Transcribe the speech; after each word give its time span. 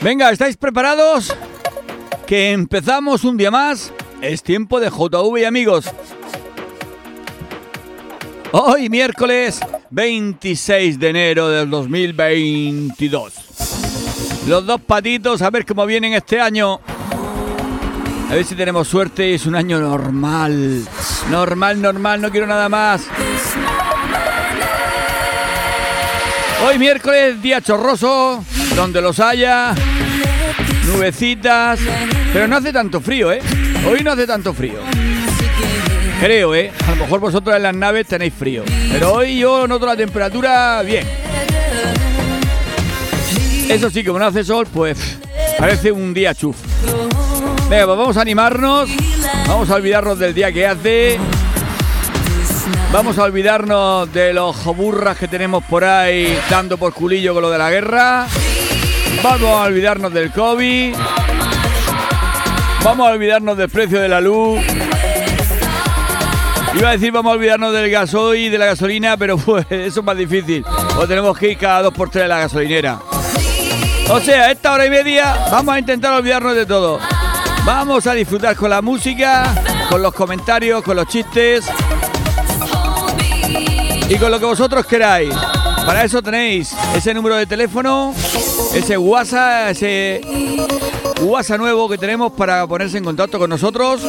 Venga, 0.00 0.30
¿estáis 0.30 0.56
preparados? 0.56 1.36
Que 2.26 2.52
empezamos 2.52 3.24
un 3.24 3.36
día 3.36 3.50
más. 3.50 3.92
Es 4.20 4.44
tiempo 4.44 4.78
de 4.78 4.90
JV 4.90 5.44
amigos. 5.46 5.86
Hoy 8.52 8.88
miércoles 8.88 9.60
26 9.90 11.00
de 11.00 11.08
enero 11.08 11.48
del 11.48 11.68
2022. 11.68 13.34
Los 14.46 14.64
dos 14.66 14.80
patitos, 14.80 15.42
a 15.42 15.50
ver 15.50 15.66
cómo 15.66 15.84
vienen 15.84 16.12
este 16.14 16.40
año. 16.40 16.80
A 18.30 18.34
ver 18.34 18.44
si 18.44 18.54
tenemos 18.54 18.86
suerte. 18.86 19.34
Es 19.34 19.46
un 19.46 19.56
año 19.56 19.80
normal. 19.80 20.86
Normal, 21.28 21.82
normal, 21.82 22.20
no 22.22 22.30
quiero 22.30 22.46
nada 22.46 22.68
más. 22.68 23.02
Hoy 26.66 26.78
miércoles, 26.78 27.40
día 27.40 27.60
chorroso, 27.60 28.44
donde 28.74 29.00
los 29.00 29.20
haya, 29.20 29.74
nubecitas, 30.88 31.78
pero 32.32 32.48
no 32.48 32.56
hace 32.56 32.72
tanto 32.72 33.00
frío, 33.00 33.32
¿eh? 33.32 33.40
Hoy 33.88 34.02
no 34.02 34.12
hace 34.12 34.26
tanto 34.26 34.52
frío. 34.52 34.80
Creo, 36.20 36.54
¿eh? 36.54 36.72
A 36.86 36.90
lo 36.90 36.96
mejor 36.96 37.20
vosotros 37.20 37.54
en 37.54 37.62
las 37.62 37.74
naves 37.74 38.06
tenéis 38.06 38.34
frío, 38.34 38.64
pero 38.90 39.14
hoy 39.14 39.38
yo 39.38 39.66
noto 39.68 39.86
la 39.86 39.96
temperatura 39.96 40.82
bien. 40.82 41.06
Eso 43.68 43.90
sí, 43.90 44.02
como 44.02 44.18
no 44.18 44.26
hace 44.26 44.42
sol, 44.42 44.66
pues 44.72 45.18
parece 45.58 45.92
un 45.92 46.12
día 46.14 46.34
chuf. 46.34 46.56
Venga, 47.68 47.86
pues 47.86 47.98
vamos 47.98 48.16
a 48.16 48.22
animarnos, 48.22 48.90
vamos 49.46 49.70
a 49.70 49.74
olvidarnos 49.74 50.18
del 50.18 50.34
día 50.34 50.50
que 50.50 50.66
hace 50.66 51.18
Vamos 52.90 53.18
a 53.18 53.24
olvidarnos 53.24 54.10
de 54.14 54.32
los 54.32 54.56
joburras 54.56 55.18
que 55.18 55.28
tenemos 55.28 55.62
por 55.64 55.84
ahí 55.84 56.38
dando 56.48 56.78
por 56.78 56.94
culillo 56.94 57.34
con 57.34 57.42
lo 57.42 57.50
de 57.50 57.58
la 57.58 57.70
guerra. 57.70 58.26
Vamos 59.22 59.50
a 59.50 59.62
olvidarnos 59.64 60.12
del 60.12 60.30
COVID. 60.32 60.94
Vamos 62.84 63.08
a 63.08 63.10
olvidarnos 63.10 63.56
del 63.56 63.68
precio 63.68 64.00
de 64.00 64.08
la 64.08 64.20
luz. 64.20 64.60
Iba 66.74 66.90
a 66.90 66.92
decir 66.92 67.10
vamos 67.10 67.32
a 67.32 67.34
olvidarnos 67.34 67.72
del 67.72 67.90
gasoil 67.90 68.52
de 68.52 68.58
la 68.58 68.66
gasolina, 68.66 69.16
pero 69.16 69.36
pues 69.44 69.66
eso 69.70 70.00
es 70.00 70.06
más 70.06 70.16
difícil. 70.16 70.64
O 70.96 71.06
tenemos 71.06 71.36
que 71.36 71.52
ir 71.52 71.58
cada 71.58 71.82
dos 71.82 71.94
por 71.94 72.10
tres 72.10 72.24
a 72.24 72.28
la 72.28 72.38
gasolinera. 72.38 73.00
O 74.10 74.20
sea, 74.20 74.50
esta 74.50 74.72
hora 74.72 74.86
y 74.86 74.90
media 74.90 75.36
vamos 75.50 75.74
a 75.74 75.78
intentar 75.78 76.14
olvidarnos 76.14 76.54
de 76.54 76.66
todo. 76.66 76.98
Vamos 77.64 78.06
a 78.06 78.14
disfrutar 78.14 78.56
con 78.56 78.70
la 78.70 78.80
música, 78.80 79.54
con 79.90 80.00
los 80.00 80.14
comentarios, 80.14 80.82
con 80.82 80.96
los 80.96 81.06
chistes 81.08 81.66
y 84.08 84.16
con 84.16 84.30
lo 84.30 84.38
que 84.38 84.46
vosotros 84.46 84.86
queráis. 84.86 85.34
Para 85.88 86.04
eso 86.04 86.22
tenéis 86.22 86.76
ese 86.94 87.12
número 87.14 87.36
de 87.36 87.46
teléfono, 87.46 88.14
ese 88.74 88.98
WhatsApp, 88.98 89.70
ese 89.70 90.20
WhatsApp 91.22 91.58
nuevo 91.58 91.88
que 91.88 91.96
tenemos 91.96 92.30
para 92.32 92.66
ponerse 92.66 92.98
en 92.98 93.04
contacto 93.04 93.38
con 93.38 93.48
nosotros. 93.48 94.02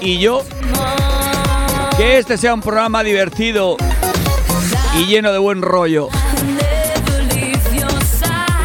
y 0.00 0.18
yo 0.18 0.42
que 1.96 2.18
este 2.18 2.36
sea 2.36 2.52
un 2.52 2.60
programa 2.60 3.02
divertido 3.02 3.76
y 4.96 5.06
lleno 5.06 5.32
de 5.32 5.38
buen 5.38 5.62
rollo. 5.62 6.08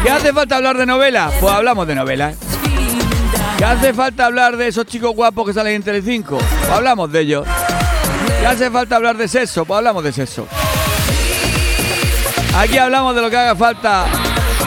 ¿Qué 0.02 0.10
hace 0.10 0.32
falta 0.32 0.56
hablar 0.56 0.76
de 0.76 0.84
novela? 0.84 1.30
Pues 1.40 1.52
hablamos 1.52 1.86
de 1.86 1.94
novela. 1.94 2.34
¿Qué 3.56 3.64
hace 3.64 3.94
falta 3.94 4.26
hablar 4.26 4.56
de 4.56 4.68
esos 4.68 4.84
chicos 4.86 5.14
guapos 5.14 5.46
que 5.46 5.54
salen 5.54 5.76
en 5.76 5.82
Telecinco? 5.82 6.36
Pues 6.36 6.70
hablamos 6.70 7.10
de 7.10 7.20
ellos. 7.20 7.46
¿Qué 8.40 8.46
hace 8.46 8.70
falta 8.70 8.96
hablar 8.96 9.16
de 9.16 9.28
sexo? 9.28 9.64
Pues 9.64 9.78
hablamos 9.78 10.04
de 10.04 10.12
sexo. 10.12 10.46
Aquí 12.54 12.76
hablamos 12.76 13.14
de 13.14 13.22
lo 13.22 13.30
que 13.30 13.36
haga 13.36 13.56
falta, 13.56 14.04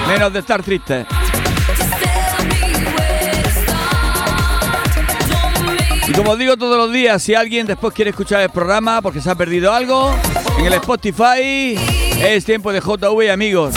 menos 0.07 0.33
de 0.33 0.39
estar 0.39 0.63
tristes. 0.63 1.05
Y 6.07 6.11
como 6.13 6.35
digo 6.35 6.55
todos 6.55 6.77
los 6.77 6.91
días, 6.91 7.21
si 7.23 7.33
alguien 7.33 7.65
después 7.65 7.93
quiere 7.93 8.11
escuchar 8.11 8.41
el 8.41 8.49
programa 8.49 9.01
porque 9.01 9.21
se 9.21 9.29
ha 9.29 9.35
perdido 9.35 9.73
algo, 9.73 10.13
en 10.59 10.65
el 10.65 10.73
Spotify 10.73 11.75
es 12.21 12.45
tiempo 12.45 12.71
de 12.71 12.79
JV 12.79 13.31
amigos. 13.31 13.73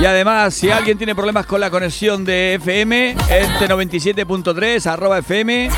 Y 0.00 0.04
además, 0.04 0.54
si 0.54 0.70
alguien 0.70 0.98
tiene 0.98 1.14
problemas 1.14 1.46
con 1.46 1.60
la 1.60 1.70
conexión 1.70 2.24
de 2.24 2.54
FM, 2.54 3.16
este 3.28 3.68
97.3, 3.68 4.86
arroba 4.86 5.18
FM, 5.18 5.68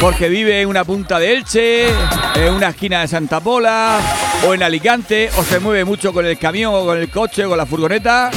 porque 0.00 0.28
vive 0.28 0.62
en 0.62 0.68
una 0.68 0.84
punta 0.84 1.18
de 1.18 1.34
Elche, 1.34 1.88
en 2.34 2.54
una 2.54 2.68
esquina 2.68 3.02
de 3.02 3.08
Santa 3.08 3.40
Pola, 3.40 4.00
o 4.46 4.54
en 4.54 4.62
Alicante, 4.62 5.30
o 5.36 5.44
se 5.44 5.60
mueve 5.60 5.84
mucho 5.84 6.12
con 6.12 6.24
el 6.24 6.38
camión, 6.38 6.74
o 6.74 6.84
con 6.84 6.98
el 6.98 7.10
coche, 7.10 7.44
o 7.44 7.48
con 7.50 7.58
la 7.58 7.66
furgoneta, 7.66 8.30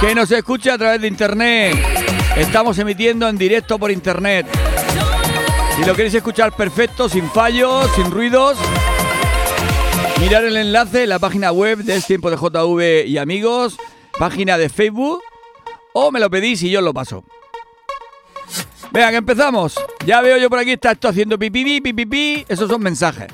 que 0.00 0.14
nos 0.14 0.30
escuche 0.30 0.70
a 0.70 0.78
través 0.78 1.00
de 1.00 1.08
internet. 1.08 1.76
Estamos 2.36 2.78
emitiendo 2.78 3.28
en 3.28 3.36
directo 3.36 3.78
por 3.78 3.90
internet. 3.90 4.46
Si 5.76 5.84
lo 5.84 5.94
queréis 5.96 6.14
escuchar 6.14 6.54
perfecto, 6.54 7.08
sin 7.08 7.28
fallos, 7.30 7.90
sin 7.96 8.10
ruidos, 8.10 8.56
mirar 10.20 10.44
el 10.44 10.56
enlace 10.56 11.02
en 11.02 11.08
la 11.08 11.18
página 11.18 11.50
web 11.50 11.78
de 11.78 11.96
Es 11.96 12.06
Tiempo 12.06 12.30
de 12.30 12.36
JV 12.36 13.08
y 13.08 13.18
Amigos, 13.18 13.76
página 14.16 14.56
de 14.56 14.68
Facebook, 14.68 15.20
o 15.92 16.12
me 16.12 16.20
lo 16.20 16.30
pedís 16.30 16.62
y 16.62 16.70
yo 16.70 16.78
os 16.78 16.84
lo 16.84 16.94
paso. 16.94 17.24
Venga, 18.92 19.16
empezamos. 19.16 19.74
Ya 20.06 20.20
veo 20.20 20.36
yo 20.36 20.48
por 20.48 20.60
aquí, 20.60 20.72
está 20.72 20.92
esto 20.92 21.08
haciendo 21.08 21.36
pipi, 21.36 21.64
pipi, 21.64 21.92
pipi, 21.92 22.44
esos 22.48 22.70
son 22.70 22.80
mensajes. 22.80 23.26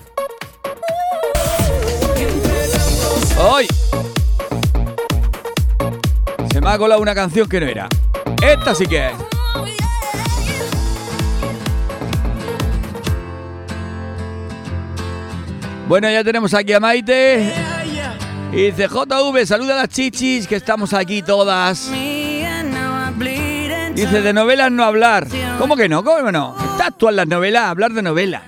¡Hoy! 3.39 3.67
Se 6.51 6.61
me 6.61 6.71
ha 6.71 6.79
colado 6.79 7.03
una 7.03 7.15
canción 7.15 7.47
que 7.47 7.61
no 7.61 7.67
era. 7.67 7.87
Esta 8.43 8.75
sí 8.75 8.87
que 8.87 9.09
es. 9.09 9.40
Bueno, 15.91 16.09
ya 16.09 16.23
tenemos 16.23 16.55
aquí 16.55 16.73
a 16.73 16.79
Maite. 16.79 17.53
Y 18.53 18.71
dice, 18.71 18.87
JV, 18.87 19.45
saluda 19.45 19.75
a 19.75 19.77
las 19.79 19.89
chichis, 19.89 20.47
que 20.47 20.55
estamos 20.55 20.95
aquí 20.95 21.21
todas. 21.21 21.91
Dice, 23.93 24.23
de 24.23 24.33
novelas 24.33 24.71
no 24.71 24.85
hablar. 24.85 25.27
¿Cómo 25.59 25.75
que 25.75 25.89
no? 25.89 26.05
¿Cómo 26.05 26.31
no? 26.31 26.55
Estás 26.57 26.97
tú 26.97 27.09
en 27.09 27.17
las 27.17 27.27
novelas, 27.27 27.65
hablar 27.65 27.91
de 27.93 28.03
novelas. 28.03 28.43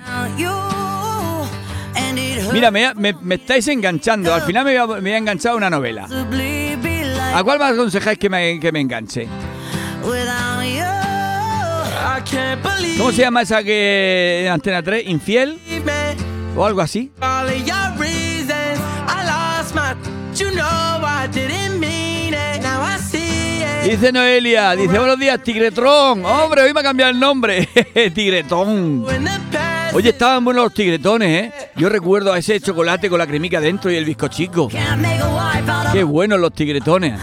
Mira, 2.53 2.71
me, 2.71 2.93
me, 2.93 3.35
estáis 3.35 3.67
enganchando. 3.67 4.33
Al 4.33 4.43
final 4.43 4.63
me 4.63 4.79
voy, 4.79 5.11
a, 5.11 5.17
enganchar 5.17 5.51
a 5.51 5.55
una 5.55 5.69
novela. 5.69 6.07
¿A 7.33 7.43
cuál 7.43 7.59
me 7.59 7.65
aconsejáis 7.65 8.17
que 8.17 8.29
me, 8.29 8.57
que 8.57 8.71
me 8.71 8.79
enganche? 8.79 9.27
¿Cómo 12.97 13.11
se 13.11 13.21
llama 13.21 13.41
esa 13.41 13.61
que 13.61 14.43
en 14.45 14.51
Antena 14.53 14.81
3? 14.81 15.07
¿Infiel? 15.07 15.59
O 16.55 16.65
algo 16.65 16.81
así. 16.81 17.11
Dice 23.83 24.11
Noelia, 24.13 24.75
dice 24.75 24.97
buenos 24.97 25.19
días, 25.19 25.41
Tigretón. 25.43 26.23
Hombre, 26.25 26.61
hoy 26.63 26.73
me 26.73 26.79
ha 26.79 26.83
cambiado 26.83 27.11
el 27.11 27.19
nombre. 27.19 27.67
Tigretón. 28.15 29.05
Oye, 29.93 30.09
estaban 30.09 30.43
buenos 30.43 30.63
los 30.63 30.73
tigretones, 30.73 31.43
¿eh? 31.43 31.53
Yo 31.75 31.89
recuerdo 31.89 32.33
a 32.33 32.39
ese 32.39 32.59
chocolate 32.59 33.09
con 33.09 33.19
la 33.19 33.27
cremica 33.27 33.59
dentro 33.59 33.91
y 33.91 33.95
el 33.95 34.05
bizcochico. 34.05 34.69
Qué 35.91 36.03
buenos 36.03 36.39
los 36.39 36.53
tigretones. 36.53 37.19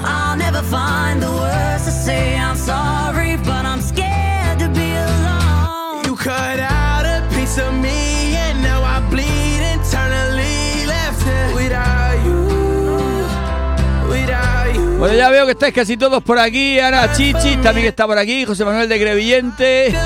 Bueno, 15.00 15.14
ya 15.16 15.30
veo 15.30 15.46
que 15.46 15.52
estáis 15.52 15.72
casi 15.72 15.96
todos 15.96 16.22
por 16.22 16.38
aquí. 16.38 16.78
Ahora 16.78 17.10
Chichi 17.14 17.56
también 17.56 17.86
está 17.86 18.06
por 18.06 18.18
aquí. 18.18 18.44
José 18.44 18.66
Manuel 18.66 18.86
de 18.86 18.98
Grevillente. 18.98 19.96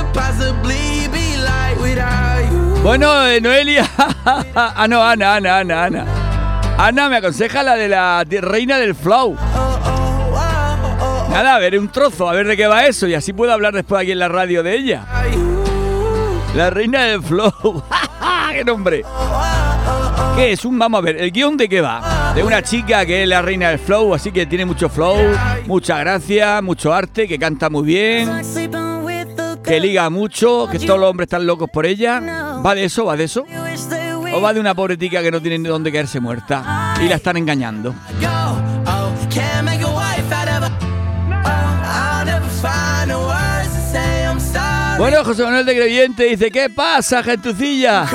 Bueno, 2.80 3.26
eh, 3.26 3.40
Noelia. 3.40 3.90
ah, 4.54 4.86
no, 4.88 5.02
Ana, 5.02 5.34
Ana, 5.34 5.58
Ana, 5.58 5.84
Ana. 5.84 6.06
Ana 6.78 7.08
me 7.08 7.16
aconseja 7.16 7.64
la 7.64 7.74
de 7.74 7.88
la 7.88 8.22
reina 8.24 8.78
del 8.78 8.94
flow. 8.94 9.36
Nada, 11.30 11.56
a 11.56 11.58
ver, 11.58 11.76
un 11.76 11.88
trozo, 11.88 12.28
a 12.28 12.32
ver 12.32 12.46
de 12.46 12.56
qué 12.56 12.68
va 12.68 12.86
eso. 12.86 13.08
Y 13.08 13.14
así 13.14 13.32
puedo 13.32 13.52
hablar 13.52 13.74
después 13.74 14.00
aquí 14.00 14.12
en 14.12 14.20
la 14.20 14.28
radio 14.28 14.62
de 14.62 14.76
ella. 14.76 15.04
La 16.54 16.70
reina 16.70 17.02
del 17.02 17.20
flow. 17.20 17.82
¡Qué 18.52 18.64
nombre! 18.64 19.04
¿Qué 20.36 20.52
es 20.52 20.64
un? 20.64 20.78
Vamos 20.78 20.98
a 20.98 21.02
ver, 21.02 21.16
¿el 21.16 21.32
guion 21.32 21.56
de 21.56 21.68
qué 21.68 21.80
va? 21.80 22.13
De 22.34 22.42
una 22.42 22.62
chica 22.62 23.06
que 23.06 23.22
es 23.22 23.28
la 23.28 23.42
reina 23.42 23.70
del 23.70 23.78
flow, 23.78 24.14
así 24.14 24.32
que 24.32 24.46
tiene 24.46 24.64
mucho 24.64 24.88
flow, 24.88 25.16
mucha 25.66 25.98
gracia, 25.98 26.60
mucho 26.62 26.92
arte, 26.92 27.28
que 27.28 27.38
canta 27.38 27.70
muy 27.70 27.84
bien, 27.84 28.30
que 29.62 29.80
liga 29.80 30.10
mucho, 30.10 30.68
que 30.70 30.78
todos 30.80 30.98
los 30.98 31.10
hombres 31.10 31.26
están 31.26 31.46
locos 31.46 31.70
por 31.72 31.86
ella. 31.86 32.20
¿Va 32.64 32.74
de 32.74 32.84
eso? 32.84 33.04
¿Va 33.04 33.16
de 33.16 33.24
eso? 33.24 33.44
¿O 34.34 34.40
va 34.40 34.52
de 34.52 34.60
una 34.60 34.74
pobre 34.74 34.96
tica 34.96 35.22
que 35.22 35.30
no 35.30 35.40
tiene 35.40 35.58
ni 35.58 35.68
dónde 35.68 35.92
caerse 35.92 36.18
muerta 36.18 36.94
y 37.00 37.08
la 37.08 37.16
están 37.16 37.36
engañando? 37.36 37.94
Bueno, 44.98 45.24
José 45.24 45.42
Manuel 45.42 45.66
de 45.66 45.74
Creyente 45.76 46.24
dice, 46.24 46.50
¿qué 46.50 46.70
pasa, 46.70 47.22
gentucilla? 47.22 48.06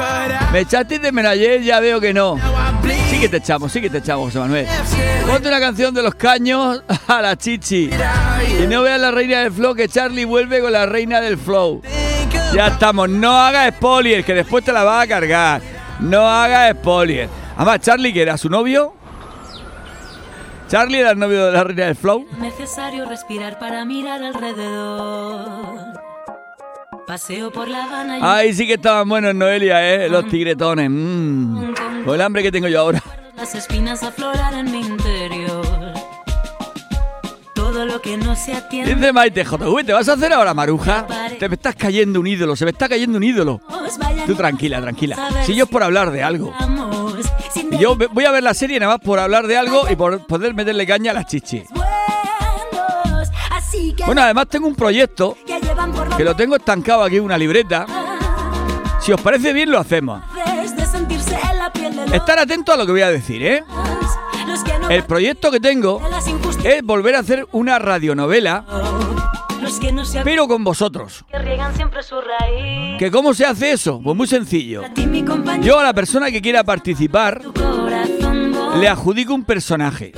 ¿Me 0.52 0.62
echaste 0.62 0.98
de 1.00 1.12
menos? 1.12 1.36
Ya 1.64 1.80
veo 1.80 2.00
que 2.00 2.14
no. 2.14 2.38
Sí 3.10 3.20
que 3.20 3.30
te 3.30 3.38
echamos, 3.38 3.72
sí 3.72 3.82
que 3.82 3.90
te 3.90 3.98
echamos, 4.00 4.26
José 4.26 4.40
Manuel. 4.40 4.68
Ponte 5.28 5.48
una 5.48 5.60
canción 5.60 5.94
de 5.94 6.04
los 6.04 6.16
caños 6.16 6.84
a 7.08 7.22
la 7.22 7.36
chichi. 7.38 7.90
Y 8.62 8.68
no 8.68 8.82
veas 8.82 9.00
la 9.00 9.12
reina 9.12 9.40
del 9.40 9.52
flow, 9.52 9.76
que 9.76 9.88
Charlie 9.88 10.26
vuelve 10.26 10.62
con 10.62 10.72
la 10.72 10.86
reina 10.86 11.20
del 11.22 11.38
flow. 11.38 11.82
Ya 12.54 12.68
estamos, 12.68 13.10
no 13.10 13.32
hagas 13.32 13.76
spoiler, 13.76 14.24
que 14.24 14.34
después 14.34 14.64
te 14.64 14.72
la 14.72 14.84
vas 14.84 15.04
a 15.04 15.08
cargar. 15.08 15.62
No 16.00 16.28
hagas 16.28 16.72
spoiler. 16.78 17.30
Además, 17.56 17.80
Charlie, 17.82 18.14
que 18.14 18.22
era 18.22 18.38
su 18.38 18.50
novio, 18.50 18.94
Charlie 20.70 21.00
era 21.00 21.12
el 21.12 21.20
novio 21.20 21.48
de 21.48 21.52
la 21.52 21.64
reina 21.64 21.86
del 21.86 21.96
flow. 21.96 22.26
Necesario 22.40 23.06
respirar 23.06 23.60
para 23.60 23.86
mirar 23.86 24.24
alrededor. 24.24 26.00
Paseo 27.10 27.50
por 27.50 27.68
la 27.68 27.86
Habana 27.86 28.20
y 28.20 28.22
Ay, 28.24 28.54
sí 28.54 28.68
que 28.68 28.76
estaban 28.76 29.10
buenos, 29.10 29.34
Noelia, 29.34 29.96
¿eh? 29.96 30.08
Los 30.10 30.28
tigretones. 30.28 30.92
Mm. 30.92 32.04
Con 32.06 32.14
el 32.14 32.22
hambre 32.22 32.44
que 32.44 32.52
tengo 32.52 32.68
yo 32.68 32.82
ahora. 32.82 33.02
las 33.36 33.56
espinas 33.56 34.04
aflorar 34.04 34.54
en 34.54 34.72
mi 34.72 34.82
interior. 34.82 35.66
Todo 37.56 37.88
lo 37.88 38.00
que 38.00 38.16
no 38.16 38.36
se 38.36 38.54
atiende. 38.54 38.94
Dice 38.94 39.12
Maite 39.12 39.44
JV, 39.44 39.84
¿te 39.84 39.92
vas 39.92 40.08
a 40.08 40.14
hacer 40.14 40.32
ahora, 40.32 40.54
Maruja? 40.54 41.08
Te 41.40 41.50
me 41.50 41.56
estás 41.56 41.74
cayendo 41.74 42.20
un 42.20 42.28
ídolo, 42.28 42.56
se 42.56 42.64
me 42.64 42.70
está 42.70 42.88
cayendo 42.88 43.18
un 43.18 43.24
ídolo. 43.24 43.60
Tú 44.28 44.36
tranquila, 44.36 44.80
tranquila. 44.80 45.32
Si 45.48 45.56
yo 45.56 45.64
es 45.64 45.70
por 45.72 45.82
hablar 45.82 46.12
de 46.12 46.22
algo. 46.22 46.54
Y 47.72 47.78
yo 47.80 47.96
voy 47.96 48.26
a 48.26 48.32
ver 48.32 48.44
la 48.44 48.54
serie 48.54 48.80
nada 48.80 48.98
más 48.98 49.04
por 49.04 49.18
hablar 49.18 49.48
de 49.48 49.58
algo 49.58 49.90
y 49.90 49.96
por 49.96 50.28
poder 50.28 50.54
meterle 50.54 50.86
caña 50.86 51.10
a 51.10 51.16
las 51.16 51.26
chichis. 51.26 51.64
Bueno, 54.06 54.22
además 54.22 54.48
tengo 54.48 54.68
un 54.68 54.76
proyecto 54.76 55.38
que 56.18 56.24
lo 56.24 56.36
tengo 56.36 56.56
estancado 56.56 57.04
aquí 57.04 57.18
en 57.18 57.24
una 57.24 57.38
libreta. 57.38 57.86
Si 59.00 59.12
os 59.12 59.22
parece 59.22 59.54
bien, 59.54 59.72
lo 59.72 59.80
hacemos. 59.80 60.22
Estar 62.12 62.40
atentos 62.40 62.76
a 62.76 62.78
lo 62.78 62.86
que 62.86 62.92
voy 62.92 63.02
a 63.02 63.10
decir, 63.10 63.44
¿eh? 63.44 63.64
El 64.90 65.04
proyecto 65.04 65.52
que 65.52 65.60
tengo 65.60 66.02
es 66.64 66.84
volver 66.84 67.16
a 67.16 67.20
hacer 67.20 67.48
una 67.52 67.78
radionovela, 67.78 68.66
pero 70.24 70.48
con 70.48 70.64
vosotros. 70.64 71.24
que 71.30 71.40
riegan 71.40 71.76
siempre 71.76 72.02
su 72.02 72.16
raíz. 72.20 72.98
¿Que 72.98 73.12
¿Cómo 73.12 73.34
se 73.34 73.46
hace 73.46 73.72
eso? 73.72 74.02
Pues 74.04 74.16
muy 74.18 74.28
sencillo. 74.28 74.84
Yo 75.62 75.80
a 75.80 75.84
la 75.84 75.94
persona 75.94 76.32
que 76.32 76.42
quiera 76.42 76.64
participar 76.64 77.42
le 78.78 78.88
adjudico 78.88 79.34
un 79.34 79.44
personaje 79.44 80.12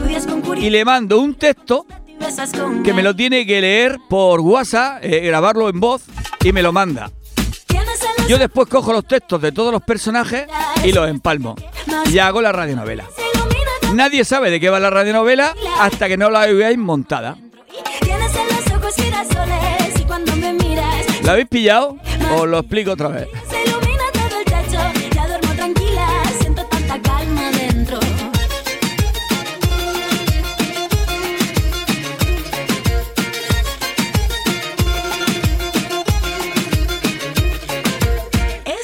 y 0.58 0.70
le 0.70 0.86
mando 0.86 1.20
un 1.20 1.36
texto 1.36 1.86
que 2.84 2.94
me 2.94 3.04
lo 3.04 3.16
tiene 3.16 3.46
que 3.46 3.62
leer 3.62 3.98
por 4.10 4.40
WhatsApp, 4.40 5.04
eh, 5.04 5.20
grabarlo 5.22 5.70
en 5.70 5.80
voz 5.80 6.04
y 6.44 6.52
me 6.52 6.62
lo 6.62 6.72
manda. 6.72 7.12
Yo 8.28 8.38
después 8.38 8.68
cojo 8.68 8.94
los 8.94 9.06
textos 9.06 9.42
de 9.42 9.52
todos 9.52 9.72
los 9.72 9.82
personajes 9.82 10.48
y 10.84 10.92
los 10.92 11.10
empalmo. 11.10 11.56
Y 12.12 12.20
hago 12.20 12.42
la 12.42 12.52
radionovela. 12.52 13.06
Nadie 13.94 14.24
sabe 14.24 14.50
de 14.50 14.60
qué 14.60 14.70
va 14.70 14.80
la 14.80 14.90
radionovela 14.90 15.54
hasta 15.80 16.08
que 16.08 16.18
no 16.18 16.30
la 16.30 16.46
veáis 16.48 16.78
montada. 16.78 17.38
¿La 21.24 21.32
habéis 21.34 21.48
pillado? 21.48 21.98
Os 22.36 22.48
lo 22.48 22.60
explico 22.60 22.92
otra 22.92 23.10
vez. 23.10 23.28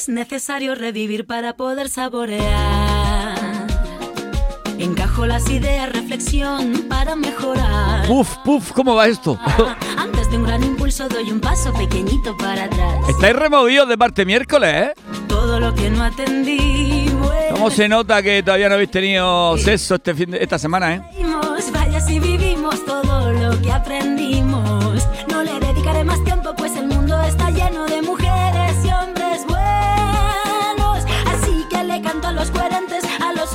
Es 0.07 0.13
necesario 0.13 0.73
revivir 0.73 1.27
para 1.27 1.57
poder 1.57 1.89
saborear. 1.89 3.35
Encajo 4.79 5.25
las 5.25 5.49
ideas, 5.49 5.91
reflexión 5.91 6.85
para 6.87 7.17
mejorar. 7.17 8.07
Puf, 8.07 8.37
puf, 8.45 8.71
¿cómo 8.71 8.95
va 8.95 9.07
esto? 9.07 9.37
Antes 9.97 10.31
de 10.31 10.37
un 10.37 10.45
gran 10.45 10.63
impulso 10.63 11.09
doy 11.09 11.29
un 11.29 11.41
paso 11.41 11.73
pequeñito 11.73 12.37
para 12.37 12.63
atrás. 12.63 12.95
Estáis 13.09 13.35
removidos 13.35 13.89
de 13.89 13.97
parte 13.97 14.25
miércoles, 14.25 14.73
¿eh? 14.73 14.93
Todo 15.27 15.59
lo 15.59 15.75
que 15.75 15.89
no 15.89 16.01
atendí, 16.05 17.09
bueno, 17.19 17.47
¿Cómo 17.51 17.69
se 17.69 17.89
nota 17.89 18.21
que 18.23 18.41
todavía 18.43 18.69
no 18.69 18.75
habéis 18.75 18.91
tenido 18.91 19.57
sexo 19.57 19.95
este 19.95 20.15
fin 20.15 20.31
de- 20.31 20.41
esta 20.41 20.57
semana, 20.57 20.95
eh? 20.95 21.01
vaya 21.73 21.99
si 21.99 22.17
vivimos 22.19 22.85
todo 22.85 23.33
lo 23.33 23.61
que 23.61 23.71
aprendimos. 23.73 24.56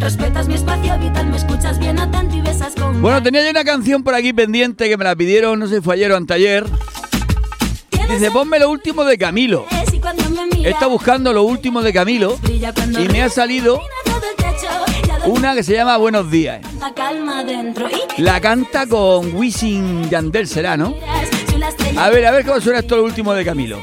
Respetas 0.00 0.48
mi 0.48 0.54
espacio 0.54 0.98
vital, 0.98 1.26
me 1.26 1.36
escuchas 1.36 1.78
bien 1.78 1.98
atento 1.98 2.34
y 2.34 2.40
besas 2.40 2.74
con 2.74 3.02
Bueno, 3.02 3.22
tenía 3.22 3.44
yo 3.44 3.50
una 3.50 3.64
canción 3.64 4.02
por 4.02 4.14
aquí 4.14 4.32
pendiente 4.32 4.88
que 4.88 4.96
me 4.96 5.04
la 5.04 5.14
pidieron, 5.14 5.58
no 5.58 5.66
sé 5.66 5.76
si 5.76 5.80
fue 5.82 5.94
ayer 5.94 6.10
o 6.12 6.16
anteayer. 6.16 6.64
Dice, 8.08 8.30
ponme 8.30 8.58
lo 8.58 8.70
último 8.70 9.04
de 9.04 9.18
Camilo. 9.18 9.66
estado 10.64 10.90
buscando 10.90 11.34
lo 11.34 11.42
último 11.42 11.82
de 11.82 11.92
Camilo 11.92 12.38
y 12.98 13.08
me 13.08 13.22
ha 13.22 13.28
salido 13.28 13.78
una 15.26 15.54
que 15.54 15.62
se 15.62 15.74
llama 15.74 15.98
Buenos 15.98 16.30
Días. 16.30 16.60
la 16.80 17.44
y 18.16 18.22
La 18.22 18.40
canta 18.40 18.86
con 18.86 19.34
Wisin 19.36 20.08
Yandel, 20.08 20.48
será, 20.48 20.78
¿no? 20.78 20.94
A 21.96 22.08
ver, 22.08 22.26
a 22.26 22.30
ver 22.30 22.46
cómo 22.46 22.58
suena 22.60 22.78
esto 22.78 22.96
lo 22.96 23.04
último 23.04 23.34
de 23.34 23.44
Camilo. 23.44 23.78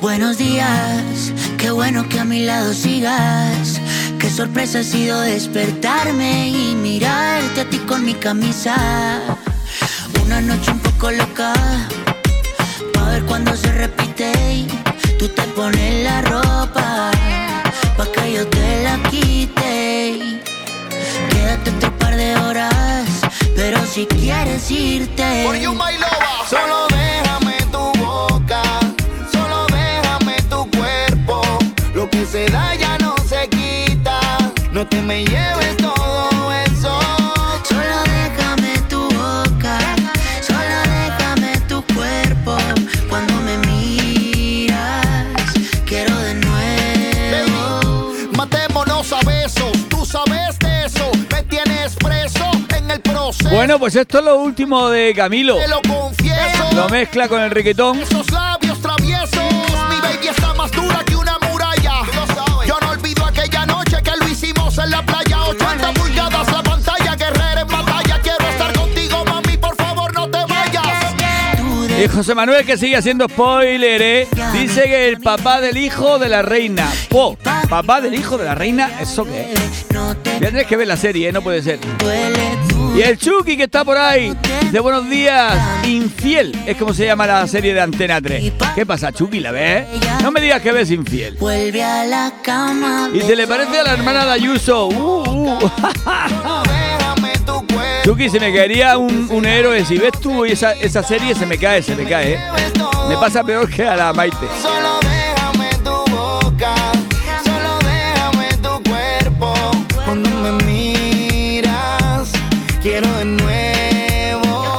Buenos 0.00 0.38
días, 0.38 1.32
qué 1.58 1.70
bueno 1.70 2.08
que 2.08 2.18
a 2.18 2.24
mi 2.24 2.44
lado 2.44 2.72
sigas. 2.72 3.80
Qué 4.24 4.30
sorpresa 4.30 4.78
ha 4.78 4.82
sido 4.82 5.20
despertarme 5.20 6.48
y 6.48 6.74
mirarte 6.76 7.60
a 7.60 7.68
ti 7.68 7.76
con 7.80 8.06
mi 8.06 8.14
camisa. 8.14 8.74
Una 10.24 10.40
noche 10.40 10.70
un 10.70 10.78
poco 10.78 11.10
loca, 11.10 11.52
pa' 12.94 13.10
ver 13.10 13.24
cuando 13.26 13.54
se 13.54 13.70
repite. 13.70 14.32
y 14.54 14.66
Tú 15.18 15.28
te 15.28 15.42
pones 15.48 16.04
la 16.04 16.22
ropa, 16.22 17.10
pa' 17.98 18.06
que 18.14 18.32
yo 18.32 18.46
te 18.46 18.82
la 18.82 18.98
quite. 19.10 20.40
Quédate 21.28 21.70
otro 21.72 21.98
par 21.98 22.16
de 22.16 22.34
horas, 22.34 23.06
pero 23.54 23.78
si 23.84 24.06
quieres 24.06 24.70
irte. 24.70 25.44
For 25.44 25.54
you, 25.54 25.74
my 25.74 25.98
lover. 25.98 26.48
Solo 26.48 26.93
Te 34.90 35.00
me 35.02 35.24
lleves 35.24 35.76
todo 35.78 36.52
eso. 36.52 36.98
Solo 37.68 38.02
déjame 38.04 38.78
tu 38.88 39.02
boca, 39.02 39.78
solo 40.40 40.78
déjame 40.84 41.60
tu 41.68 41.82
cuerpo. 41.94 42.56
Cuando 43.08 43.34
me 43.40 43.58
miras, 43.58 45.06
quiero 45.86 46.16
de 46.18 46.34
nuevo. 46.34 48.12
Matémonos 48.36 49.12
a 49.12 49.20
besos, 49.20 49.72
tú 49.88 50.04
sabes 50.04 50.58
de 50.58 50.86
eso. 50.86 51.10
Me 51.30 51.42
tienes 51.44 51.94
preso 51.96 52.50
en 52.76 52.90
el 52.90 53.00
proceso. 53.00 53.50
Bueno, 53.50 53.78
pues 53.78 53.96
esto 53.96 54.18
es 54.18 54.24
lo 54.24 54.36
último 54.36 54.90
de 54.90 55.14
Camilo. 55.14 55.56
te 55.56 55.68
lo 55.68 55.80
confieso. 55.82 56.72
Lo 56.74 56.88
mezcla 56.88 57.28
con 57.28 57.40
el 57.40 57.50
reggaetón. 57.50 58.00
Esos 58.00 58.30
labios 58.30 58.80
traviesos, 58.80 59.52
mi 59.88 60.00
baby 60.00 60.28
está 60.28 60.52
más 60.54 60.70
dura 60.72 61.02
que 61.04 61.16
una 61.16 61.38
en 64.78 64.90
la 64.90 65.04
playa. 65.04 65.44
80 65.44 65.92
pulgadas 65.94 66.52
la 66.52 66.62
pantalla, 66.62 67.16
guerrera 67.16 67.60
en 67.60 67.68
batalla. 67.68 68.20
Quiero 68.22 68.48
estar 68.48 68.72
contigo, 68.72 69.24
mami, 69.24 69.56
por 69.56 69.76
favor 69.76 70.12
no 70.14 70.28
te 70.28 70.38
vayas. 70.46 71.14
Y 72.02 72.08
José 72.08 72.34
Manuel, 72.34 72.64
que 72.66 72.76
sigue 72.76 72.96
haciendo 72.96 73.28
spoiler, 73.28 74.02
¿eh? 74.02 74.28
dice 74.52 74.84
que 74.84 75.08
el 75.08 75.20
papá 75.20 75.60
del 75.60 75.76
hijo 75.76 76.18
de 76.18 76.28
la 76.28 76.42
reina. 76.42 76.90
Po, 77.08 77.36
papá 77.68 78.00
del 78.00 78.14
hijo 78.14 78.36
de 78.36 78.44
la 78.44 78.54
reina, 78.54 79.00
¿eso 79.00 79.24
qué 79.24 79.52
es? 79.52 79.86
Ya 80.40 80.48
tenés 80.48 80.66
que 80.66 80.76
ver 80.76 80.88
la 80.88 80.96
serie, 80.96 81.28
¿eh? 81.28 81.32
no 81.32 81.42
puede 81.42 81.62
ser. 81.62 81.78
Y 82.94 83.02
el 83.02 83.18
Chucky 83.18 83.56
que 83.56 83.64
está 83.64 83.84
por 83.84 83.96
ahí. 83.96 84.36
De 84.70 84.78
buenos 84.78 85.10
días. 85.10 85.52
Infiel 85.84 86.56
es 86.64 86.76
como 86.76 86.94
se 86.94 87.06
llama 87.06 87.26
la 87.26 87.46
serie 87.48 87.74
de 87.74 87.80
Antena 87.80 88.20
3. 88.20 88.52
¿Qué 88.74 88.86
pasa, 88.86 89.10
Chucky? 89.10 89.40
¿La 89.40 89.50
ves? 89.50 89.86
No 90.22 90.30
me 90.30 90.40
digas 90.40 90.62
que 90.62 90.70
ves 90.70 90.92
Infiel. 90.92 91.36
Vuelve 91.40 91.82
a 91.82 92.04
la 92.04 92.32
cama. 92.42 93.10
Y 93.12 93.20
se 93.20 93.34
le 93.34 93.48
parece 93.48 93.80
a 93.80 93.82
la 93.82 93.94
hermana 93.94 94.24
de 94.24 94.32
Ayuso. 94.32 94.86
Uh, 94.86 95.54
uh. 95.54 95.70
Chucky, 98.04 98.28
se 98.28 98.38
me 98.38 98.54
caería 98.54 98.96
un, 98.96 99.28
un, 99.30 99.44
héroe. 99.44 99.84
Si 99.84 99.98
ves 99.98 100.12
tú 100.20 100.44
esa, 100.44 100.72
esa 100.74 101.02
serie, 101.02 101.34
se 101.34 101.46
me 101.46 101.58
cae, 101.58 101.82
se 101.82 101.96
me 101.96 102.04
cae. 102.04 102.34
¿eh? 102.34 102.40
Me 103.08 103.16
pasa 103.16 103.42
peor 103.42 103.68
que 103.68 103.82
a 103.84 103.96
la 103.96 104.12
Maite. 104.12 104.46
Solo 104.62 105.00
déjame 105.00 105.70
tu 105.82 106.04
boca, 106.14 106.74
solo 107.44 107.78
déjame 107.80 108.48
tu 108.62 108.82
cuerpo. 108.88 109.54
Cuando 110.04 110.30
me 110.30 110.50
quiero 112.84 113.10
de 113.16 113.24
nuevo. 113.24 114.76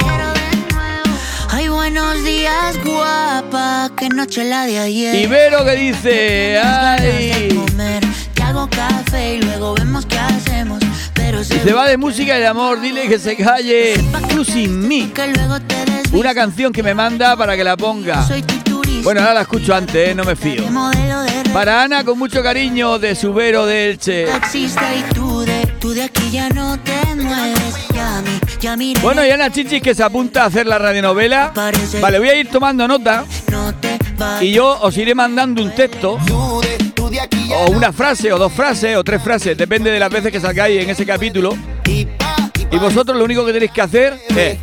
Ay, 1.50 1.68
buenos 1.68 2.22
días, 2.22 2.78
guapa. 2.84 3.90
Qué 3.98 4.08
noche 4.08 4.44
la 4.44 4.64
de 4.64 4.78
ayer. 4.78 5.14
Ibero 5.16 5.64
que 5.64 5.72
dice, 5.72 6.56
ay. 6.56 7.66
Te 8.32 8.42
hago 8.44 8.70
café 8.70 9.34
y 9.34 9.42
luego 9.42 9.74
vemos 9.74 10.06
qué 10.06 10.18
hacemos. 10.20 10.78
Pero 11.14 11.40
Y 11.40 11.44
se 11.44 11.72
va 11.72 11.88
de 11.88 11.96
música 11.96 12.36
y 12.36 12.40
de 12.40 12.46
amor, 12.46 12.80
dile 12.80 13.08
que 13.08 13.18
se 13.18 13.36
calle. 13.36 13.94
Tú 14.30 14.44
sin 14.44 14.86
mí. 14.86 15.10
Que 15.12 15.26
luego 15.26 15.58
te 15.62 15.74
desvíes. 15.74 16.12
Una 16.12 16.32
canción 16.32 16.72
que 16.72 16.84
me 16.84 16.94
manda 16.94 17.36
para 17.36 17.56
que 17.56 17.64
la 17.64 17.76
ponga. 17.76 18.24
Bueno, 19.02 19.20
ahora 19.20 19.34
la 19.34 19.40
escucho 19.42 19.74
antes, 19.74 20.10
¿eh? 20.10 20.14
no 20.14 20.22
me 20.22 20.36
fío. 20.36 20.62
de. 20.62 21.50
Para 21.52 21.82
Ana, 21.82 22.04
con 22.04 22.18
mucho 22.18 22.40
cariño, 22.40 23.00
de 23.00 23.16
Subero 23.16 23.66
de 23.66 23.90
Elche. 23.90 24.26
Tú 25.80 25.90
de, 25.90 26.02
aquí 26.02 26.30
ya 26.30 26.48
no 26.50 26.78
te 26.80 27.14
mueves. 27.14 27.74
Ya 27.94 28.22
mi, 28.22 28.40
ya 28.60 28.76
miré. 28.76 29.00
Bueno, 29.00 29.24
y 29.24 29.30
Ana 29.30 29.50
Chichis 29.50 29.82
que 29.82 29.94
se 29.94 30.02
apunta 30.02 30.42
a 30.42 30.46
hacer 30.46 30.66
la 30.66 30.78
radionovela. 30.78 31.52
Vale, 32.00 32.18
voy 32.18 32.28
a 32.28 32.34
ir 32.36 32.50
tomando 32.50 32.88
nota 32.88 33.24
y 34.40 34.52
yo 34.52 34.78
os 34.80 34.96
iré 34.96 35.14
mandando 35.14 35.62
un 35.62 35.74
texto 35.74 36.18
o 37.50 37.70
una 37.70 37.92
frase 37.92 38.32
o 38.32 38.38
dos 38.38 38.52
frases 38.52 38.96
o 38.96 39.04
tres 39.04 39.22
frases, 39.22 39.56
depende 39.56 39.90
de 39.90 39.98
las 39.98 40.10
veces 40.10 40.32
que 40.32 40.40
salgáis 40.40 40.82
en 40.82 40.90
ese 40.90 41.04
capítulo. 41.06 41.56
y 41.86 42.78
vosotros 42.78 43.16
lo 43.16 43.24
único 43.24 43.44
que 43.44 43.52
tenéis 43.52 43.72
que 43.72 43.82
hacer 43.82 44.18
es, 44.34 44.58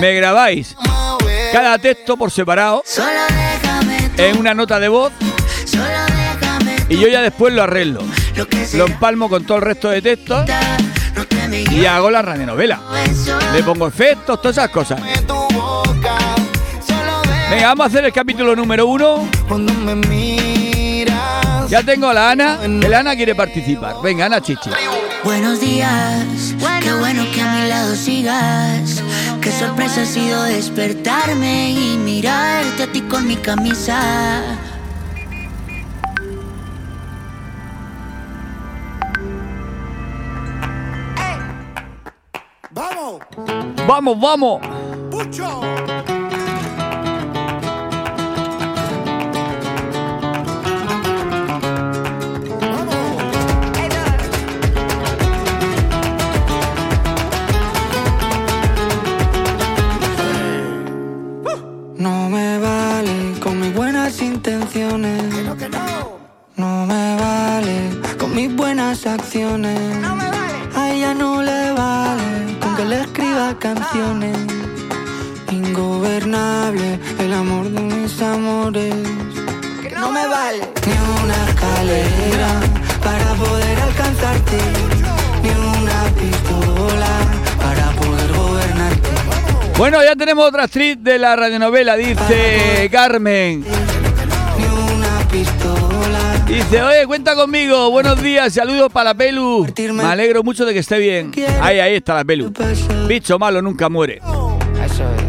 me 0.00 0.14
grabáis 0.14 0.76
cada 1.52 1.78
texto 1.78 2.16
por 2.16 2.30
separado 2.30 2.82
en 4.16 4.38
una 4.38 4.54
nota 4.54 4.78
de 4.78 4.88
voz 4.88 5.12
y 6.88 6.96
yo 6.98 7.08
ya 7.08 7.22
después 7.22 7.52
lo 7.52 7.62
arreglo. 7.62 8.02
Lo 8.74 8.86
empalmo 8.86 9.28
con 9.28 9.44
todo 9.44 9.58
el 9.58 9.64
resto 9.64 9.90
de 9.90 10.02
textos 10.02 10.48
y 11.70 11.84
hago 11.86 12.10
la 12.10 12.22
radionovela. 12.22 12.80
Le 13.52 13.62
pongo 13.62 13.86
efectos, 13.86 14.40
todas 14.40 14.56
esas 14.56 14.70
cosas. 14.70 15.00
Venga, 17.50 17.68
vamos 17.68 17.84
a 17.84 17.88
hacer 17.88 18.04
el 18.04 18.12
capítulo 18.12 18.56
número 18.56 18.86
uno. 18.86 19.28
Ya 21.68 21.82
tengo 21.82 22.08
a 22.08 22.14
la 22.14 22.30
Ana. 22.30 22.58
El 22.64 22.94
Ana 22.94 23.14
quiere 23.14 23.34
participar. 23.34 23.96
Venga, 24.02 24.26
Ana 24.26 24.40
Chichi. 24.40 24.70
Buenos 25.24 25.60
días, 25.60 26.26
qué 26.82 26.92
bueno 26.94 27.24
que 27.32 27.40
a 27.40 27.52
mi 27.54 27.68
lado 27.68 27.94
sigas. 27.94 29.02
Qué 29.40 29.52
sorpresa 29.52 30.02
ha 30.02 30.06
sido 30.06 30.42
despertarme 30.44 31.70
y 31.70 31.96
mirarte 31.96 32.84
a 32.84 32.86
ti 32.86 33.02
con 33.02 33.26
mi 33.26 33.36
camisa. 33.36 34.42
Vamos, 42.74 43.20
Vamos, 43.86 44.20
vamos. 44.20 44.60
pucho. 45.10 45.60
No 61.96 62.28
me 62.28 62.58
vale 62.58 63.34
con 63.40 63.60
mis 63.60 63.74
buenas 63.74 64.20
intenciones. 64.22 65.22
No 66.56 66.86
me 66.86 67.16
vale 67.16 67.90
con 68.18 68.34
mis 68.34 68.54
buenas 68.54 69.06
acciones. 69.06 69.78
A 70.74 70.90
ella 70.90 71.14
no 71.14 71.42
le 71.42 71.72
vale 71.72 72.31
escriba 73.32 73.58
canciones. 73.58 74.36
Ingobernable 75.50 76.98
el 77.18 77.32
amor 77.32 77.68
de 77.70 77.80
mis 77.80 78.22
amores. 78.22 78.94
Que 79.82 79.90
no 79.90 80.10
me 80.10 80.26
vale 80.26 80.60
ni 80.86 81.22
una 81.22 81.48
escalera 81.48 82.60
para 83.02 83.34
poder 83.34 83.78
alcanzarte. 83.80 84.58
Ni 85.42 85.50
una 85.50 86.04
pistola 86.18 87.08
para 87.58 87.90
poder 87.92 88.32
gobernarte. 88.32 89.08
Bueno, 89.78 90.02
ya 90.02 90.14
tenemos 90.14 90.46
otra 90.46 90.64
actriz 90.64 90.96
de 91.02 91.18
la 91.18 91.36
radionovela, 91.36 91.96
dice 91.96 92.88
Carmen. 92.90 93.64
Dice, 96.46 96.82
oye, 96.82 97.06
cuenta 97.06 97.34
conmigo. 97.34 97.90
Buenos 97.90 98.20
días, 98.22 98.52
saludos 98.52 98.92
para 98.92 99.10
la 99.10 99.14
Pelu. 99.14 99.66
Me 99.92 100.02
alegro 100.04 100.42
mucho 100.42 100.64
de 100.64 100.72
que 100.72 100.80
esté 100.80 100.98
bien. 100.98 101.32
Ahí, 101.60 101.80
ahí 101.80 101.94
está 101.94 102.14
la 102.14 102.24
Pelu. 102.24 102.52
Bicho 103.06 103.38
malo 103.38 103.62
nunca 103.62 103.88
muere. 103.88 104.20
Eso 104.84 105.04
es. 105.04 105.22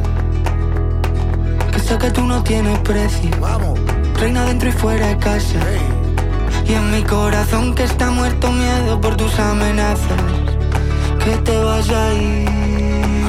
Que 1.72 1.80
sé 1.80 1.98
que 1.98 2.12
tú 2.12 2.22
no 2.26 2.44
tienes 2.44 2.78
precio. 2.80 3.30
Vamos, 3.40 3.80
Reina 4.20 4.46
dentro 4.46 4.70
y 4.70 4.72
fuera 4.72 5.08
de 5.08 5.18
casa. 5.18 5.60
Y 6.68 6.74
en 6.74 6.92
mi 6.92 7.04
corazón 7.04 7.76
que 7.76 7.84
está 7.84 8.10
muerto 8.12 8.52
miedo 8.52 9.00
por 9.00 9.16
tus 9.16 9.38
amenazas. 9.40 10.00
Que 11.24 11.38
te 11.38 11.58
vas 11.58 11.90
a 11.90 12.14
ir. 12.14 12.50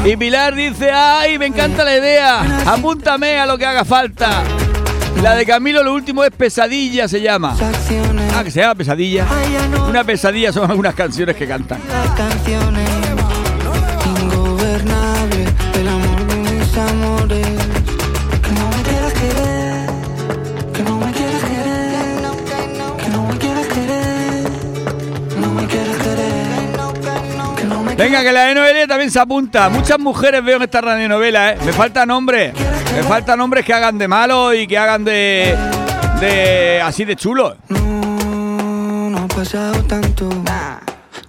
Y 0.05 0.17
Pilar 0.17 0.55
dice, 0.55 0.91
ay, 0.91 1.39
me 1.39 1.47
encanta 1.47 1.85
la 1.85 1.97
idea. 1.97 2.63
Apúntame 2.67 3.39
a 3.39 3.47
lo 3.47 3.57
que 3.57 3.67
haga 3.67 3.85
falta. 3.85 4.43
La 5.23 5.35
de 5.37 5.47
Camilo, 5.47 5.83
lo 5.83 5.95
último 5.95 6.23
es 6.25 6.31
Pesadilla, 6.31 7.09
se 7.09 7.21
llama. 7.21 7.57
Ah, 8.35 8.43
que 8.45 8.51
se 8.51 8.61
llama 8.61 8.75
Pesadilla. 8.75 9.27
Una 9.89 10.05
pesadilla 10.05 10.53
son 10.53 10.71
algunas 10.71 10.95
canciones 10.95 11.35
que 11.37 11.47
cantan. 11.47 11.81
canciones. 12.17 12.89
Ingobernable 14.21 15.45
el 15.75 15.89
amor 15.89 16.27
de 16.27 16.37
mis 16.37 16.77
amores. 16.77 17.47
Que 18.43 18.51
no 18.53 18.69
me 18.69 18.83
quieras 18.83 19.13
querer. 19.15 19.87
Que 20.73 20.83
no 20.83 20.99
me 20.99 21.13
quieras 21.13 21.45
querer. 21.45 22.21
Que 22.99 23.09
no 23.09 23.27
me 23.27 23.39
quieras 23.39 23.67
querer. 23.69 24.45
No 25.41 25.49
me 25.53 25.67
quieras 25.67 25.97
querer. 25.97 26.35
Venga, 27.97 28.23
que 28.23 28.33
la 28.33 28.43
de 28.47 28.55
Noelia 28.57 28.87
también 28.87 29.11
se 29.11 29.21
apunta. 29.21 29.69
Muchas 29.71 29.99
mujeres 29.99 30.45
veo 30.45 30.57
en 30.57 30.63
esta 30.65 30.81
radionovela, 30.81 31.53
¿eh? 31.53 31.59
Me 31.65 31.73
faltan 31.73 32.11
hombres. 32.11 32.53
Me 32.95 33.03
faltan 33.03 33.41
hombres 33.41 33.65
que 33.65 33.73
hagan 33.75 33.99
de 33.99 34.09
malo 34.09 34.55
y 34.55 34.67
que 34.67 34.79
hagan 34.79 35.05
de. 35.05 35.57
de. 36.21 36.81
así 36.83 37.05
de 37.05 37.17
chulo. 37.17 37.57
No, 37.69 39.11
no 39.11 39.19
ha 39.19 39.29
pasado 39.29 39.83
tanto. 39.85 40.29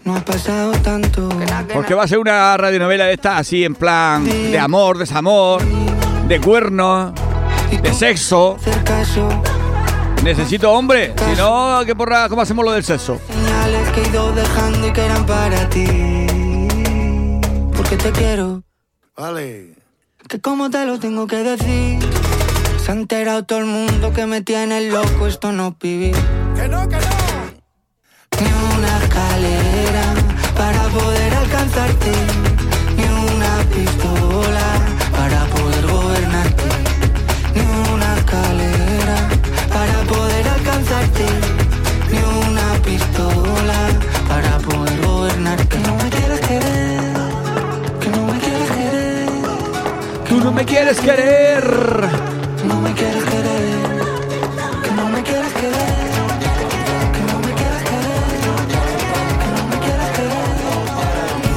No 0.04 0.16
ha 0.16 0.20
pasado 0.22 0.72
tanto. 0.74 1.30
Porque 1.74 1.96
va 1.96 2.04
a 2.04 2.08
ser 2.08 2.20
una 2.20 2.56
radionovela 2.58 3.06
de 3.06 3.14
esta 3.14 3.38
así 3.38 3.64
en 3.64 3.74
plan 3.74 4.24
de 4.24 4.60
amor, 4.60 5.00
desamor, 5.00 5.64
de 6.28 6.40
cuernos, 6.40 7.14
de 7.82 7.94
sexo. 7.94 8.58
Necesito 10.24 10.72
hombre. 10.72 11.14
Si 11.18 11.36
no, 11.38 11.82
¿qué 11.86 11.96
porra? 11.96 12.30
¿Cómo 12.30 12.42
hacemos 12.42 12.64
lo 12.66 12.72
del 12.72 12.84
sexo? 12.84 13.20
Señales 13.28 13.90
que 13.92 14.02
he 14.02 14.08
ido 14.08 14.32
dejando 14.34 14.88
y 14.88 14.92
que 14.92 15.06
eran 15.06 15.26
para 15.26 15.70
ti. 15.70 15.86
Porque 17.76 17.98
te 17.98 18.12
quiero. 18.12 18.64
vale. 19.18 19.75
Que 20.28 20.42
como 20.42 20.72
te 20.72 20.86
lo 20.86 21.00
tengo 21.00 21.28
que 21.28 21.38
decir. 21.38 22.00
Se 22.84 22.92
ha 22.92 22.96
enterado 22.96 23.44
todo 23.44 23.60
el 23.60 23.66
mundo 23.66 24.12
que 24.12 24.26
me 24.26 24.42
tiene 24.42 24.90
loco. 24.90 25.28
Esto 25.28 25.52
no 25.52 25.68
es 25.68 25.80
vivir. 25.80 26.16
Que 26.56 26.68
no, 26.68 26.88
que 26.90 26.96
no. 26.96 27.16
Ni 28.42 28.76
una 28.76 28.98
escalera 28.98 30.14
para 30.58 30.84
poder 30.90 31.34
alcanzarte. 31.34 32.12
Ni 32.98 33.04
una 33.04 33.64
pistola 33.74 34.68
para 35.12 35.46
poder 35.46 35.55
querer, 50.76 51.64
que 52.58 52.68
no 52.68 52.82
me 52.82 52.94
quieres 52.94 53.24
querer. 53.24 53.56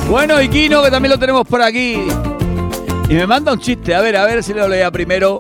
Bueno, 0.08 0.40
y 0.40 0.48
Kino, 0.48 0.82
que 0.82 0.90
también 0.90 1.10
lo 1.10 1.18
tenemos 1.18 1.46
por 1.46 1.60
aquí. 1.60 1.98
Y 3.08 3.14
me 3.14 3.26
manda 3.26 3.52
un 3.52 3.58
chiste. 3.58 3.94
A 3.94 4.00
ver, 4.00 4.16
a 4.16 4.24
ver 4.24 4.42
si 4.42 4.54
lo 4.54 4.68
lea 4.68 4.90
primero. 4.90 5.38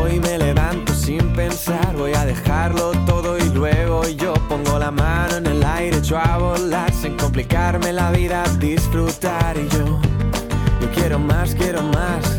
Hoy 0.00 0.18
me 0.20 0.38
levanto 0.38 0.94
sin 0.94 1.32
pensar, 1.34 1.94
voy 1.96 2.14
a 2.14 2.24
dejarlo 2.24 2.92
todo 3.06 3.38
y 3.38 3.44
luego 3.50 4.08
yo 4.08 4.34
pongo 4.48 4.78
la 4.78 4.90
mano 4.90 5.36
en 5.36 5.46
el 5.46 5.62
aire, 5.62 5.98
echo 5.98 6.18
a 6.18 6.38
volar 6.38 6.91
complicarme 7.32 7.94
la 7.94 8.10
vida, 8.10 8.44
disfrutar 8.58 9.56
y 9.56 9.66
yo, 9.74 9.98
yo 10.82 10.90
quiero 10.94 11.18
más, 11.18 11.54
quiero 11.54 11.82
más, 11.82 12.38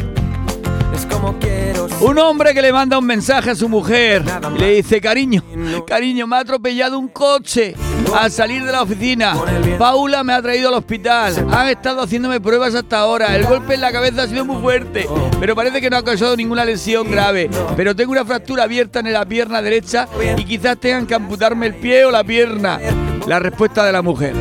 es 0.95 1.07
como 1.07 1.39
quiero. 1.39 1.87
Un 2.01 2.19
hombre 2.19 2.53
que 2.53 2.61
le 2.61 2.71
manda 2.71 2.99
un 2.99 3.05
mensaje 3.07 3.49
a 3.49 3.55
su 3.55 3.67
mujer 3.67 4.23
y 4.55 4.59
le 4.59 4.75
dice, 4.75 5.01
cariño, 5.01 5.43
cariño, 5.87 6.27
me 6.27 6.35
ha 6.35 6.39
atropellado 6.41 6.99
un 6.99 7.07
coche 7.07 7.73
al 8.15 8.31
salir 8.31 8.63
de 8.63 8.71
la 8.71 8.83
oficina. 8.83 9.35
Paula 9.79 10.23
me 10.23 10.33
ha 10.33 10.41
traído 10.43 10.69
al 10.69 10.75
hospital. 10.75 11.47
Han 11.51 11.69
estado 11.69 12.03
haciéndome 12.03 12.39
pruebas 12.39 12.75
hasta 12.75 12.99
ahora. 12.99 13.35
El 13.35 13.47
golpe 13.47 13.73
en 13.73 13.81
la 13.81 13.91
cabeza 13.91 14.21
ha 14.21 14.27
sido 14.27 14.45
muy 14.45 14.61
fuerte, 14.61 15.07
pero 15.39 15.55
parece 15.55 15.81
que 15.81 15.89
no 15.89 15.97
ha 15.97 16.03
causado 16.03 16.37
ninguna 16.37 16.65
lesión 16.65 17.09
grave. 17.09 17.49
Pero 17.75 17.95
tengo 17.95 18.11
una 18.11 18.25
fractura 18.25 18.65
abierta 18.65 18.99
en 18.99 19.11
la 19.11 19.25
pierna 19.25 19.59
derecha 19.59 20.07
y 20.37 20.45
quizás 20.45 20.77
tengan 20.77 21.07
que 21.07 21.15
amputarme 21.15 21.65
el 21.65 21.73
pie 21.73 22.05
o 22.05 22.11
la 22.11 22.23
pierna. 22.23 22.79
La 23.27 23.39
respuesta 23.39 23.85
de 23.85 23.91
la 23.91 24.01
mujer. 24.01 24.35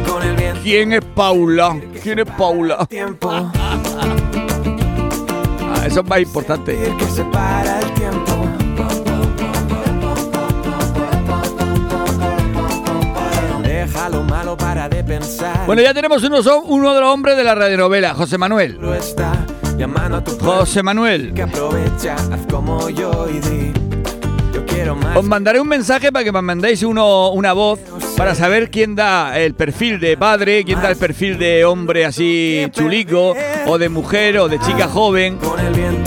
¿Quién 0.62 0.92
es 0.92 1.04
Paula? 1.14 1.76
¿Quién 2.02 2.18
es 2.20 2.26
Paula? 2.26 2.84
tiempo, 2.86 3.30
Ah, 3.30 3.50
eso 5.86 6.00
es 6.00 6.06
más 6.08 6.20
importante. 6.20 6.76
para 7.32 7.80
el 7.80 7.94
tiempo. 7.94 8.32
Deja 13.62 14.08
lo 14.08 14.22
malo 14.24 14.56
para 14.56 14.88
de 14.88 15.02
pensar. 15.04 15.66
Bueno, 15.66 15.82
ya 15.82 15.94
tenemos 15.94 16.22
uno, 16.24 16.38
uno 16.64 16.94
de 16.94 17.00
los 17.00 17.10
hombres 17.10 17.36
de 17.36 17.44
la 17.44 17.54
radionovela, 17.54 18.14
José 18.14 18.38
Manuel. 18.38 18.78
José 20.40 20.82
Manuel. 20.82 21.32
que 21.34 21.42
aprovecha, 21.42 22.14
haz 22.14 22.46
como 22.50 22.88
yo 22.90 23.26
y 23.28 23.40
di. 23.40 23.91
Os 25.14 25.24
mandaré 25.24 25.60
un 25.60 25.68
mensaje 25.68 26.10
para 26.10 26.24
que 26.24 26.32
me 26.32 26.42
mandéis 26.42 26.82
uno, 26.82 27.30
una 27.30 27.52
voz 27.52 27.78
para 28.16 28.34
saber 28.34 28.70
quién 28.70 28.94
da 28.94 29.38
el 29.38 29.54
perfil 29.54 30.00
de 30.00 30.16
padre, 30.16 30.64
quién 30.64 30.80
da 30.80 30.90
el 30.90 30.96
perfil 30.96 31.38
de 31.38 31.64
hombre 31.64 32.04
así 32.04 32.66
chulico, 32.72 33.34
o 33.66 33.78
de 33.78 33.88
mujer, 33.88 34.38
o 34.38 34.48
de 34.48 34.58
chica 34.58 34.88
joven. 34.88 35.38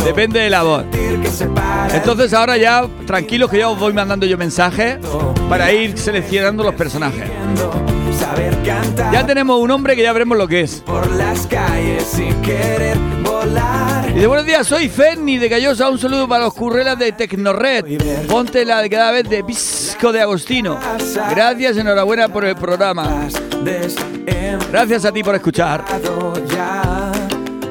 Depende 0.04 0.40
de 0.40 0.50
la 0.50 0.64
voz. 0.64 0.86
Entonces 1.94 2.34
ahora 2.34 2.58
ya, 2.58 2.88
tranquilos 3.06 3.50
que 3.50 3.60
ya 3.60 3.70
os 3.70 3.80
voy 3.80 3.94
mandando 3.94 4.26
yo 4.26 4.38
mensajes 4.38 4.98
para 5.50 5.72
ir 5.72 5.98
seleccionando 5.98 6.64
los 6.64 6.74
personajes. 6.76 7.30
Ya 9.12 9.26
tenemos 9.26 9.60
un 9.62 9.72
hombre 9.72 9.96
que 9.96 10.04
ya 10.04 10.14
veremos 10.14 10.38
lo 10.38 10.48
que 10.48 10.62
es. 10.62 10.82
por 10.82 11.10
las 11.12 11.46
calles 11.48 12.04
sin 12.04 12.34
querer 12.42 12.98
volar. 13.24 13.85
Buenos 14.28 14.46
días, 14.48 14.66
soy 14.66 14.90
Ferni 14.90 15.38
de 15.38 15.50
Callosa. 15.50 15.88
Un 15.90 16.00
saludo 16.00 16.28
para 16.28 16.46
los 16.46 16.54
currelas 16.54 16.98
de 16.98 17.12
Tecnored. 17.12 18.26
Ponte 18.28 18.66
la 18.66 18.82
de 18.82 18.90
cada 18.90 19.12
vez 19.12 19.30
de 19.30 19.44
Pisco 19.44 20.12
de 20.12 20.20
Agostino. 20.22 20.80
Gracias, 21.30 21.78
enhorabuena 21.78 22.28
por 22.28 22.44
el 22.44 22.56
programa. 22.56 23.28
Gracias 24.72 25.06
a 25.06 25.12
ti 25.12 25.22
por 25.22 25.36
escuchar. 25.36 25.86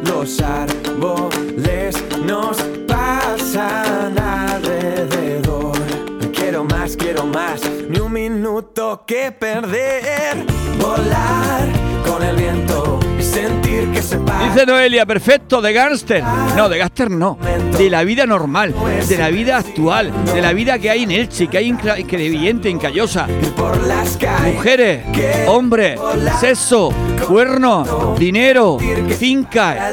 Los 0.04 0.40
árboles 0.40 1.96
nos 2.24 2.56
pasan 2.86 4.16
alrededor. 4.16 5.76
Quiero 6.32 6.64
más, 6.64 6.96
quiero 6.96 7.26
más. 7.26 7.60
Minuto 8.24 9.04
que 9.06 9.32
perder. 9.32 10.46
Volar 10.78 11.68
con 12.08 12.22
el 12.22 12.34
viento 12.34 12.98
y 13.18 13.22
sentir 13.22 13.92
que 13.92 14.00
se 14.00 14.16
para. 14.16 14.48
Dice 14.48 14.64
Noelia, 14.64 15.04
perfecto, 15.04 15.60
de 15.60 15.74
gánster. 15.74 16.24
No, 16.56 16.70
de 16.70 16.78
gánster 16.78 17.10
no. 17.10 17.36
De 17.76 17.90
la 17.90 18.02
vida 18.02 18.24
normal, 18.24 18.74
de 19.06 19.18
la 19.18 19.28
vida 19.28 19.58
actual, 19.58 20.10
de 20.32 20.40
la 20.40 20.54
vida 20.54 20.78
que 20.78 20.88
hay 20.88 21.02
en 21.02 21.10
Elche, 21.10 21.48
que 21.48 21.58
hay 21.58 21.68
en 21.68 21.76
Crevillente, 21.76 22.70
en 22.70 22.78
Callosa. 22.78 23.28
Mujeres, 24.54 25.04
hombres, 25.46 26.00
sexo, 26.40 26.94
cuernos, 27.28 28.18
dinero, 28.18 28.78
finca. 29.18 29.92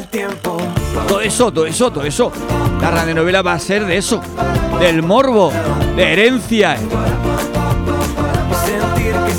Todo 1.05 1.19
eso, 1.19 1.51
todo 1.51 1.65
eso, 1.65 1.91
todo 1.91 2.05
eso. 2.05 2.31
La 2.79 2.91
radionovela 2.91 3.41
va 3.41 3.55
a 3.55 3.59
ser 3.59 3.85
de 3.85 3.97
eso. 3.97 4.21
Del 4.79 5.03
morbo, 5.03 5.51
de 5.97 6.13
herencia. 6.13 6.77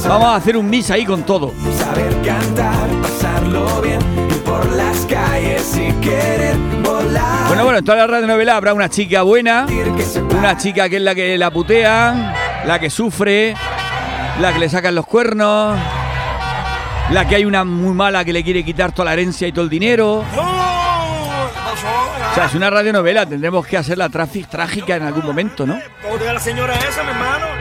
Vamos 0.08 0.28
a 0.28 0.36
hacer 0.36 0.56
un 0.56 0.68
mix 0.68 0.90
ahí 0.90 1.04
con 1.04 1.22
todo. 1.22 1.52
Saber 1.78 2.12
cantar, 2.22 2.88
pasarlo 3.00 3.80
bien. 3.80 4.00
Ir 4.30 4.42
por 4.42 4.66
las 4.72 4.98
calles 5.06 5.62
sin 5.62 6.00
querer 6.00 6.56
volar. 6.82 7.46
Bueno, 7.48 7.64
bueno, 7.64 7.78
en 7.78 7.84
toda 7.84 7.98
la 7.98 8.06
radionovela 8.06 8.56
habrá 8.56 8.74
una 8.74 8.88
chica 8.88 9.22
buena, 9.22 9.66
una 10.30 10.56
chica 10.56 10.88
que 10.88 10.96
es 10.96 11.02
la 11.02 11.14
que 11.14 11.38
la 11.38 11.50
putean, 11.50 12.32
la 12.66 12.78
que 12.78 12.90
sufre, 12.90 13.54
la 14.40 14.52
que 14.52 14.58
le 14.58 14.68
sacan 14.68 14.94
los 14.94 15.06
cuernos, 15.06 15.78
la 17.10 17.28
que 17.28 17.36
hay 17.36 17.44
una 17.44 17.64
muy 17.64 17.94
mala 17.94 18.24
que 18.24 18.32
le 18.32 18.42
quiere 18.42 18.64
quitar 18.64 18.92
toda 18.92 19.06
la 19.06 19.12
herencia 19.14 19.46
y 19.48 19.52
todo 19.52 19.64
el 19.64 19.70
dinero. 19.70 20.24
O 22.32 22.34
sea, 22.34 22.46
es 22.46 22.54
una 22.54 22.70
radionovela, 22.70 23.26
tendremos 23.26 23.66
que 23.66 23.76
hacerla 23.76 24.08
trágica 24.08 24.96
en 24.96 25.02
algún 25.02 25.26
momento, 25.26 25.66
¿no? 25.66 25.78
¿Cómo 26.02 26.16
te 26.16 26.24
da 26.24 26.32
la 26.32 26.40
señora 26.40 26.74
esa, 26.76 27.02
mi 27.02 27.10
hermano? 27.10 27.51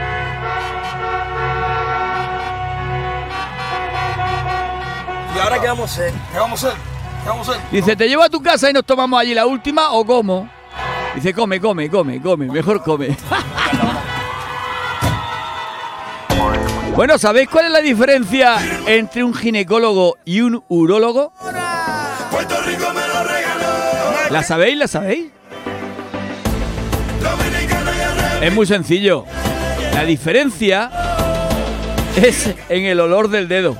Ahora 5.42 5.60
qué 5.60 5.66
vamos 5.66 5.90
a 5.90 5.94
hacer? 5.94 6.12
¿Qué 6.32 6.38
vamos 6.38 6.64
a 6.64 6.68
hacer? 6.68 6.80
¿Qué 7.22 7.28
vamos 7.28 7.48
a 7.48 7.52
hacer? 7.52 7.62
Dice, 7.70 7.96
¿te 7.96 8.08
llevo 8.08 8.22
a 8.22 8.28
tu 8.28 8.40
casa 8.40 8.70
y 8.70 8.72
nos 8.72 8.84
tomamos 8.84 9.20
allí 9.20 9.34
la 9.34 9.46
última 9.46 9.90
o 9.90 10.04
cómo? 10.04 10.48
Dice, 11.14 11.34
come, 11.34 11.60
come, 11.60 11.90
come, 11.90 12.20
come, 12.20 12.46
mejor 12.46 12.82
come. 12.82 13.16
bueno, 16.96 17.18
¿sabéis 17.18 17.48
cuál 17.48 17.66
es 17.66 17.72
la 17.72 17.80
diferencia 17.80 18.56
entre 18.86 19.24
un 19.24 19.34
ginecólogo 19.34 20.16
y 20.24 20.40
un 20.40 20.64
urólogo? 20.68 21.32
¿La 24.30 24.42
sabéis? 24.42 24.78
¿La 24.78 24.88
sabéis? 24.88 25.30
Es 28.40 28.52
muy 28.52 28.66
sencillo. 28.66 29.24
La 29.94 30.04
diferencia 30.04 30.90
es 32.16 32.54
en 32.68 32.86
el 32.86 32.98
olor 33.00 33.28
del 33.28 33.46
dedo. 33.48 33.76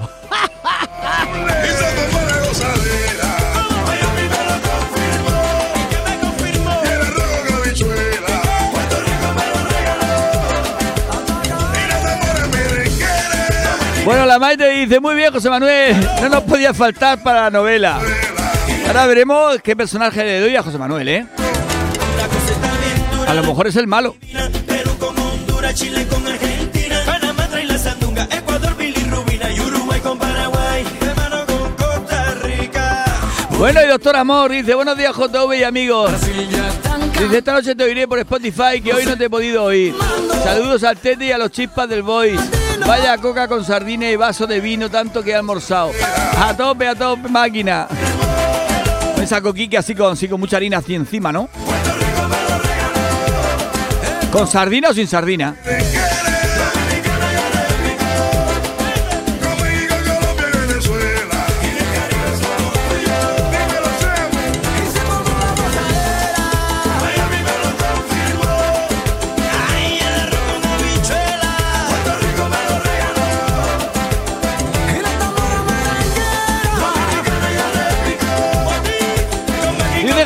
Bueno, 14.05 14.27
la 14.27 14.38
Maite 14.41 14.69
dice, 14.69 14.99
muy 14.99 15.15
bien, 15.15 15.33
José 15.33 15.49
Manuel, 15.49 15.97
no 16.21 16.29
nos 16.29 16.43
podía 16.43 16.75
faltar 16.75 17.23
para 17.23 17.43
la 17.43 17.51
novela. 17.51 18.01
Ahora 18.87 19.07
veremos 19.07 19.59
qué 19.62 19.77
personaje 19.77 20.25
le 20.25 20.41
doy 20.41 20.57
a 20.57 20.62
José 20.62 20.77
Manuel, 20.77 21.09
¿eh? 21.09 21.27
A 23.29 23.35
lo 23.35 23.43
mejor 23.45 23.69
es 23.69 23.77
el 23.77 23.87
malo. 23.87 24.17
Perú 24.67 24.91
con 24.99 25.17
Honduras, 25.17 25.75
Chile 25.77 26.05
con 26.09 26.27
Argentina, 26.27 27.01
Panamá 27.07 27.47
trae 27.49 27.65
la 27.65 27.79
sandunga, 27.79 28.27
Ecuador 28.31 28.77
bilirrubina 28.77 29.51
y 29.53 29.61
Uruguay 29.61 30.01
con 30.01 30.19
Paraguay, 30.19 30.85
hermano 31.01 31.47
con 31.47 31.73
Costa 31.77 32.35
Rica. 32.43 33.05
Bueno, 33.51 33.81
y 33.85 33.87
doctor 33.87 34.17
Amor 34.17 34.51
dice, 34.51 34.75
buenos 34.75 34.99
días 34.99 35.15
JV 35.15 35.59
y 35.61 35.62
amigos. 35.62 36.11
Dice, 37.21 37.38
esta 37.38 37.53
noche 37.53 37.77
te 37.77 37.85
oiré 37.85 38.09
por 38.09 38.19
Spotify, 38.19 38.81
que 38.83 38.93
hoy 38.93 39.07
no 39.07 39.17
te 39.17 39.27
he 39.27 39.31
podido 39.31 39.62
oír. 39.62 39.95
Saludos 40.43 40.83
al 40.83 40.97
Tete 40.97 41.27
y 41.27 41.33
a 41.33 41.38
los 41.38 41.53
chispas 41.53 41.88
del 41.88 42.03
Voice. 42.03 42.62
Vaya 42.87 43.16
coca 43.18 43.49
con 43.49 43.64
sardina 43.64 44.11
y 44.11 44.16
vaso 44.16 44.47
de 44.47 44.61
vino, 44.61 44.90
tanto 44.90 45.23
que 45.23 45.31
he 45.31 45.35
almorzado. 45.35 45.92
A 46.37 46.57
tope, 46.57 46.87
a 46.87 46.95
tope, 46.95 47.29
máquina. 47.29 47.87
Esa 49.21 49.40
coquique 49.40 49.79
así 49.79 49.95
con, 49.95 50.12
así 50.12 50.29
con 50.29 50.40
mucha 50.40 50.57
harina 50.57 50.79
así 50.79 50.95
encima, 50.95 51.33
¿no? 51.33 51.49
¿Con 54.33 54.49
sardina 54.49 54.90
o 54.90 54.95
sin 54.95 55.07
sardina? 55.07 55.55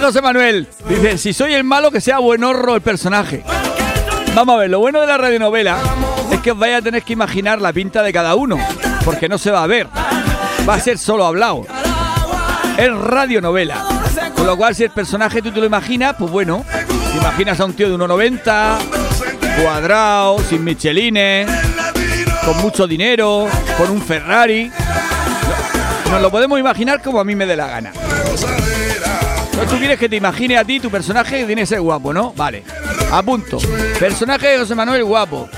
José 0.06 0.22
Manuel. 0.22 0.68
Dice, 0.88 1.18
si 1.18 1.32
soy 1.32 1.52
el 1.54 1.64
malo, 1.64 1.90
que 1.90 2.00
sea 2.00 2.20
buenorro 2.20 2.76
el 2.76 2.80
personaje. 2.80 3.42
Vamos 4.36 4.54
a 4.54 4.58
ver, 4.58 4.70
lo 4.70 4.78
bueno 4.78 5.00
de 5.00 5.08
la 5.08 5.18
radionovela 5.18 5.78
es 6.30 6.40
que 6.42 6.52
os 6.52 6.58
vais 6.58 6.76
a 6.76 6.80
tener 6.80 7.02
que 7.02 7.12
imaginar 7.12 7.60
la 7.60 7.72
pinta 7.72 8.04
de 8.04 8.12
cada 8.12 8.36
uno, 8.36 8.56
porque 9.04 9.28
no 9.28 9.36
se 9.36 9.50
va 9.50 9.64
a 9.64 9.66
ver. 9.66 9.88
Va 10.68 10.74
a 10.74 10.80
ser 10.80 10.98
solo 10.98 11.26
hablado. 11.26 11.66
Es 12.78 12.96
radionovela. 12.96 13.84
Con 14.36 14.46
lo 14.46 14.56
cual, 14.56 14.76
si 14.76 14.84
el 14.84 14.90
personaje 14.90 15.42
tú 15.42 15.50
te 15.50 15.58
lo 15.58 15.66
imaginas, 15.66 16.14
pues 16.16 16.30
bueno, 16.30 16.64
imaginas 17.16 17.58
a 17.58 17.64
un 17.64 17.72
tío 17.72 17.88
de 17.88 17.96
1,90, 17.96 18.78
cuadrado, 19.60 20.38
sin 20.38 20.62
michelines, 20.62 21.50
con 22.44 22.58
mucho 22.58 22.86
dinero, 22.86 23.48
con 23.76 23.90
un 23.90 24.00
Ferrari. 24.00 24.70
Nos 26.12 26.22
lo 26.22 26.30
podemos 26.30 26.60
imaginar 26.60 27.02
como 27.02 27.18
a 27.18 27.24
mí 27.24 27.34
me 27.34 27.44
dé 27.44 27.56
la 27.56 27.66
gana. 27.66 27.92
Tú 29.64 29.78
quieres 29.78 29.98
que 29.98 30.08
te 30.08 30.16
imagine 30.16 30.58
a 30.58 30.64
ti 30.64 30.78
tu 30.78 30.90
personaje 30.90 31.38
que 31.38 31.46
tiene 31.46 31.62
que 31.62 31.66
ser 31.66 31.80
guapo, 31.80 32.12
¿no? 32.12 32.32
Vale. 32.34 32.62
A 33.10 33.22
punto. 33.22 33.58
Personaje 33.98 34.48
de 34.48 34.58
José 34.58 34.74
Manuel 34.74 35.02
guapo. 35.04 35.48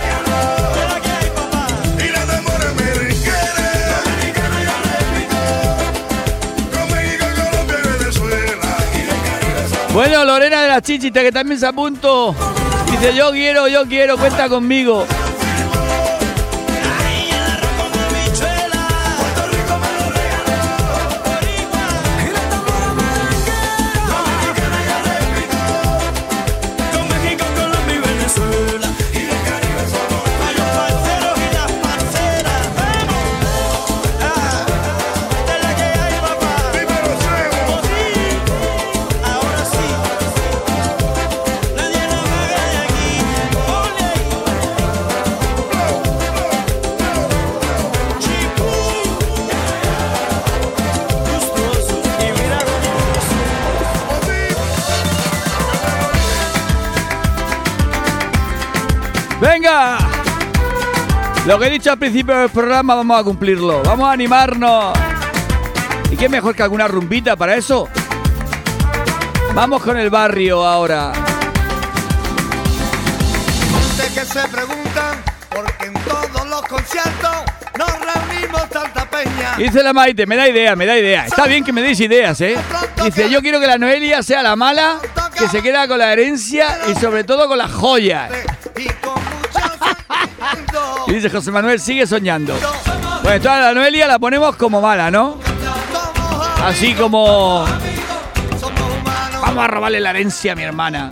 Bueno, 9.92 10.24
Lorena 10.24 10.62
de 10.62 10.68
la 10.68 10.80
Chichita, 10.80 11.22
que 11.22 11.32
también 11.32 11.58
se 11.58 11.66
apunto. 11.66 12.34
Dice, 12.90 13.14
yo 13.16 13.32
quiero, 13.32 13.66
yo 13.66 13.84
quiero, 13.86 14.16
cuenta 14.16 14.48
conmigo. 14.48 15.04
Lo 61.48 61.58
que 61.58 61.68
he 61.68 61.70
dicho 61.70 61.90
al 61.90 61.98
principio 61.98 62.36
del 62.36 62.50
programa 62.50 62.94
vamos 62.94 63.18
a 63.18 63.24
cumplirlo. 63.24 63.82
Vamos 63.82 64.06
a 64.06 64.12
animarnos. 64.12 64.92
¿Y 66.10 66.16
qué 66.16 66.28
mejor 66.28 66.54
que 66.54 66.62
alguna 66.62 66.86
rumbita 66.86 67.36
para 67.36 67.56
eso? 67.56 67.88
Vamos 69.54 69.82
con 69.82 69.96
el 69.96 70.10
barrio 70.10 70.62
ahora. 70.62 71.10
Gente 73.96 74.14
que 74.14 74.26
se 74.26 74.46
preguntan 74.48 75.24
por 75.48 75.64
qué 75.78 75.86
en 75.86 75.94
todos 75.94 76.48
los 76.50 76.62
conciertos 76.66 77.36
nos 77.78 77.92
reunimos 77.98 78.68
tanta 78.68 79.08
peña. 79.08 79.56
Dice 79.56 79.82
la 79.82 79.94
Maite, 79.94 80.26
me 80.26 80.36
da 80.36 80.46
idea, 80.50 80.76
me 80.76 80.84
da 80.84 80.98
idea. 80.98 81.24
Está 81.24 81.46
bien 81.46 81.64
que 81.64 81.72
me 81.72 81.80
deis 81.80 81.98
ideas, 82.00 82.38
¿eh? 82.42 82.58
Dice, 83.02 83.30
yo 83.30 83.40
quiero 83.40 83.58
que 83.58 83.66
la 83.66 83.78
Noelia 83.78 84.22
sea 84.22 84.42
la 84.42 84.54
mala, 84.54 84.98
que 85.34 85.48
se 85.48 85.62
queda 85.62 85.88
con 85.88 85.98
la 85.98 86.12
herencia 86.12 86.78
y 86.88 86.94
sobre 87.00 87.24
todo 87.24 87.48
con 87.48 87.56
las 87.56 87.72
joyas. 87.72 88.30
Y 91.08 91.14
dice 91.14 91.30
José 91.30 91.50
Manuel, 91.50 91.80
sigue 91.80 92.06
soñando. 92.06 92.54
Pues 93.22 93.36
entonces 93.36 93.50
a 93.50 93.60
la 93.60 93.74
Noelia 93.74 94.06
la 94.06 94.18
ponemos 94.18 94.54
como 94.56 94.82
mala, 94.82 95.10
¿no? 95.10 95.38
Así 96.62 96.92
como... 96.92 97.64
Vamos 99.40 99.64
a 99.64 99.66
robarle 99.68 100.00
la 100.00 100.10
herencia 100.10 100.52
a 100.52 100.54
mi 100.54 100.64
hermana. 100.64 101.10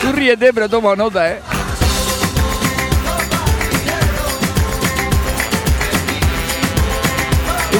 Tú 0.00 0.12
ríete, 0.12 0.52
pero 0.52 0.68
toma 0.68 0.96
nota, 0.96 1.30
¿eh? 1.30 1.40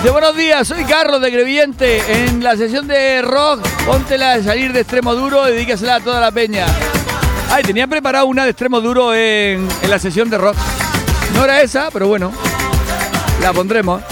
Dice, 0.03 0.11
buenos 0.11 0.37
días, 0.37 0.67
soy 0.67 0.85
Carlos 0.85 1.21
de 1.21 1.31
Greviente. 1.31 2.25
En 2.25 2.43
la 2.43 2.57
sesión 2.57 2.89
de 2.89 3.23
rock, 3.23 3.65
póntela 3.87 4.37
de 4.37 4.43
salir 4.43 4.73
de 4.73 4.81
extremo 4.81 5.15
duro 5.15 5.49
y 5.49 5.53
dedícasela 5.53 5.95
a 5.95 6.01
toda 6.01 6.21
la 6.21 6.33
peña. 6.33 6.67
Ay, 7.49 7.63
tenía 7.63 7.87
preparado 7.87 8.27
una 8.27 8.43
de 8.43 8.51
extremo 8.51 8.81
duro 8.81 9.15
en, 9.15 9.69
en 9.81 9.91
la 9.91 10.01
sesión 10.01 10.29
de 10.29 10.39
rock. 10.39 10.57
No 11.37 11.45
era 11.45 11.63
esa, 11.63 11.89
pero 11.93 12.09
bueno, 12.09 12.33
la 13.41 13.53
pondremos. 13.53 14.03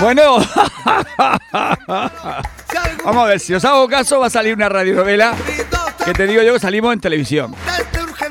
Bueno, 0.00 0.38
vamos 3.04 3.22
a 3.22 3.26
ver, 3.26 3.38
si 3.38 3.52
os 3.52 3.64
hago 3.64 3.86
caso 3.88 4.18
va 4.20 4.28
a 4.28 4.30
salir 4.30 4.54
una 4.54 4.68
radionovela 4.68 5.34
que 6.04 6.12
te 6.12 6.26
digo 6.26 6.42
yo 6.42 6.54
que 6.54 6.60
salimos 6.60 6.92
en 6.92 7.00
televisión. 7.00 7.54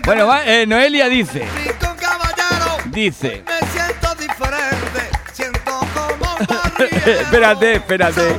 Bueno, 0.06 0.26
va, 0.26 0.46
eh, 0.46 0.66
Noelia 0.66 1.08
dice, 1.08 1.46
dice, 2.86 3.44
espérate, 7.06 7.74
espérate. 7.74 8.36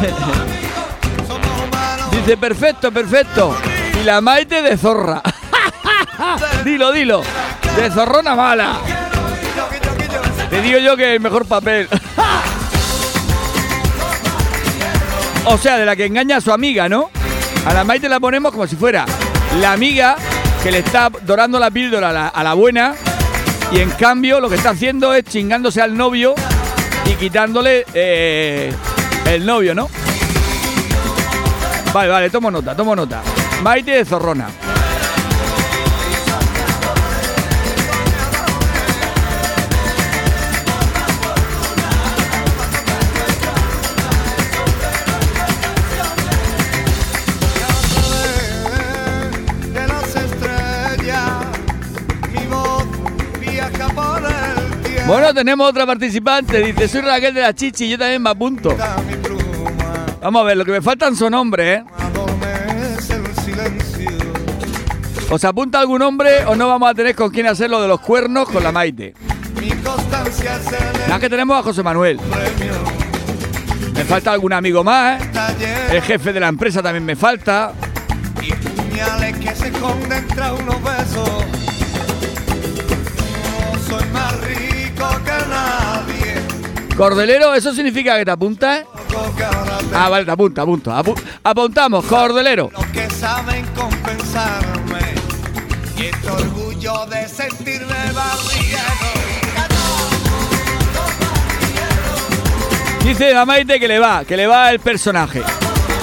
Dice, 2.10 2.36
perfecto, 2.36 2.92
perfecto. 2.92 3.56
Y 4.00 4.04
la 4.04 4.20
Maite 4.20 4.60
de 4.62 4.76
zorra. 4.76 5.22
dilo, 6.64 6.92
dilo. 6.92 7.22
De 7.76 7.90
zorrona 7.90 8.34
mala. 8.34 8.78
Te 10.50 10.60
digo 10.60 10.78
yo 10.78 10.96
que 10.96 11.14
el 11.14 11.20
mejor 11.20 11.46
papel. 11.46 11.88
o 15.44 15.58
sea, 15.58 15.78
de 15.78 15.84
la 15.86 15.96
que 15.96 16.06
engaña 16.06 16.36
a 16.36 16.40
su 16.40 16.52
amiga, 16.52 16.88
¿no? 16.88 17.10
A 17.64 17.74
la 17.74 17.84
Maite 17.84 18.08
la 18.08 18.20
ponemos 18.20 18.52
como 18.52 18.66
si 18.66 18.76
fuera 18.76 19.04
la 19.60 19.72
amiga 19.72 20.16
que 20.62 20.70
le 20.70 20.78
está 20.78 21.10
dorando 21.22 21.58
la 21.58 21.70
píldora 21.70 22.10
a 22.10 22.12
la, 22.12 22.28
a 22.28 22.42
la 22.42 22.54
buena 22.54 22.94
y 23.72 23.80
en 23.80 23.90
cambio 23.90 24.40
lo 24.40 24.48
que 24.48 24.56
está 24.56 24.70
haciendo 24.70 25.14
es 25.14 25.24
chingándose 25.24 25.80
al 25.80 25.96
novio 25.96 26.34
y 27.06 27.14
quitándole 27.14 27.86
eh, 27.94 28.72
el 29.26 29.46
novio, 29.46 29.74
¿no? 29.74 29.88
Vale, 31.92 32.08
vale, 32.08 32.30
tomo 32.30 32.50
nota, 32.50 32.74
tomo 32.74 32.94
nota. 32.94 33.22
Maite 33.62 33.92
de 33.92 34.04
Zorrona. 34.04 34.48
Bueno, 55.10 55.34
tenemos 55.34 55.68
otra 55.68 55.84
participante. 55.86 56.62
Dice, 56.62 56.86
soy 56.86 57.00
Raquel 57.00 57.34
de 57.34 57.40
la 57.40 57.52
Chichi, 57.52 57.88
yo 57.88 57.98
también 57.98 58.22
me 58.22 58.30
apunto. 58.30 58.76
Vamos 60.22 60.40
a 60.40 60.44
ver, 60.44 60.56
lo 60.56 60.64
que 60.64 60.70
me 60.70 60.80
faltan 60.80 61.16
son 61.16 61.34
hombres, 61.34 61.80
¿eh? 61.80 61.84
¿Os 65.28 65.44
apunta 65.44 65.80
algún 65.80 66.00
hombre 66.02 66.44
o 66.44 66.54
no 66.54 66.68
vamos 66.68 66.88
a 66.88 66.94
tener 66.94 67.16
con 67.16 67.30
quién 67.30 67.48
hacer 67.48 67.68
lo 67.68 67.82
de 67.82 67.88
los 67.88 67.98
cuernos 67.98 68.48
con 68.50 68.62
la 68.62 68.70
Maite? 68.70 69.14
Nada 71.08 71.18
que 71.18 71.28
tenemos 71.28 71.58
a 71.58 71.64
José 71.64 71.82
Manuel. 71.82 72.20
Me 73.92 74.04
falta 74.04 74.32
algún 74.32 74.52
amigo 74.52 74.84
más, 74.84 75.20
¿eh? 75.20 75.88
El 75.90 76.02
jefe 76.02 76.32
de 76.32 76.38
la 76.38 76.46
empresa 76.46 76.84
también 76.84 77.04
me 77.04 77.16
falta. 77.16 77.72
y 78.40 78.52
puñales 78.52 79.36
que 79.38 79.56
se 79.56 79.68
esconden 79.70 80.28
tras 80.28 80.52
unos 80.52 80.76
besos. 80.84 81.69
Cordelero, 87.00 87.54
¿eso 87.54 87.72
significa 87.72 88.18
que 88.18 88.26
te 88.26 88.30
apuntas? 88.30 88.84
Ah, 89.94 90.10
vale, 90.10 90.26
te 90.26 90.30
apunta, 90.32 90.60
apunta. 90.60 90.98
Apu- 91.02 91.18
apuntamos, 91.42 92.04
Cordelero. 92.04 92.68
Los 92.74 92.86
que 92.88 93.08
saben 93.08 93.64
compensarme 93.74 94.98
Siento 95.96 96.34
orgullo 96.34 97.06
de 97.06 97.26
sentirme. 97.26 97.94
Dice 103.02 103.34
que 103.80 103.88
le 103.88 103.98
va, 103.98 104.22
que 104.26 104.36
le 104.36 104.46
va 104.46 104.70
el 104.70 104.80
personaje. 104.80 105.42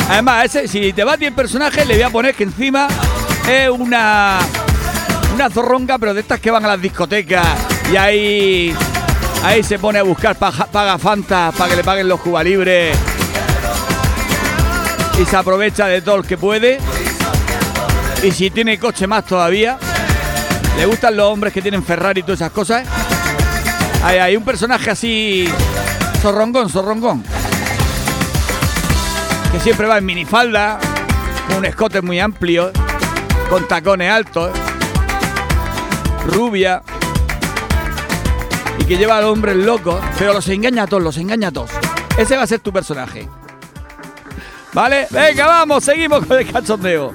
Además, 0.10 0.46
ese, 0.46 0.68
si 0.68 0.94
te 0.94 1.04
va 1.04 1.14
a 1.14 1.18
ti 1.20 1.26
el 1.26 1.34
personaje, 1.34 1.86
le 1.86 1.94
voy 1.94 2.04
a 2.04 2.10
poner 2.10 2.34
que 2.34 2.44
encima 2.44 2.88
es 3.48 3.70
una. 3.70 4.40
Una 5.36 5.48
zorronga, 5.52 6.00
pero 6.00 6.16
de 6.16 6.22
estas 6.22 6.40
que 6.40 6.50
van 6.50 6.66
a 6.66 6.70
las 6.70 6.82
discotecas 6.82 7.46
y 7.94 7.98
ahí. 7.98 8.76
Ahí 9.44 9.64
se 9.64 9.80
pone 9.80 10.00
a 10.00 10.04
buscar 10.04 10.36
paga 10.36 10.98
Fanta 10.98 11.52
para 11.58 11.70
que 11.70 11.76
le 11.78 11.84
paguen 11.84 12.08
los 12.08 12.20
Cuba 12.20 12.44
Libres. 12.44 12.98
Y 15.20 15.26
se 15.26 15.36
aprovecha 15.36 15.88
de 15.88 16.02
todo 16.02 16.16
el 16.18 16.26
que 16.26 16.38
puede. 16.38 16.80
Y 18.24 18.32
si 18.32 18.50
tiene 18.50 18.78
coche 18.78 19.08
más 19.08 19.26
todavía. 19.26 19.78
Le 20.78 20.86
gustan 20.86 21.18
los 21.18 21.32
hombres 21.32 21.54
que 21.54 21.62
tienen 21.62 21.84
Ferrari 21.84 22.20
y 22.20 22.24
todas 22.24 22.42
esas 22.42 22.52
cosas. 22.52 22.88
Hay, 24.04 24.20
hay 24.20 24.38
un 24.38 24.44
personaje 24.44 24.92
así. 24.92 25.50
Zorrongón, 26.22 26.70
zorrongón. 26.70 27.24
Que 29.52 29.60
siempre 29.60 29.88
va 29.88 29.98
en 29.98 30.06
minifalda, 30.06 30.78
con 31.48 31.58
un 31.58 31.66
escote 31.66 32.02
muy 32.02 32.20
amplio, 32.20 32.72
con 33.50 33.68
tacones 33.68 34.12
altos, 34.12 34.52
rubia. 36.28 36.84
Y 38.80 38.86
que 38.86 38.98
lleva 38.98 39.18
a 39.18 39.22
los 39.22 39.32
hombres 39.32 39.56
locos, 39.56 40.00
pero 40.18 40.34
los 40.34 40.48
engaña 40.50 40.84
a 40.84 40.88
todos, 40.88 41.04
los 41.04 41.18
engaña 41.18 41.50
a 41.50 41.52
todos. 41.52 41.72
Ese 42.18 42.36
va 42.36 42.44
a 42.44 42.48
ser 42.48 42.60
tu 42.60 42.72
personaje. 42.72 43.28
¿Vale? 44.74 45.08
Venga, 45.10 45.48
vamos, 45.48 45.84
seguimos 45.84 46.26
con 46.26 46.38
el 46.38 46.52
cachondeo. 46.52 47.14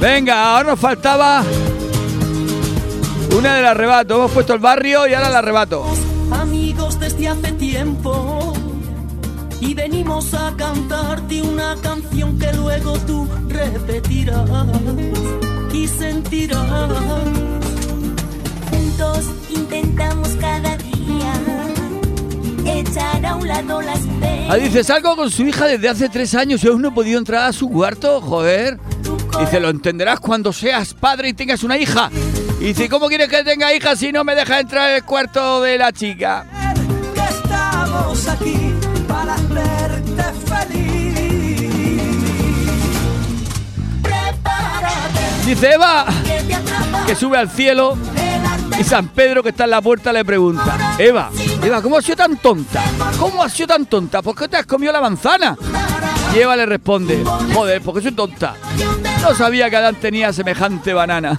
Venga, 0.00 0.54
ahora 0.56 0.70
nos 0.70 0.80
faltaba 0.80 1.42
una 3.36 3.54
del 3.56 3.66
arrebato. 3.66 4.14
Hemos 4.16 4.30
puesto 4.30 4.54
el 4.54 4.60
barrio 4.60 5.06
y 5.06 5.14
ahora 5.14 5.28
el 5.28 5.36
arrebato. 5.36 5.84
amigos 6.30 7.00
desde 7.00 7.28
hace 7.28 7.52
tiempo 7.52 8.52
y 9.60 9.74
venimos 9.74 10.34
a 10.34 10.54
cantarte 10.56 11.42
una 11.42 11.74
canción 11.82 12.38
que 12.38 12.52
luego 12.52 12.96
tú 13.00 13.28
repetirás 13.48 14.48
y 15.72 15.88
sentirás. 15.88 16.90
Juntos 18.70 19.24
intentamos 19.50 20.28
cada 20.40 20.76
día 20.76 21.32
echar 22.66 23.24
a 23.24 23.36
un 23.36 23.48
lado 23.48 23.82
las 23.82 24.00
penas. 24.20 24.50
Ah, 24.50 24.56
dice, 24.56 24.84
salgo 24.84 25.16
con 25.16 25.30
su 25.30 25.42
hija 25.46 25.66
desde 25.66 25.88
hace 25.88 26.08
tres 26.08 26.34
años 26.34 26.62
y 26.64 26.68
aún 26.68 26.82
no 26.82 26.88
he 26.88 26.92
podido 26.92 27.18
entrar 27.18 27.48
a 27.48 27.52
su 27.52 27.68
cuarto, 27.68 28.20
joder. 28.20 28.78
Dice, 29.40 29.60
lo 29.60 29.68
entenderás 29.68 30.20
cuando 30.20 30.52
seas 30.52 30.94
padre 30.94 31.28
y 31.28 31.32
tengas 31.32 31.62
una 31.62 31.76
hija. 31.76 32.10
Y 32.60 32.64
dice, 32.64 32.88
¿cómo 32.88 33.08
quieres 33.08 33.28
que 33.28 33.44
tenga 33.44 33.72
hija 33.72 33.94
si 33.94 34.10
no 34.10 34.24
me 34.24 34.34
deja 34.34 34.58
entrar 34.58 34.90
en 34.90 34.96
el 34.96 35.04
cuarto 35.04 35.62
de 35.62 35.78
la 35.78 35.92
chica? 35.92 36.44
Dice 45.48 45.72
Eva, 45.72 46.04
Que 47.06 47.14
sube 47.14 47.38
al 47.38 47.48
cielo 47.48 47.96
y 48.78 48.84
San 48.84 49.08
Pedro 49.08 49.42
que 49.42 49.48
está 49.48 49.64
en 49.64 49.70
la 49.70 49.80
puerta 49.80 50.12
le 50.12 50.22
pregunta, 50.22 50.94
Eva, 50.98 51.30
Eva, 51.64 51.80
¿cómo 51.80 51.96
has 51.96 52.04
sido 52.04 52.16
tan 52.16 52.36
tonta? 52.36 52.84
¿Cómo 53.18 53.42
has 53.42 53.54
sido 53.54 53.68
tan 53.68 53.86
tonta? 53.86 54.20
¿Por 54.20 54.36
qué 54.36 54.46
te 54.46 54.58
has 54.58 54.66
comido 54.66 54.92
la 54.92 55.00
manzana? 55.00 55.56
Y 56.34 56.38
Eva 56.40 56.54
le 56.54 56.66
responde, 56.66 57.24
joder, 57.54 57.80
porque 57.80 58.02
soy 58.02 58.12
tonta. 58.12 58.56
No 59.22 59.34
sabía 59.34 59.70
que 59.70 59.76
Adán 59.76 59.94
tenía 59.94 60.34
semejante 60.34 60.92
banana. 60.92 61.38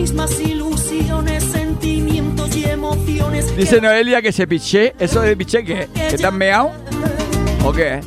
Mismas 0.00 0.40
ilusiones, 0.40 1.44
sentimientos 1.44 2.56
y 2.56 2.64
emociones. 2.64 3.54
Dice 3.54 3.82
Noelia 3.82 4.22
que 4.22 4.32
se 4.32 4.46
piché. 4.46 4.94
¿Eso 4.98 5.20
de 5.20 5.36
piché 5.36 5.62
qué? 5.62 5.88
¿Que 5.92 6.16
te 6.16 6.26
han 6.26 6.38
meado? 6.38 6.72
¿O 7.62 7.70
qué? 7.70 8.00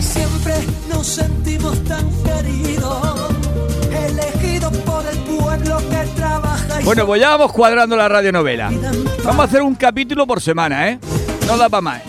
Siempre 0.00 0.54
nos 0.88 1.06
sentimos 1.06 1.78
tan 1.84 2.04
queridos, 2.24 3.30
elegidos 3.92 4.76
por 4.78 5.06
el 5.06 5.18
pueblo 5.18 5.78
que 5.88 6.08
trabaja 6.16 6.82
y 6.82 6.84
Bueno, 6.84 7.06
pues 7.06 7.20
ya 7.20 7.28
vamos 7.30 7.52
cuadrando 7.52 7.96
la 7.96 8.08
radionovela. 8.08 8.72
Vamos 9.22 9.40
a 9.40 9.44
hacer 9.44 9.62
un 9.62 9.76
capítulo 9.76 10.26
por 10.26 10.40
semana, 10.40 10.88
¿eh? 10.88 10.98
No 11.46 11.56
da 11.56 11.68
para 11.68 11.80
más. 11.80 12.02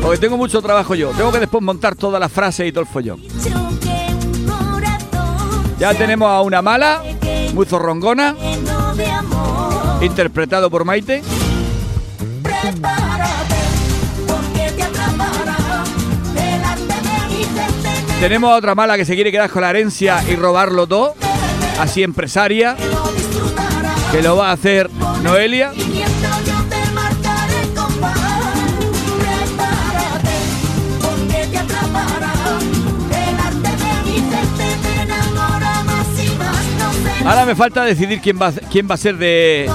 Porque 0.00 0.18
tengo 0.18 0.36
mucho 0.36 0.62
trabajo 0.62 0.94
yo. 0.94 1.10
Tengo 1.10 1.32
que 1.32 1.40
después 1.40 1.60
montar 1.60 1.96
todas 1.96 2.20
las 2.20 2.30
frases 2.30 2.68
y 2.68 2.72
todo 2.72 2.82
el 2.82 2.86
follón. 2.86 3.20
Ya 5.78 5.94
tenemos 5.94 6.28
a 6.28 6.40
una 6.42 6.60
mala, 6.60 7.02
muy 7.54 7.66
zorrongona, 7.66 8.34
interpretado 10.00 10.70
por 10.70 10.84
Maite. 10.84 11.22
Tenemos 18.20 18.50
a 18.50 18.56
otra 18.56 18.74
mala 18.74 18.96
que 18.96 19.04
se 19.04 19.14
quiere 19.14 19.30
quedar 19.30 19.48
con 19.48 19.62
la 19.62 19.70
herencia 19.70 20.22
y 20.28 20.34
robarlo 20.34 20.86
todo. 20.86 21.14
Así 21.78 22.02
empresaria, 22.02 22.76
que 24.10 24.22
lo 24.22 24.36
va 24.36 24.50
a 24.50 24.52
hacer 24.52 24.90
Noelia. 25.22 25.72
Ahora 37.24 37.44
me 37.44 37.54
falta 37.54 37.84
decidir 37.84 38.20
quién 38.20 38.38
va, 38.40 38.52
quién 38.70 38.88
va 38.90 38.94
a 38.94 38.98
ser 38.98 39.16
de, 39.18 39.70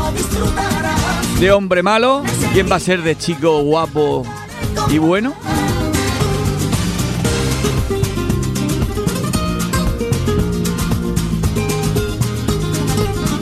de 1.40 1.52
hombre 1.52 1.84
malo, 1.84 2.24
quién 2.54 2.70
va 2.72 2.78
a 2.78 2.80
ser 2.80 3.04
de 3.04 3.16
chico 3.18 3.62
guapo 3.62 4.24
y 4.90 4.98
bueno. 4.98 5.34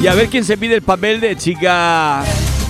Y 0.01 0.07
a 0.07 0.15
ver 0.15 0.29
quién 0.29 0.43
se 0.43 0.57
pide 0.57 0.75
el 0.75 0.81
papel 0.81 1.21
de 1.21 1.35
chica 1.37 2.23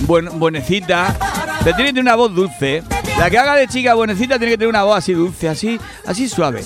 buen- 0.06 0.38
buenecita. 0.38 1.16
Pero 1.64 1.76
tiene 1.76 1.90
que 1.90 1.94
tener 1.94 2.02
una 2.02 2.14
voz 2.16 2.34
dulce. 2.34 2.82
La 3.18 3.30
que 3.30 3.38
haga 3.38 3.54
de 3.54 3.68
chica 3.68 3.94
buenecita 3.94 4.36
tiene 4.38 4.52
que 4.52 4.58
tener 4.58 4.68
una 4.68 4.82
voz 4.82 4.98
así 4.98 5.14
dulce, 5.14 5.48
así, 5.48 5.78
así 6.06 6.28
suave. 6.28 6.62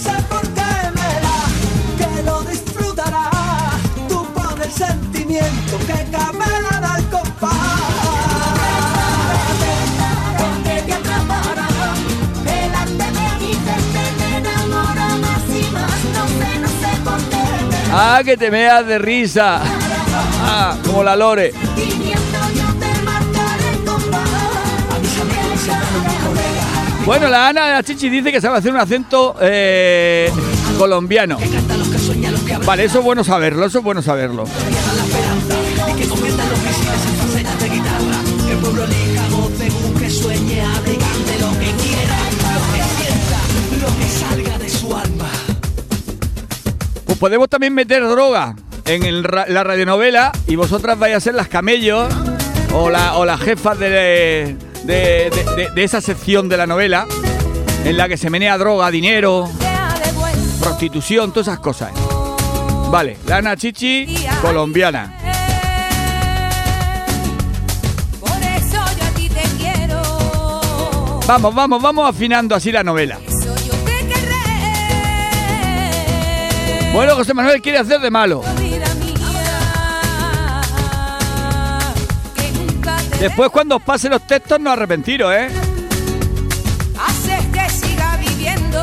Ah, 17.98 18.20
que 18.22 18.36
te 18.36 18.50
meas 18.50 18.86
de 18.86 18.98
risa. 18.98 19.58
Ah, 20.42 20.76
como 20.84 21.02
la 21.02 21.16
Lore. 21.16 21.54
Bueno, 27.06 27.28
la 27.28 27.48
Ana 27.48 27.66
de 27.68 27.72
la 27.72 27.82
Chichi 27.82 28.10
dice 28.10 28.30
que 28.30 28.40
sabe 28.40 28.58
hacer 28.58 28.70
un 28.70 28.80
acento 28.80 29.36
eh, 29.40 30.30
colombiano. 30.76 31.38
Vale, 32.66 32.84
eso 32.84 32.98
es 32.98 33.04
bueno 33.04 33.24
saberlo, 33.24 33.64
eso 33.64 33.78
es 33.78 33.84
bueno 33.84 34.02
saberlo. 34.02 34.44
Podemos 47.18 47.48
también 47.48 47.74
meter 47.74 48.06
droga 48.06 48.54
en 48.84 49.02
el 49.04 49.24
ra- 49.24 49.46
la 49.48 49.64
radionovela 49.64 50.32
y 50.46 50.56
vosotras 50.56 50.98
vais 50.98 51.16
a 51.16 51.20
ser 51.20 51.34
las 51.34 51.48
camellos 51.48 52.12
o, 52.74 52.90
la- 52.90 53.14
o 53.16 53.24
las 53.24 53.40
jefas 53.40 53.78
de, 53.78 53.88
de- 53.90 54.56
de- 54.84 55.30
de- 55.56 55.70
de 55.74 55.84
esa 55.84 56.00
sección 56.00 56.48
de 56.48 56.56
la 56.56 56.66
novela 56.66 57.06
en 57.84 57.96
la 57.96 58.08
que 58.08 58.16
se 58.16 58.28
menea 58.30 58.58
droga, 58.58 58.90
dinero, 58.90 59.48
prostitución, 60.60 61.32
todas 61.32 61.48
esas 61.48 61.60
cosas. 61.60 61.90
Vale, 62.90 63.16
la 63.26 63.38
Ana 63.38 63.56
Chichi, 63.56 64.06
colombiana. 64.42 65.14
Vamos, 71.26 71.54
vamos, 71.54 71.82
vamos 71.82 72.08
afinando 72.08 72.54
así 72.54 72.70
la 72.70 72.84
novela. 72.84 73.18
Bueno, 76.96 77.14
José 77.14 77.34
Manuel 77.34 77.60
quiere 77.60 77.76
hacer 77.76 78.00
de 78.00 78.10
malo. 78.10 78.42
Después 83.20 83.50
cuando 83.50 83.76
os 83.76 83.82
pasen 83.82 84.12
los 84.12 84.26
textos 84.26 84.58
no 84.58 84.70
arrepentiros, 84.70 85.30
¿eh? 85.30 85.50
haces 86.98 87.44
que 87.52 87.68
siga 87.68 88.16
viviendo 88.16 88.82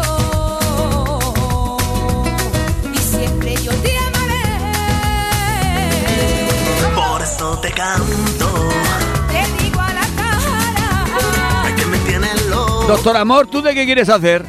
y 2.94 2.98
siempre 3.00 3.56
yo 3.56 3.72
te 3.72 3.98
amaré. 3.98 4.44
Por 6.94 7.20
eso 7.24 7.58
te 7.62 7.72
canto, 7.72 8.70
Te 9.32 9.64
digo 9.64 9.82
a 9.82 9.92
la 9.92 10.06
cara, 10.16 11.68
es 11.68 11.82
que 11.82 11.86
me 11.88 11.98
tienes 11.98 12.46
loco, 12.46 12.86
Doctor 12.86 13.18
Amor, 13.18 13.48
¿tú 13.48 13.64
de 13.64 13.74
qué 13.74 13.86
quieres 13.86 14.10
hacer? 14.10 14.46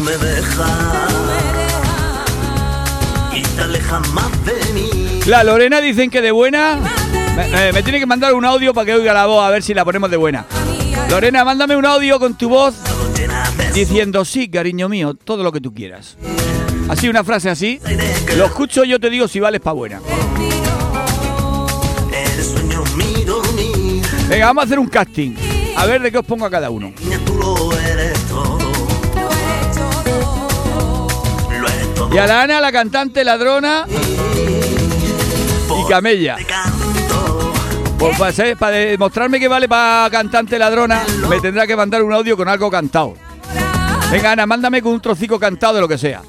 Me 0.00 0.12
dejas 0.12 1.10
y 3.32 3.42
te 3.42 3.62
alejas 3.62 4.08
más 4.10 4.44
de 4.44 4.72
mí, 4.72 5.20
La 5.26 5.44
Lorena 5.44 5.80
dicen 5.80 6.10
que 6.10 6.20
de 6.20 6.30
buena. 6.30 6.78
Me, 7.36 7.68
eh, 7.68 7.72
me 7.72 7.82
tiene 7.82 8.00
que 8.00 8.06
mandar 8.06 8.34
un 8.34 8.44
audio 8.44 8.74
para 8.74 8.86
que 8.86 8.94
oiga 8.94 9.14
la 9.14 9.26
voz, 9.26 9.44
a 9.44 9.50
ver 9.50 9.62
si 9.62 9.72
la 9.72 9.84
ponemos 9.84 10.10
de 10.10 10.16
buena. 10.16 10.46
Lorena, 11.08 11.44
mándame 11.44 11.76
un 11.76 11.86
audio 11.86 12.18
con 12.18 12.34
tu 12.34 12.48
voz 12.48 12.74
diciendo 13.74 14.24
sí, 14.24 14.48
cariño 14.48 14.88
mío, 14.88 15.14
todo 15.14 15.42
lo 15.42 15.52
que 15.52 15.60
tú 15.60 15.72
quieras. 15.72 16.16
Así, 16.88 17.08
una 17.08 17.22
frase 17.22 17.50
así. 17.50 17.80
Lo 18.36 18.46
escucho, 18.46 18.84
yo 18.84 18.98
te 18.98 19.10
digo 19.10 19.28
si 19.28 19.38
vales 19.38 19.60
para 19.60 19.74
buena. 19.74 20.00
Venga, 24.28 24.46
vamos 24.46 24.62
a 24.62 24.64
hacer 24.66 24.78
un 24.78 24.88
casting. 24.88 25.34
A 25.76 25.86
ver 25.86 26.02
de 26.02 26.10
qué 26.12 26.18
os 26.18 26.26
pongo 26.26 26.46
a 26.46 26.50
cada 26.50 26.70
uno. 26.70 26.92
Y 32.12 32.18
a 32.18 32.26
la 32.26 32.42
Ana, 32.42 32.60
la 32.60 32.72
cantante 32.72 33.22
ladrona 33.22 33.86
y 33.86 35.88
camella. 35.88 36.36
Pues 37.98 38.18
para, 38.18 38.56
para 38.56 38.76
demostrarme 38.76 39.38
que 39.38 39.46
vale 39.46 39.68
para 39.68 40.10
cantante 40.10 40.58
ladrona, 40.58 41.02
me 41.28 41.40
tendrá 41.40 41.66
que 41.66 41.76
mandar 41.76 42.02
un 42.02 42.12
audio 42.12 42.36
con 42.36 42.48
algo 42.48 42.70
cantado. 42.70 43.14
Venga, 44.10 44.32
Ana, 44.32 44.44
mándame 44.44 44.82
con 44.82 44.92
un 44.92 45.00
trocico 45.00 45.38
cantado 45.38 45.74
de 45.74 45.80
lo 45.82 45.88
que 45.88 45.98
sea. 45.98 46.22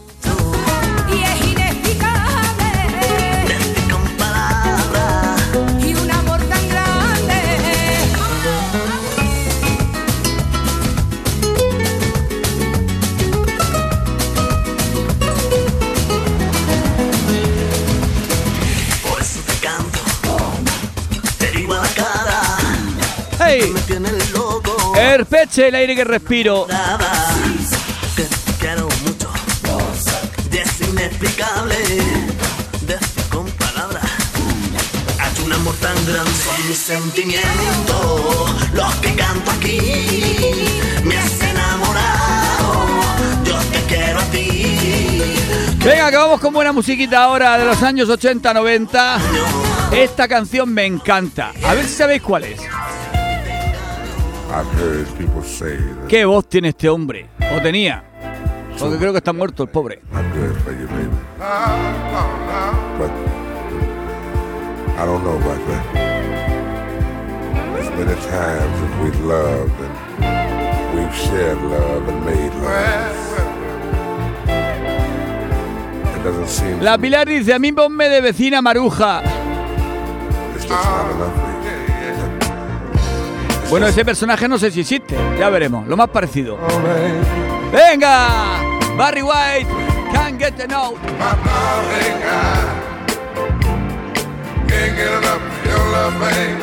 Loco. 25.01 25.61
El 25.67 25.75
aire 25.75 25.95
que 25.95 26.03
respiro. 26.03 26.67
Que 28.15 28.23
te 28.23 28.53
quiero 28.59 28.87
un 35.45 35.53
amor 35.53 35.75
tan 35.75 35.95
grande. 36.05 36.31
Son 36.31 36.67
mis 36.67 36.77
sentimientos. 36.77 38.71
Los 38.73 38.95
que 38.95 39.15
canto 39.15 39.51
aquí. 39.51 39.79
Me 41.03 41.17
has 41.17 41.41
enamorado. 41.41 42.85
Yo 43.43 43.57
te 43.71 43.79
quiero 43.87 44.19
a 44.19 44.25
ti. 44.25 44.77
Venga, 45.83 46.11
que 46.11 46.17
vamos 46.17 46.39
con 46.39 46.53
buena 46.53 46.71
musiquita 46.71 47.23
ahora 47.23 47.57
de 47.57 47.65
los 47.65 47.81
años 47.81 48.07
80-90. 48.09 49.17
Esta 49.91 50.27
canción 50.27 50.73
me 50.73 50.85
encanta. 50.85 51.53
A 51.63 51.73
ver 51.73 51.85
si 51.85 51.95
sabéis 51.95 52.21
cuál 52.21 52.43
es. 52.43 52.61
¿Qué 56.07 56.25
voz 56.25 56.47
tiene 56.47 56.69
este 56.69 56.89
hombre? 56.89 57.29
O 57.55 57.61
tenía. 57.61 58.03
Porque 58.79 58.97
creo 58.97 59.11
que 59.11 59.19
está 59.19 59.31
muerto 59.33 59.63
el 59.63 59.69
pobre. 59.69 60.01
I 65.01 65.05
don't 65.05 65.23
know 65.23 65.35
about 65.35 65.57
that. 65.67 65.83
There's 67.73 67.89
many 67.97 68.13
times 68.21 68.81
that 68.81 69.03
we've 69.03 69.19
loved 69.25 69.73
and 69.81 70.95
we've 70.95 71.15
shared 71.15 71.57
love 71.63 72.07
and 72.07 72.23
made 72.23 72.53
love. 72.61 73.17
It 76.15 76.23
doesn't 76.23 76.47
seem 76.49 76.83
La 76.83 76.97
Pilar 76.99 77.27
dice, 77.27 77.51
a 77.53 77.57
mí 77.57 77.71
ponme 77.71 78.09
de 78.09 78.21
vecina 78.21 78.61
maruja. 78.61 79.23
it's 80.55 80.65
just 80.65 80.85
not 80.85 81.11
enough. 81.15 81.50
Bueno, 83.71 83.87
ese 83.87 84.03
personaje 84.03 84.49
no 84.49 84.59
sé 84.59 84.69
si 84.69 84.81
existe. 84.81 85.15
Ya 85.39 85.49
veremos. 85.49 85.87
Lo 85.87 85.95
más 85.95 86.09
parecido. 86.09 86.57
¡Venga! 87.71 88.59
Barry 88.97 89.21
White, 89.21 89.65
can't 90.11 90.37
get 90.37 90.57
the 90.57 90.67
note. 90.67 90.99
Can't 94.67 94.95
get 94.97 95.07
enough 95.07 95.41
your 95.63 95.79
love, 95.89 96.13
baby. 96.19 96.59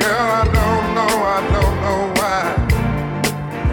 Girl, 0.00 0.18
I 0.18 0.44
don't 0.52 0.94
know, 0.96 1.14
I 1.24 1.38
don't 1.54 1.76
know 1.80 2.00
why. 2.16 2.42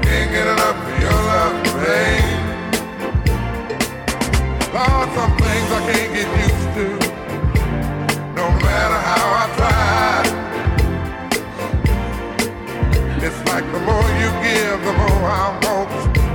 Can't 0.03 0.29
get 0.31 0.45
enough 0.45 0.77
your 1.01 1.19
love, 1.25 1.55
baby. 1.81 2.21
Lord, 4.71 5.10
some 5.15 5.34
things 5.38 5.69
I 5.71 5.79
can't 5.91 6.12
get 6.13 6.29
used 6.45 6.69
to. 6.75 6.86
No 8.36 8.45
matter 8.62 8.99
how 9.10 9.25
I 9.41 9.55
try. 9.58 9.74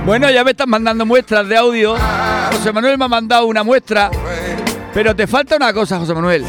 Bueno, 0.05 0.29
ya 0.31 0.43
me 0.43 0.51
están 0.51 0.69
mandando 0.69 1.05
muestras 1.05 1.47
de 1.47 1.57
audio. 1.57 1.95
José 2.51 2.71
Manuel 2.73 2.97
me 2.97 3.05
ha 3.05 3.07
mandado 3.07 3.45
una 3.45 3.63
muestra. 3.63 4.09
Pero 4.93 5.15
te 5.15 5.27
falta 5.27 5.55
una 5.55 5.73
cosa, 5.73 5.99
José 5.99 6.13
Manuel. 6.13 6.43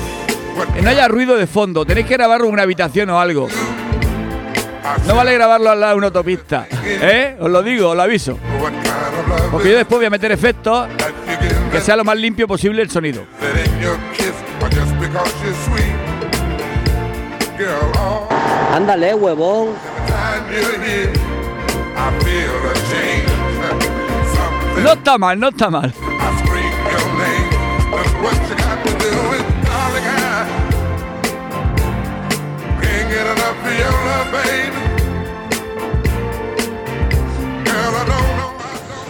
Que 0.75 0.83
no 0.83 0.91
haya 0.91 1.07
ruido 1.09 1.37
de 1.37 1.47
fondo. 1.47 1.85
Tenéis 1.85 2.07
que 2.07 2.15
grabarlo 2.15 2.47
en 2.47 2.55
una 2.55 2.63
habitación 2.63 3.11
o 3.11 3.21
algo. 3.21 3.49
No 5.07 5.15
vale 5.15 5.35
grabarlo 5.35 5.71
al 5.71 5.81
lado 5.81 5.93
de 5.93 5.99
una 5.99 6.07
autopista. 6.09 6.67
¿Eh? 6.85 7.37
Os 7.39 7.51
lo 7.51 7.63
digo, 7.63 7.91
os 7.91 7.97
lo 7.97 8.03
aviso. 8.03 8.39
Porque 9.51 9.71
yo 9.71 9.77
después 9.77 9.99
voy 9.99 10.07
a 10.07 10.11
meter 10.11 10.33
efectos 10.33 10.89
that 10.97 11.11
you 11.27 11.37
give 11.41 11.71
que 11.71 11.81
sea 11.81 11.97
lo 11.97 12.05
más 12.05 12.17
limpio 12.17 12.47
posible 12.49 12.83
el 12.83 12.91
sonido. 12.91 13.25
Ándale, 18.75 19.15
huevón. 19.15 19.69
No 24.83 24.93
está 24.93 25.19
mal, 25.19 25.39
no 25.39 25.49
está 25.49 25.71
mal. 25.71 25.93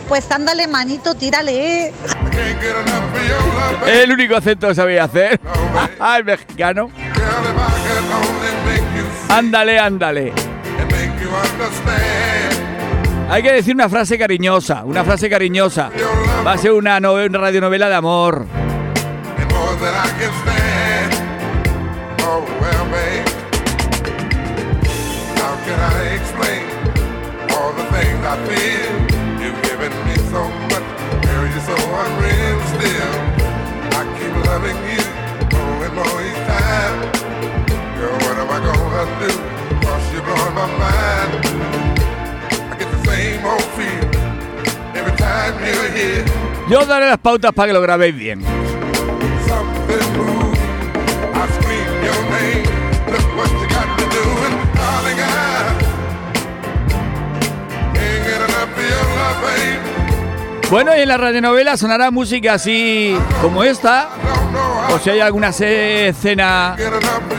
Pues 0.09 0.31
ándale, 0.31 0.69
manito, 0.69 1.15
tírale. 1.15 1.91
El 3.87 4.13
único 4.13 4.37
acento 4.37 4.69
que 4.69 4.75
sabía 4.75 5.05
hacer. 5.05 5.41
el 6.19 6.25
mexicano. 6.27 6.91
Ándale, 9.31 9.79
ándale. 9.79 10.52
Hay 13.29 13.43
que 13.43 13.53
decir 13.53 13.75
una 13.75 13.89
frase 13.89 14.19
cariñosa, 14.19 14.83
una 14.85 15.05
frase 15.05 15.31
cariñosa. 15.31 15.91
Va 16.47 16.53
a 16.53 16.59
ser 16.59 16.73
una, 16.73 16.99
una 16.99 17.39
radionovela 17.39 17.89
de 17.89 17.95
amor. 17.95 18.47
Las 47.09 47.19
pautas 47.19 47.53
para 47.53 47.69
que 47.69 47.73
lo 47.73 47.81
grabéis 47.81 48.17
bien. 48.17 48.43
Bueno, 60.73 60.97
y 60.97 61.01
en 61.01 61.09
la 61.09 61.19
radionovela 61.19 61.77
sonará 61.77 62.11
música 62.11 62.55
así 62.55 63.15
como 63.43 63.63
esta. 63.63 64.09
O 64.91 64.99
si 64.99 65.11
hay 65.11 65.21
alguna 65.21 65.51
escena 65.51 66.77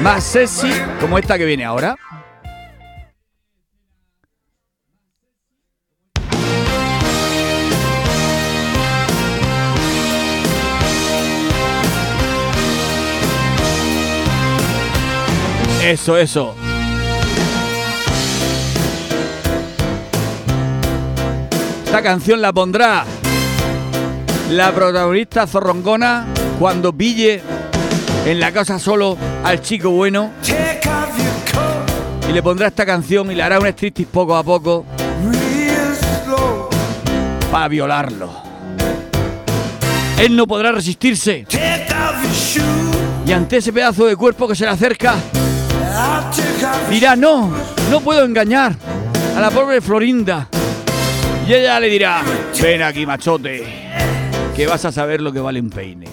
más 0.02 0.24
sexy, 0.24 0.72
como 1.02 1.18
esta 1.18 1.36
que 1.40 1.46
viene 1.46 1.66
ahora. 1.66 1.98
Eso, 15.94 16.18
eso. 16.18 16.56
Esta 21.86 22.02
canción 22.02 22.42
la 22.42 22.52
pondrá 22.52 23.06
la 24.50 24.72
protagonista 24.72 25.46
zorrongona 25.46 26.26
cuando 26.58 26.92
pille 26.94 27.44
en 28.26 28.40
la 28.40 28.52
casa 28.52 28.80
solo 28.80 29.20
al 29.44 29.62
chico 29.62 29.92
bueno 29.92 30.32
y 32.28 32.34
le 32.34 32.42
pondrá 32.42 32.70
esta 32.70 32.88
canción 32.88 33.32
y 33.32 33.36
le 33.36 33.44
hará 33.44 33.60
un 33.60 33.68
striptease 33.68 34.10
poco 34.12 34.36
a 34.36 34.44
poco 34.44 34.86
para 37.52 37.68
violarlo. 37.68 38.32
Él 40.18 40.36
no 40.36 40.48
podrá 40.48 40.72
resistirse 40.72 41.46
y 43.28 43.32
ante 43.32 43.58
ese 43.58 43.72
pedazo 43.72 44.08
de 44.08 44.16
cuerpo 44.16 44.48
que 44.48 44.56
se 44.56 44.66
le 44.66 44.72
acerca 44.72 45.18
Dirá 46.90 47.16
no, 47.16 47.52
no 47.90 48.02
puedo 48.02 48.24
engañar 48.24 48.76
a 49.36 49.40
la 49.40 49.52
pobre 49.52 49.82
Florinda. 49.82 50.48
Y 51.48 51.54
ella 51.54 51.80
le 51.80 51.88
dirá, 51.88 52.22
ven 52.62 52.82
aquí 52.82 53.06
machote, 53.06 53.64
que 54.56 54.66
vas 54.66 54.86
a 54.86 54.92
saber 54.92 55.22
lo 55.22 55.34
que 55.34 55.40
vale 55.40 55.60
un 55.60 55.70
peine. 55.70 56.08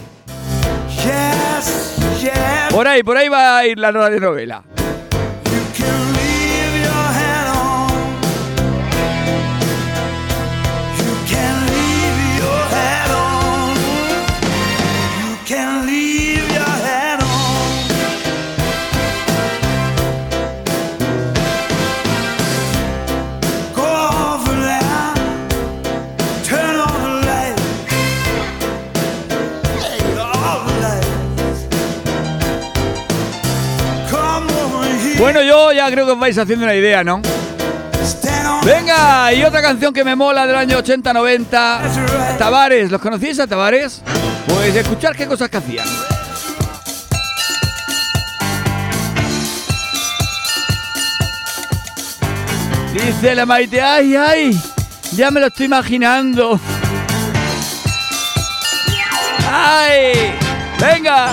Por 2.69 2.87
ahí, 2.87 3.03
por 3.03 3.17
ahí 3.17 3.29
va 3.29 3.57
a 3.57 3.65
ir 3.65 3.77
la 3.77 3.91
radionovela. 3.91 4.63
Bueno, 35.21 35.43
yo 35.43 35.71
ya 35.71 35.87
creo 35.91 36.07
que 36.07 36.13
os 36.13 36.19
vais 36.19 36.35
haciendo 36.35 36.65
una 36.65 36.73
idea, 36.73 37.03
¿no? 37.03 37.21
Venga, 38.65 39.31
y 39.31 39.43
otra 39.43 39.61
canción 39.61 39.93
que 39.93 40.03
me 40.03 40.15
mola 40.15 40.47
del 40.47 40.55
año 40.55 40.79
80-90. 40.79 42.37
Tavares, 42.39 42.89
¿los 42.89 42.99
conocéis 42.99 43.39
a 43.39 43.45
Tavares? 43.45 44.01
Pues 44.47 44.75
escuchar 44.75 45.15
qué 45.15 45.27
cosas 45.27 45.47
que 45.51 45.57
hacían. 45.57 45.85
Dice 52.91 53.35
la 53.35 53.45
Maite, 53.45 53.79
ay, 53.79 54.15
ay, 54.15 54.61
ya 55.11 55.29
me 55.29 55.39
lo 55.39 55.47
estoy 55.47 55.67
imaginando. 55.67 56.59
¡Ay! 59.47 60.33
¡Venga! 60.79 61.31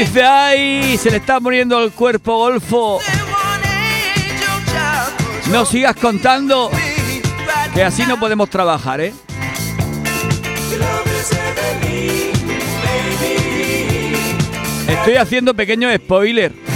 Dice, 0.00 0.24
ay, 0.24 0.96
se 0.96 1.10
le 1.10 1.18
está 1.18 1.40
muriendo 1.40 1.78
el 1.84 1.92
cuerpo 1.92 2.38
golfo. 2.38 3.00
No 5.50 5.66
sigas 5.66 5.94
contando, 5.94 6.70
que 7.74 7.84
así 7.84 8.04
no 8.06 8.18
podemos 8.18 8.48
trabajar, 8.48 9.02
¿eh? 9.02 9.12
Estoy 14.88 15.16
haciendo 15.16 15.52
pequeños 15.52 15.94
spoilers. 15.94 16.69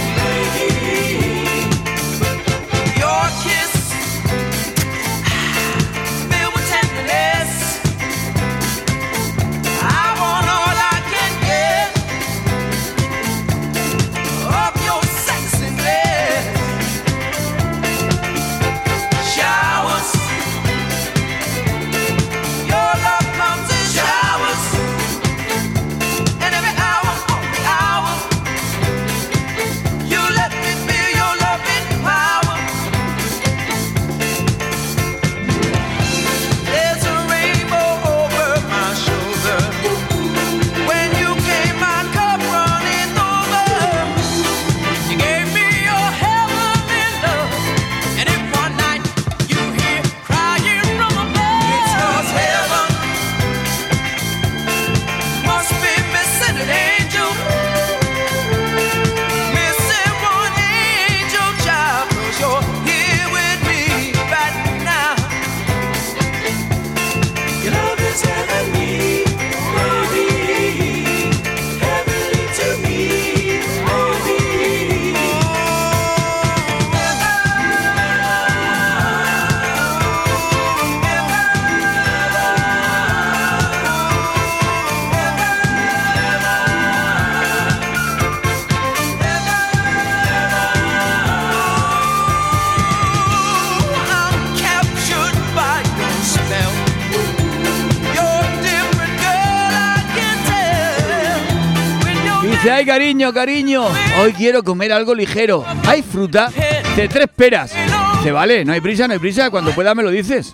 Cariño, 103.15 103.33
cariño, 103.33 103.87
hoy 104.19 104.33
quiero 104.33 104.61
comer 104.61 104.91
algo 104.91 105.15
ligero. 105.15 105.63
¿Hay 105.87 106.01
fruta? 106.01 106.51
De 106.97 107.07
tres 107.07 107.27
peras. 107.33 107.71
Dice, 108.17 108.31
vale, 108.33 108.65
no 108.65 108.73
hay 108.73 108.81
prisa, 108.81 109.07
no 109.07 109.13
hay 109.13 109.19
prisa, 109.19 109.49
cuando 109.49 109.71
pueda 109.71 109.95
me 109.95 110.03
lo 110.03 110.09
dices. 110.09 110.53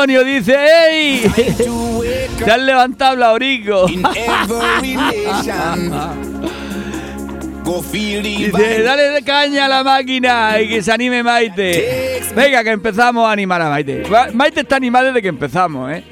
Antonio, 0.00 0.24
dice, 0.24 0.56
¡Ey! 0.88 1.20
Te 2.42 2.50
has 2.50 2.58
levantado 2.62 3.16
la 3.16 3.32
origo. 3.32 3.86
every 3.86 4.96
nation. 4.96 5.90
Go 7.62 7.82
feel 7.82 8.22
the 8.22 8.28
Dice, 8.46 8.82
dale 8.82 9.10
de 9.10 9.22
caña 9.22 9.66
a 9.66 9.68
la 9.68 9.84
máquina 9.84 10.58
y 10.58 10.68
que 10.70 10.82
se 10.82 10.90
anime 10.90 11.22
Maite. 11.22 12.22
Venga, 12.34 12.64
que 12.64 12.70
empezamos 12.70 13.28
a 13.28 13.32
animar 13.32 13.60
a 13.60 13.68
Maite. 13.68 14.04
Ma- 14.10 14.28
Maite 14.32 14.60
está 14.60 14.76
animada 14.76 15.08
desde 15.08 15.20
que 15.20 15.28
empezamos, 15.28 15.92
¿eh? 15.92 16.02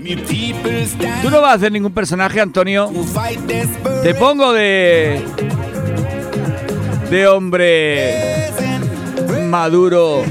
Tú 1.22 1.30
no 1.30 1.41
vas 1.41 1.53
a 1.53 1.55
hacer 1.55 1.72
ningún 1.72 1.93
personaje, 1.93 2.43
Antonio. 2.43 2.93
Te 4.03 4.14
pongo 4.14 4.53
de. 4.53 5.22
de 7.11 7.26
hombre 7.26 8.51
maduro 9.49 10.22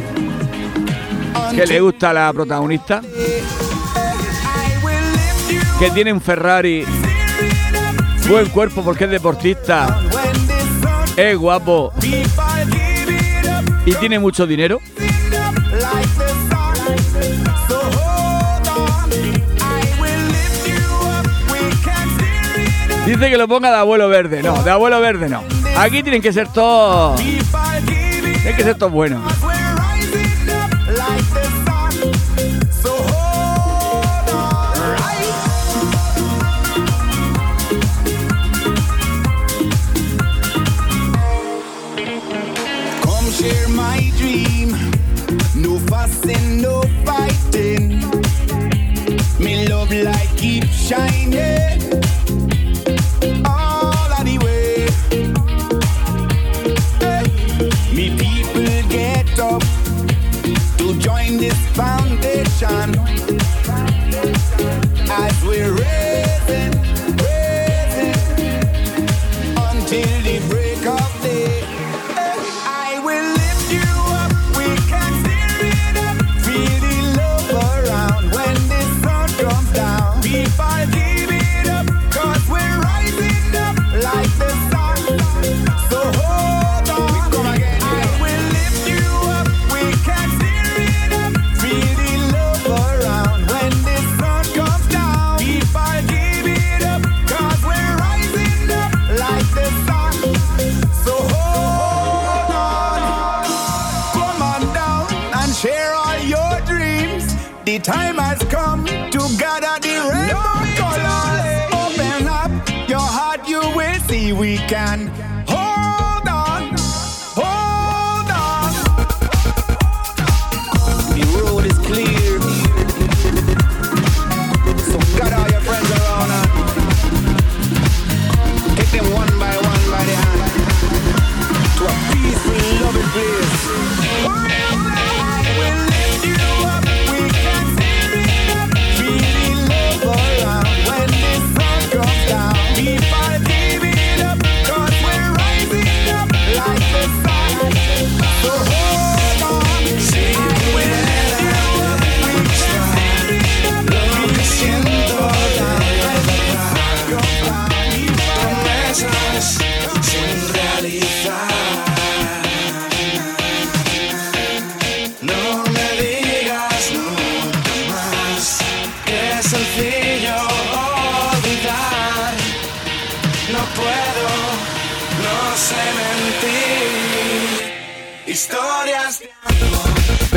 que 1.55 1.65
le 1.65 1.79
gusta 1.79 2.09
a 2.09 2.13
la 2.13 2.33
protagonista. 2.33 3.01
Que 5.79 5.91
tiene 5.91 6.13
un 6.13 6.21
Ferrari. 6.21 6.85
Buen 8.27 8.49
cuerpo 8.49 8.83
porque 8.83 9.05
es 9.05 9.11
deportista. 9.11 10.01
Es 11.15 11.37
guapo. 11.37 11.93
Y 13.85 13.93
tiene 13.95 14.19
mucho 14.19 14.45
dinero. 14.45 14.81
Dice 23.05 23.29
que 23.29 23.37
lo 23.37 23.47
ponga 23.47 23.69
de 23.69 23.77
abuelo 23.77 24.09
verde. 24.09 24.43
No, 24.43 24.61
de 24.61 24.69
abuelo 24.69 24.99
verde 24.99 25.29
no. 25.29 25.41
Aquí 25.77 26.03
tienen 26.03 26.21
que 26.21 26.33
ser 26.33 26.49
todos. 26.49 27.17
Tienen 27.21 28.55
que 28.55 28.63
ser 28.63 28.75
todos 28.77 28.91
buenos. 28.91 29.21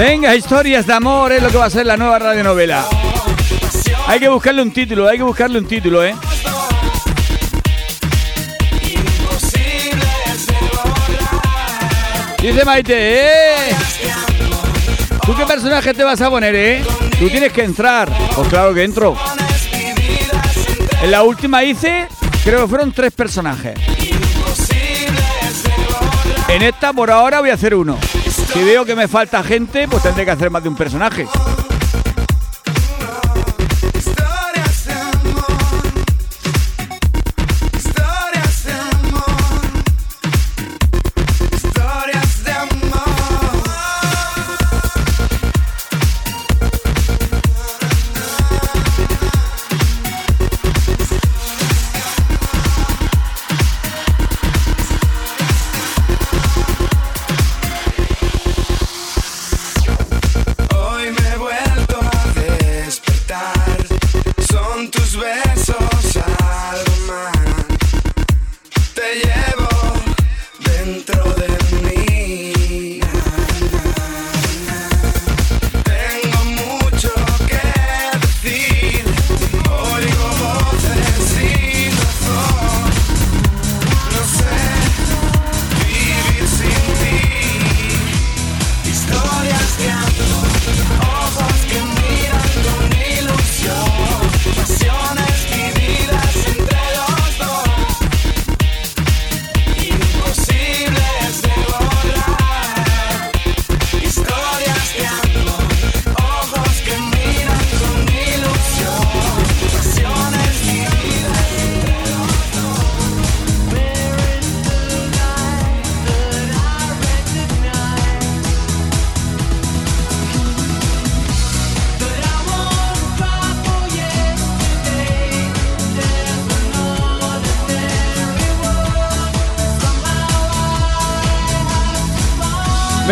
Venga, 0.01 0.35
historias 0.35 0.87
de 0.87 0.95
amor 0.95 1.31
es 1.31 1.43
lo 1.43 1.51
que 1.51 1.59
va 1.59 1.67
a 1.67 1.71
ser 1.71 1.85
la 1.85 1.95
nueva 1.95 2.19
radionovela. 2.19 2.87
Hay 4.07 4.19
que 4.19 4.31
buscarle 4.31 4.63
un 4.63 4.73
título, 4.73 5.07
hay 5.07 5.19
que 5.19 5.23
buscarle 5.23 5.59
un 5.59 5.67
título, 5.67 6.03
¿eh? 6.03 6.15
Dice 12.41 12.65
Maite, 12.65 12.95
¡eh! 12.97 13.77
¿Tú 15.27 15.37
qué 15.37 15.45
personaje 15.45 15.93
te 15.93 16.03
vas 16.03 16.23
a 16.23 16.31
poner, 16.31 16.55
eh? 16.55 16.83
Tú 17.19 17.29
tienes 17.29 17.53
que 17.53 17.65
entrar. 17.65 18.09
Pues 18.35 18.49
claro 18.49 18.73
que 18.73 18.85
entro. 18.85 19.15
En 21.03 21.11
la 21.11 21.25
última 21.25 21.63
hice, 21.63 22.09
creo 22.43 22.63
que 22.63 22.69
fueron 22.69 22.91
tres 22.93 23.13
personajes. 23.13 23.75
En 26.49 26.63
esta, 26.63 26.95
por 26.95 27.11
ahora, 27.11 27.41
voy 27.41 27.51
a 27.51 27.55
hacer 27.55 27.75
uno. 27.75 27.99
Si 28.53 28.65
veo 28.65 28.85
que 28.85 28.97
me 28.97 29.07
falta 29.07 29.43
gente, 29.45 29.87
pues 29.87 30.03
tendré 30.03 30.25
que 30.25 30.33
hacer 30.33 30.51
más 30.51 30.63
de 30.63 30.69
un 30.69 30.75
personaje. 30.75 31.27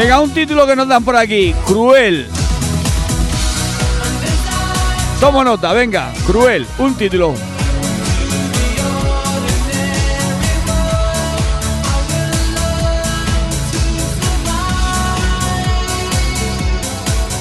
Venga, 0.08 0.20
un 0.20 0.32
título 0.32 0.66
que 0.66 0.74
nos 0.74 0.88
dan 0.88 1.04
por 1.04 1.14
aquí. 1.16 1.54
Cruel. 1.66 2.26
Tomo 5.20 5.44
nota, 5.44 5.74
venga. 5.74 6.14
Cruel. 6.26 6.66
Un 6.78 6.94
título. 6.94 7.34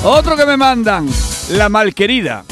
Otro 0.04 0.36
que 0.36 0.46
me 0.46 0.58
mandan. 0.58 1.08
La 1.52 1.70
malquerida. 1.70 2.44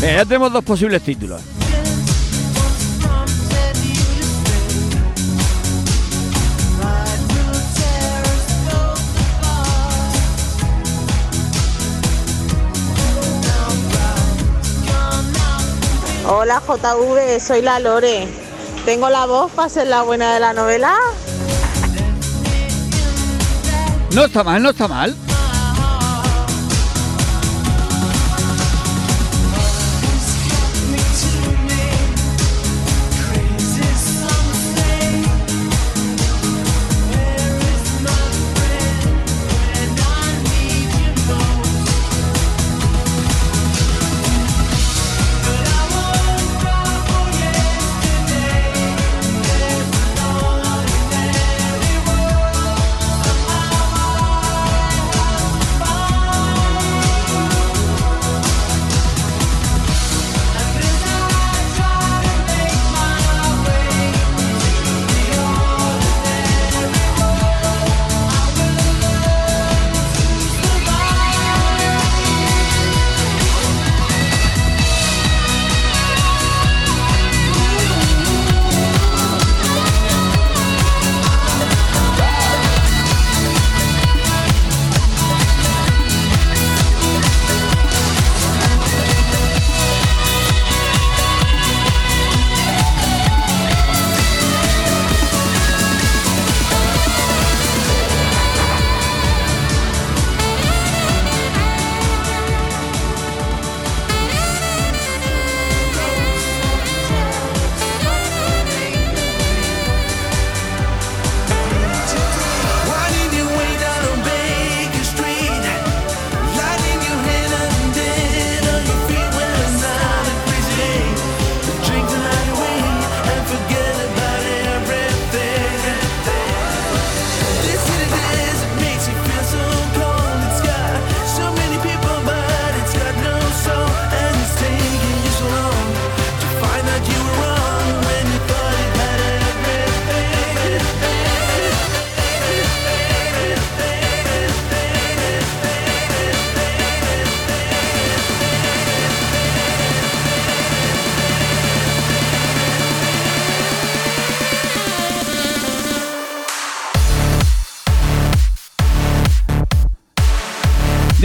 Venga, 0.00 0.16
ya 0.16 0.24
tenemos 0.24 0.52
dos 0.52 0.62
posibles 0.62 1.02
títulos. 1.02 1.55
Hola 16.28 16.60
JV, 16.60 17.38
soy 17.38 17.62
la 17.62 17.78
Lore. 17.78 18.26
Tengo 18.84 19.08
la 19.08 19.26
voz 19.26 19.52
para 19.52 19.68
ser 19.68 19.86
la 19.86 20.02
buena 20.02 20.34
de 20.34 20.40
la 20.40 20.52
novela. 20.52 20.92
No 24.12 24.24
está 24.24 24.42
mal, 24.42 24.60
no 24.60 24.70
está 24.70 24.88
mal. 24.88 25.14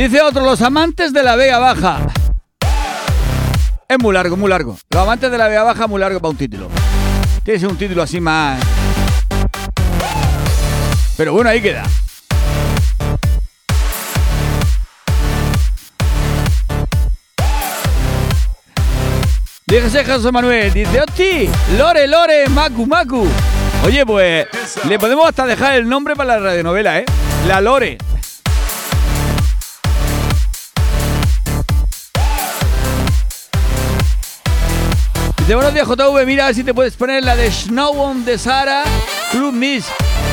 Dice 0.02 0.20
otro, 0.20 0.44
los 0.44 0.60
amantes 0.64 1.14
de 1.14 1.22
la 1.22 1.36
Vega 1.36 1.60
Baja. 1.60 2.00
Es 3.88 4.00
muy 4.00 4.12
largo, 4.16 4.36
muy 4.36 4.50
largo. 4.50 4.76
Los 4.90 5.04
amantes 5.04 5.30
de 5.30 5.38
la 5.38 5.48
Vega 5.48 5.62
Baja, 5.62 5.86
muy 5.86 6.00
largo 6.00 6.20
para 6.20 6.32
un 6.32 6.38
título. 6.38 6.70
Tiene 7.44 7.58
que 7.58 7.60
ser 7.60 7.70
un 7.70 7.78
título 7.78 8.02
así 8.02 8.20
más. 8.20 8.60
Pero 11.16 11.34
bueno, 11.34 11.52
ahí 11.52 11.62
queda. 11.62 11.84
Dígase 19.68 20.04
José 20.04 20.32
Manuel, 20.32 20.74
dice, 20.74 21.00
hosti, 21.00 21.48
Lore, 21.78 22.08
Lore, 22.08 22.50
Macu, 22.50 22.88
Macu. 22.88 23.28
Oye, 23.86 24.04
pues 24.04 24.48
le 24.90 24.98
podemos 24.98 25.28
hasta 25.28 25.46
dejar 25.46 25.76
el 25.76 25.88
nombre 25.88 26.16
para 26.16 26.40
la 26.40 26.40
radionovela, 26.40 26.98
¿eh? 26.98 27.06
La 27.48 27.62
Lore. 27.62 28.00
Dice, 35.52 35.58
buenos 35.58 35.74
días 35.74 35.86
JV, 35.86 36.26
mira 36.26 36.54
si 36.54 36.64
te 36.64 36.74
puedes 36.74 36.96
poner 36.96 37.26
la 37.26 37.36
de 37.36 37.52
Snow 37.52 38.00
on 38.00 38.24
the 38.24 38.38
Sara 38.38 38.86
Club 39.32 39.52
Miss. 39.54 39.86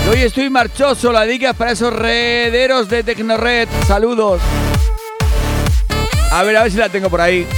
Hoy 0.09 0.23
estoy 0.23 0.49
marchoso, 0.49 1.11
la 1.11 1.27
dedicas 1.27 1.57
para 1.57 1.73
esos 1.73 1.93
rederos 1.93 2.89
de 2.89 3.03
Tecnored. 3.03 3.69
Saludos. 3.89 4.41
A 6.31 6.45
ver, 6.45 6.57
a 6.57 6.63
ver 6.63 6.71
si 6.71 6.79
la 6.79 6.89
tengo 6.89 7.11
por 7.11 7.21
ahí. 7.21 7.49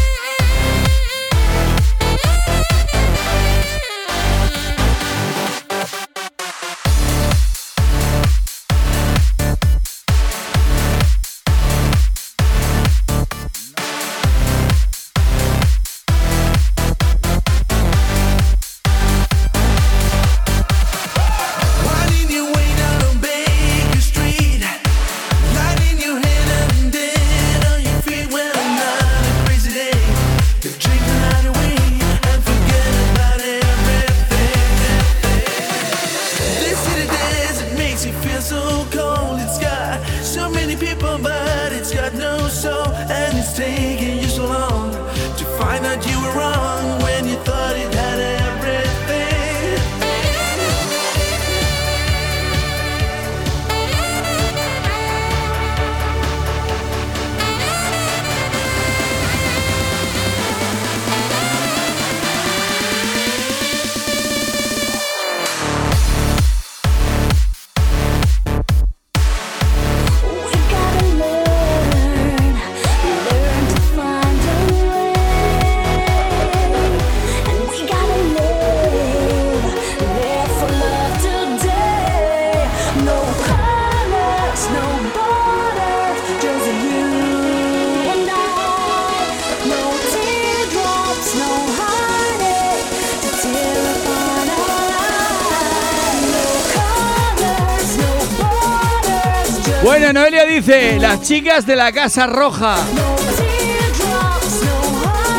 Chicas 101.22 101.66
de 101.66 101.76
la 101.76 101.92
Casa 101.92 102.26
Roja. 102.26 102.76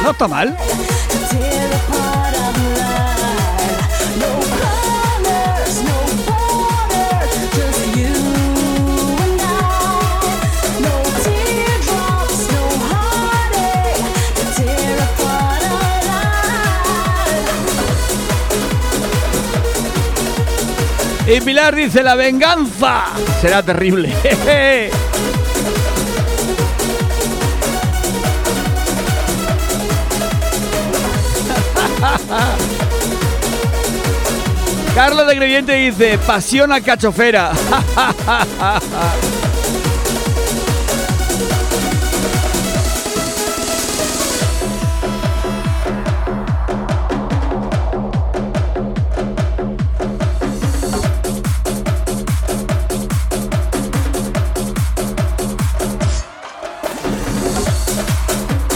No 0.04 0.12
está 0.12 0.28
mal. 0.28 0.58
Y 21.28 21.40
Pilar 21.40 21.74
dice, 21.74 22.04
la 22.04 22.16
venganza 22.16 23.06
será 23.40 23.64
terrible. 23.64 24.14
Carlos 34.94 35.26
de 35.26 35.36
Creyente 35.38 35.74
dice, 35.74 36.18
pasión 36.18 36.72
a 36.72 36.82
cachofera. 36.82 37.52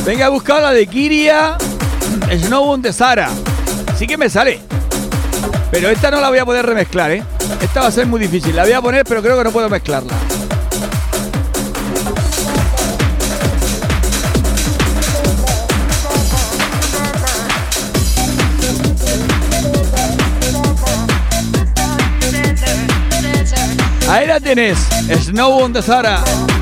Venga 0.06 0.28
a 0.28 0.30
buscar 0.30 0.62
la 0.62 0.72
de 0.72 0.88
Kiria 0.88 1.58
Snowbound 2.32 2.86
de 2.86 2.94
Sara. 2.94 3.30
Sí 3.98 4.08
que 4.08 4.18
me 4.18 4.30
sale. 4.30 4.65
Pero 5.76 5.90
esta 5.90 6.10
no 6.10 6.22
la 6.22 6.30
voy 6.30 6.38
a 6.38 6.46
poder 6.46 6.66
remezclar, 6.66 7.12
¿eh? 7.12 7.22
Esta 7.62 7.82
va 7.82 7.88
a 7.88 7.92
ser 7.92 8.06
muy 8.06 8.18
difícil. 8.18 8.56
La 8.56 8.64
voy 8.64 8.72
a 8.72 8.82
poner, 8.82 9.04
pero 9.04 9.22
creo 9.22 9.38
que 9.38 9.44
no 9.44 9.52
puedo 9.52 9.70
mezclarla. 9.70 10.14
Ahí 24.08 24.28
la. 24.28 24.40
Snowbound 25.20 25.76
de 25.76 25.82
Sara. 25.82 26.24
If 26.24 26.55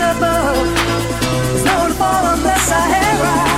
above. 0.00 0.56
There's 1.50 1.64
no 1.64 1.88
to 1.88 1.94
fall 1.94 2.24
on 2.26 2.42
the 2.42 2.54
Sahara. 2.56 3.53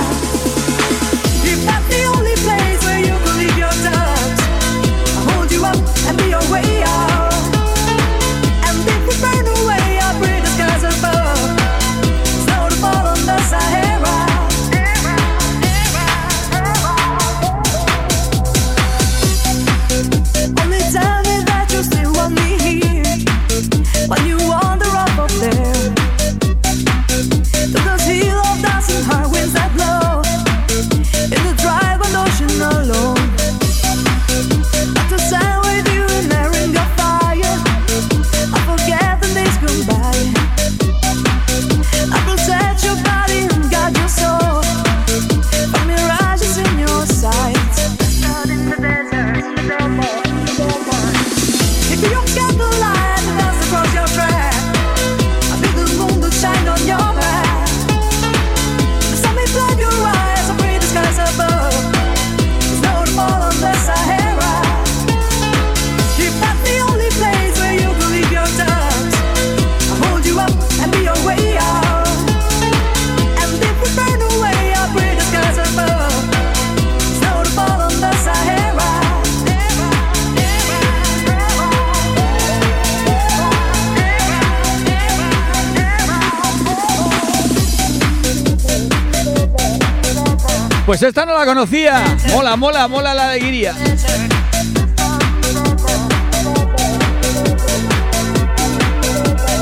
Pues 90.87 91.03
esta 91.03 91.25
no 91.25 91.37
la 91.37 91.45
conocía. 91.45 92.01
Mola, 92.31 92.55
mola, 92.55 92.87
mola 92.87 93.13
la 93.13 93.27
de 93.27 93.39
Guiria. 93.41 93.73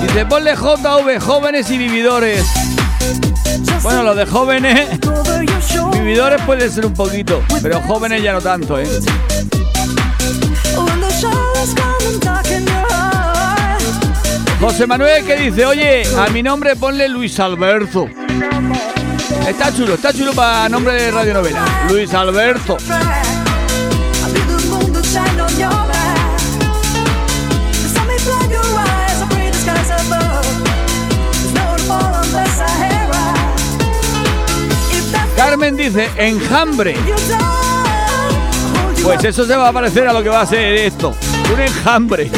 Dice, 0.04 0.26
ponle 0.28 0.56
JV, 0.56 1.20
jóvenes 1.20 1.72
y 1.72 1.80
vividores. 1.80 2.46
Bueno, 3.82 4.04
lo 4.04 4.14
de 4.14 4.28
jóvenes, 4.28 5.00
vividores 5.94 6.40
puede 6.44 6.70
ser 6.70 6.86
un 6.86 6.94
poquito, 6.94 7.42
pero 7.60 7.82
jóvenes 7.82 8.22
ya 8.22 8.32
no 8.32 8.40
tanto, 8.42 8.80
¿eh? 8.80 8.88
José 14.60 14.86
Manuel 14.86 15.26
que 15.26 15.38
dice, 15.38 15.66
oye, 15.66 16.04
a 16.20 16.30
mi 16.30 16.44
nombre 16.44 16.76
ponle 16.76 17.10
Luis 17.10 17.40
Alberto. 17.40 18.08
Está 19.48 19.74
chulo, 19.74 19.96
está 19.96 20.14
chulo 20.14 20.34
para 20.34 20.70
nombre 20.70 20.94
de 20.94 21.12
radionovela. 21.12 21.66
Luis 21.90 22.14
Alberto. 22.14 22.78
Carmen 35.36 35.76
dice, 35.76 36.10
enjambre. 36.18 36.96
Pues 39.04 39.24
eso 39.24 39.46
se 39.46 39.56
va 39.56 39.70
a 39.70 39.74
parecer 39.74 40.08
a 40.08 40.14
lo 40.14 40.24
que 40.24 40.30
va 40.30 40.42
a 40.42 40.46
ser 40.46 40.74
esto. 40.76 41.16
Un 41.54 41.60
enjambre. 41.60 42.32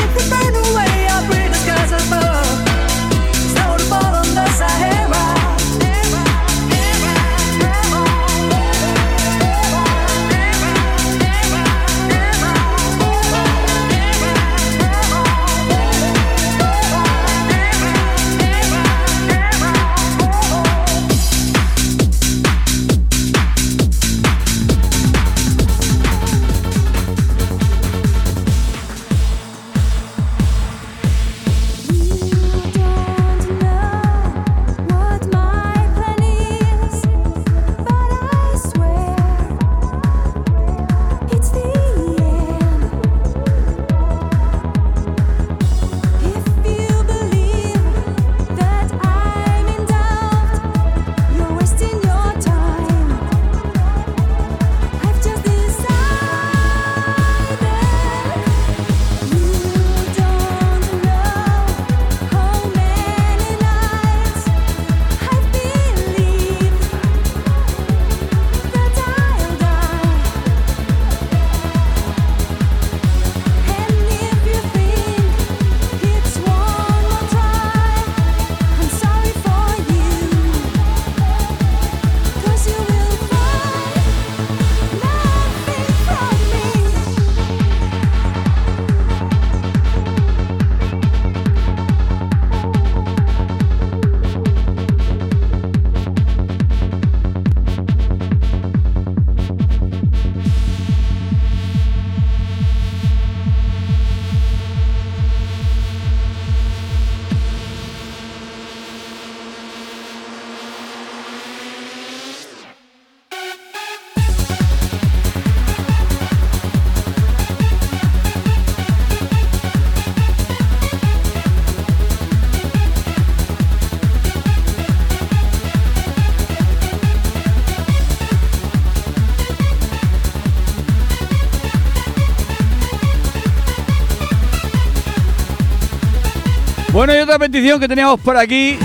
Otra 137.37 137.47
petición 137.47 137.79
que 137.79 137.87
teníamos 137.87 138.19
por 138.19 138.35
aquí. 138.35 138.79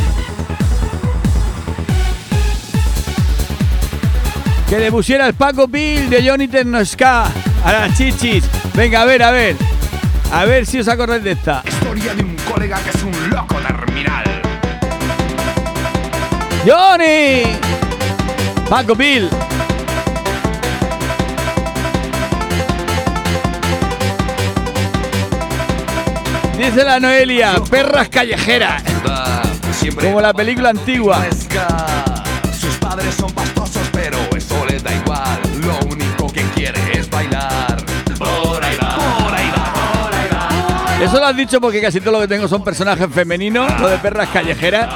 Que 4.68 4.78
le 4.78 4.90
pusiera 4.90 5.26
el 5.26 5.34
Paco 5.34 5.66
Bill 5.66 6.08
de 6.10 6.28
Johnny 6.28 6.48
Ternosca 6.48 7.24
a 7.64 7.72
las 7.72 7.96
chichis. 7.96 8.44
Venga, 8.74 9.02
a 9.02 9.04
ver, 9.04 9.22
a 9.22 9.30
ver. 9.30 9.56
A 10.32 10.44
ver 10.44 10.66
si 10.66 10.78
os 10.78 10.88
acordáis 10.88 11.24
de 11.24 11.32
esta. 11.32 11.62
Historia 11.66 12.14
de 12.14 12.22
un 12.22 12.36
colega 12.50 12.78
que 12.80 12.90
es 12.90 13.02
un 13.02 13.30
loco 13.30 13.56
terminal. 13.56 14.24
¡Johnny! 16.66 17.42
Paco 18.68 18.94
Bill. 18.94 19.28
Dice 26.62 26.84
la 26.84 27.00
Noelia, 27.00 27.54
perras 27.68 28.08
callejeras. 28.08 28.84
Como 30.00 30.20
la 30.20 30.32
película 30.32 30.70
antigua. 30.70 31.26
Sus 32.56 32.76
padres 32.76 33.16
son 33.16 33.32
pastosos, 33.32 33.82
pero 33.92 34.16
eso 34.36 34.64
les 34.66 34.80
da 34.80 34.94
igual. 34.94 35.40
Lo 35.60 35.76
único 35.88 36.32
que 36.32 36.42
quiere 36.54 36.78
es 36.92 37.10
bailar. 37.10 37.84
Por 38.16 38.62
ahí 38.64 38.76
va, 38.80 38.96
por 39.18 39.34
ahí 39.34 39.50
va, 39.50 39.72
por 40.04 40.14
ahí 40.14 40.28
va. 40.32 41.04
Eso 41.04 41.18
lo 41.18 41.26
has 41.26 41.36
dicho 41.36 41.60
porque 41.60 41.80
casi 41.80 42.00
todo 42.00 42.12
lo 42.12 42.20
que 42.20 42.28
tengo 42.28 42.46
son 42.46 42.62
personajes 42.62 43.08
femeninos, 43.12 43.80
lo 43.80 43.88
de 43.88 43.98
perras 43.98 44.28
callejeras. 44.28 44.88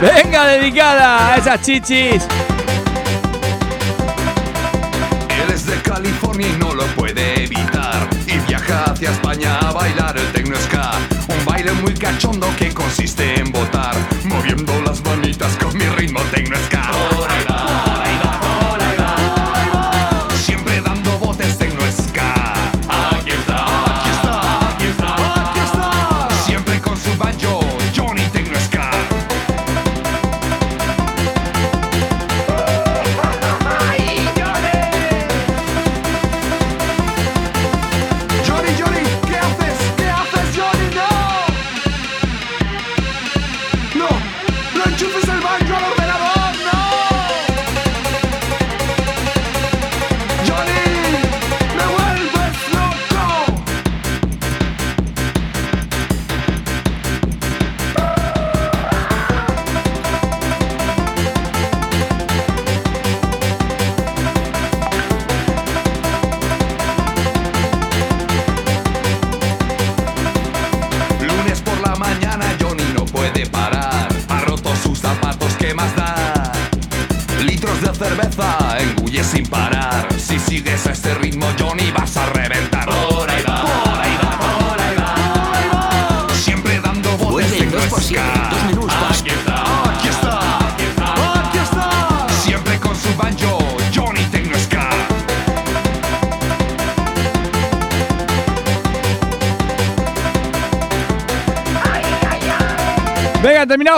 Venga, 0.00 0.46
dedicada 0.46 1.34
a 1.34 1.36
esas 1.36 1.60
chichis. 1.60 2.26
Él 5.28 5.52
es 5.52 5.66
de 5.66 5.76
California 5.82 6.48
y 6.48 6.56
no 6.58 6.72
lo 6.72 6.86
puede 6.96 7.44
evitar. 7.44 8.08
Y 8.26 8.38
viaja 8.48 8.84
hacia 8.84 9.10
España 9.10 9.58
a 9.58 9.72
bailar 9.72 10.16
el 10.16 10.26
techno 10.32 10.56
ska. 10.56 10.92
Un 11.28 11.44
baile 11.44 11.72
muy 11.72 11.92
cachondo 11.92 12.48
que 12.56 12.72
consiste 12.72 13.40
en 13.40 13.52
botar, 13.52 13.94
moviendo 14.24 14.80
las 14.80 15.04
manitas 15.04 15.54
con 15.58 15.76
mi 15.76 15.84
ritmo 15.84 16.20
techno 16.32 16.56
ska. 16.66 16.89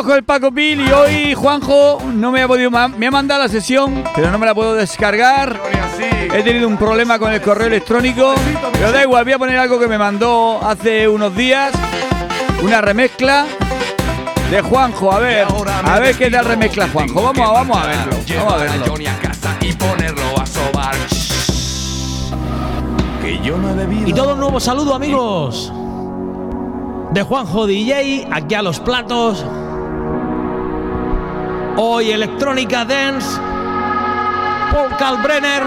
Con 0.02 0.16
el 0.16 0.24
Paco 0.24 0.50
Bill 0.50 0.80
y 0.80 0.90
hoy 0.90 1.34
Juanjo 1.34 1.98
no 2.12 2.32
me 2.32 2.42
ha 2.42 2.48
podido 2.48 2.70
me 2.70 3.06
ha 3.06 3.10
mandado 3.10 3.42
la 3.42 3.48
sesión, 3.48 4.02
pero 4.16 4.30
no 4.32 4.38
me 4.38 4.46
la 4.46 4.54
puedo 4.54 4.74
descargar. 4.74 5.60
He 6.34 6.42
tenido 6.42 6.66
un 6.66 6.76
problema 6.76 7.18
con 7.20 7.32
el 7.32 7.40
correo 7.40 7.68
electrónico, 7.68 8.34
pero 8.72 8.90
da 8.90 9.02
igual, 9.02 9.22
voy 9.24 9.32
a 9.34 9.38
poner 9.38 9.58
algo 9.58 9.78
que 9.78 9.86
me 9.86 9.98
mandó 9.98 10.60
hace 10.62 11.06
unos 11.08 11.36
días, 11.36 11.72
una 12.62 12.80
remezcla 12.80 13.46
de 14.50 14.60
Juanjo, 14.60 15.12
a 15.12 15.18
ver, 15.20 15.46
a 15.84 15.98
ver 16.00 16.16
qué 16.16 16.30
tal 16.30 16.46
remezcla 16.46 16.88
Juanjo. 16.92 17.22
Vamos, 17.22 17.48
a- 17.48 17.52
vamos 17.52 17.76
a 17.78 17.86
verlo, 17.86 18.16
vamos 18.38 18.52
a 18.54 18.56
verlo. 18.56 18.94
Y 19.60 19.72
ponerlo 19.74 20.40
a 20.40 20.46
sobar. 20.46 20.94
Que 23.22 23.38
yo 23.38 23.56
no 23.56 23.70
he 23.70 23.74
bebido. 23.74 24.08
Y 24.08 24.12
todo 24.12 24.32
un 24.34 24.40
nuevo 24.40 24.58
saludo, 24.58 24.94
amigos. 24.94 25.72
De 27.12 27.22
Juanjo 27.22 27.66
DJ, 27.66 28.26
aquí 28.32 28.54
a 28.56 28.62
los 28.62 28.80
platos. 28.80 29.44
Hoy 31.76 32.12
Electrónica 32.12 32.84
Dance. 32.84 33.40
Paul 34.72 34.96
Kalbrenner. 34.98 35.62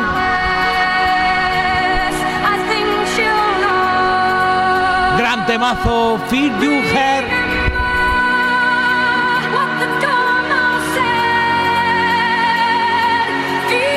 Gran 5.18 5.46
temazo, 5.46 6.20
Feed 6.28 6.52
You 6.62 6.72
Hair. 6.94 7.26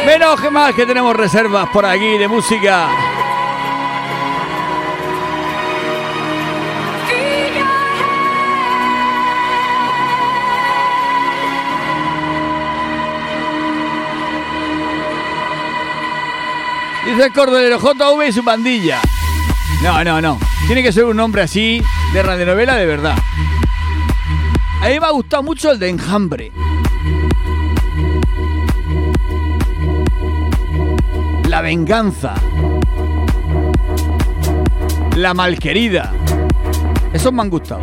Menos 0.06 0.40
que 0.40 0.50
más 0.50 0.74
que 0.74 0.86
tenemos 0.86 1.14
reservas 1.14 1.68
por 1.68 1.84
aquí 1.84 2.16
de 2.16 2.28
música. 2.28 3.07
Dice 17.08 17.24
el 17.24 17.32
cordonero 17.32 17.78
JV 17.78 18.28
y 18.28 18.32
su 18.32 18.44
pandilla. 18.44 19.00
No, 19.82 20.04
no, 20.04 20.20
no. 20.20 20.38
Tiene 20.66 20.82
que 20.82 20.92
ser 20.92 21.04
un 21.04 21.16
nombre 21.16 21.40
así 21.40 21.82
de 22.12 22.22
radionovela 22.22 22.76
de 22.76 22.84
verdad. 22.84 23.16
A 24.82 24.88
mí 24.88 25.00
me 25.00 25.06
ha 25.06 25.10
gustado 25.10 25.42
mucho 25.42 25.72
el 25.72 25.78
de 25.78 25.88
Enjambre. 25.88 26.52
La 31.48 31.62
venganza. 31.62 32.34
La 35.16 35.32
malquerida. 35.32 36.12
Esos 37.14 37.32
me 37.32 37.40
han 37.40 37.48
gustado. 37.48 37.80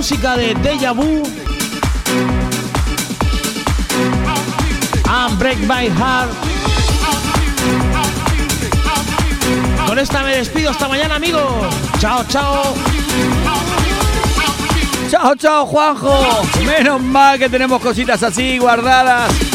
Música 0.00 0.34
de 0.34 0.54
Deja 0.54 0.92
Vu. 0.92 1.22
And 5.06 5.38
Break 5.38 5.58
My 5.58 5.90
Heart. 5.90 6.30
Con 9.86 9.98
esta 9.98 10.22
me 10.22 10.36
despido 10.36 10.70
hasta 10.70 10.88
mañana, 10.88 11.16
amigos. 11.16 11.42
Chao, 11.98 12.24
chao. 12.28 12.74
Chao, 15.10 15.34
chao, 15.34 15.66
Juanjo. 15.66 16.46
Menos 16.64 17.02
mal 17.02 17.38
que 17.38 17.50
tenemos 17.50 17.82
cositas 17.82 18.22
así 18.22 18.56
guardadas. 18.56 19.49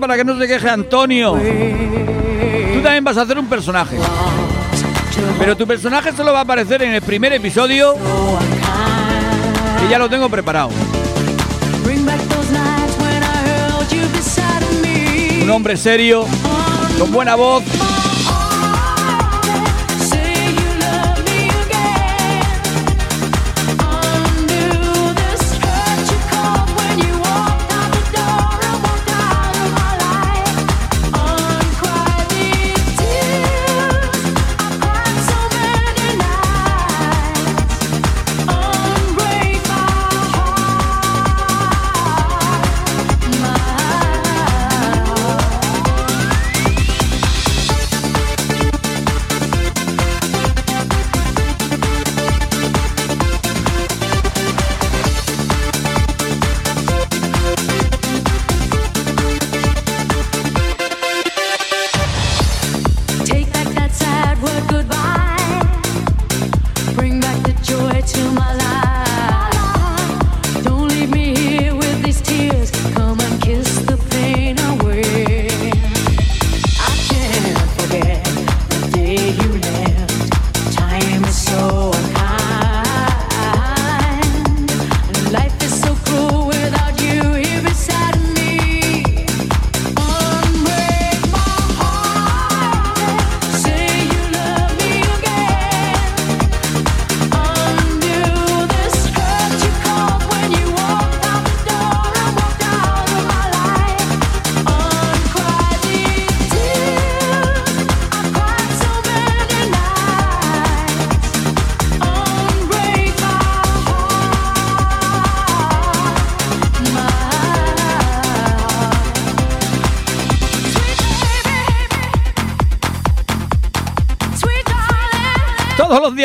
Para 0.00 0.16
que 0.16 0.24
no 0.24 0.38
se 0.38 0.46
queje 0.46 0.68
Antonio. 0.68 1.32
Tú 1.32 2.82
también 2.82 3.04
vas 3.04 3.16
a 3.16 3.22
hacer 3.22 3.38
un 3.38 3.46
personaje. 3.46 3.96
Pero 5.38 5.56
tu 5.56 5.66
personaje 5.66 6.12
solo 6.12 6.32
va 6.32 6.40
a 6.40 6.42
aparecer 6.42 6.82
en 6.82 6.92
el 6.94 7.02
primer 7.02 7.32
episodio. 7.32 7.94
Que 9.80 9.88
ya 9.88 9.98
lo 9.98 10.08
tengo 10.08 10.28
preparado. 10.28 10.70
Un 15.42 15.50
hombre 15.50 15.76
serio, 15.76 16.26
con 16.98 17.12
buena 17.12 17.36
voz. 17.36 17.62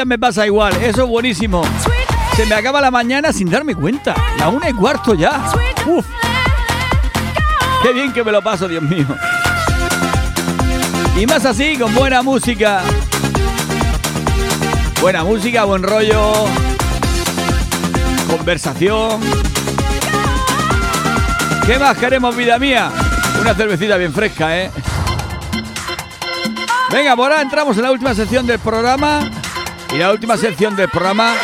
Me 0.06 0.18
pasa 0.18 0.46
igual, 0.46 0.74
eso 0.82 1.04
es 1.04 1.08
buenísimo. 1.10 1.64
Se 2.36 2.46
me 2.46 2.56
acaba 2.56 2.82
la 2.82 2.92
mañana 2.92 3.34
sin 3.34 3.50
darme 3.50 3.76
cuenta. 3.76 4.16
La 4.38 4.50
una 4.50 4.70
y 4.70 4.74
cuarto 4.74 5.14
ya. 5.14 5.52
Uf. 5.86 6.06
Qué 7.84 7.94
bien 7.94 8.14
que 8.14 8.24
me 8.24 8.32
lo 8.32 8.42
paso, 8.42 8.68
Dios 8.68 8.84
mío. 8.84 9.06
Y 11.18 11.26
más 11.26 11.46
así, 11.46 11.78
con 11.78 11.94
buena 11.94 12.22
música. 12.22 12.82
Buena 15.02 15.24
música, 15.24 15.66
buen 15.66 15.84
rollo. 15.84 16.46
Conversación. 18.30 19.20
¿Qué 21.66 21.78
más 21.78 21.98
queremos, 21.98 22.36
vida 22.36 22.58
mía? 22.60 22.92
Una 23.40 23.54
cervecita 23.54 23.98
bien 23.98 24.14
fresca, 24.14 24.58
¿eh? 24.58 24.72
Venga, 26.92 27.16
por 27.16 27.32
ahora 27.32 27.42
entramos 27.42 27.78
en 27.78 27.84
la 27.84 27.92
última 27.92 28.14
sección 28.14 28.46
del 28.46 28.60
programa. 28.60 29.30
Y 29.94 29.98
la 29.98 30.12
última 30.12 30.38
sección 30.38 30.76
del 30.76 30.90
programa 30.90 31.36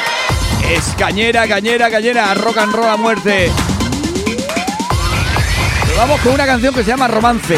es 0.71 0.95
cañera, 0.97 1.47
cañera, 1.47 1.91
cañera, 1.91 2.33
rock 2.33 2.57
and 2.57 2.73
roll 2.73 2.87
a 2.87 2.95
muerte. 2.95 3.51
Vamos 5.97 6.21
con 6.21 6.33
una 6.33 6.45
canción 6.45 6.73
que 6.73 6.83
se 6.83 6.91
llama 6.91 7.07
Romance. 7.07 7.57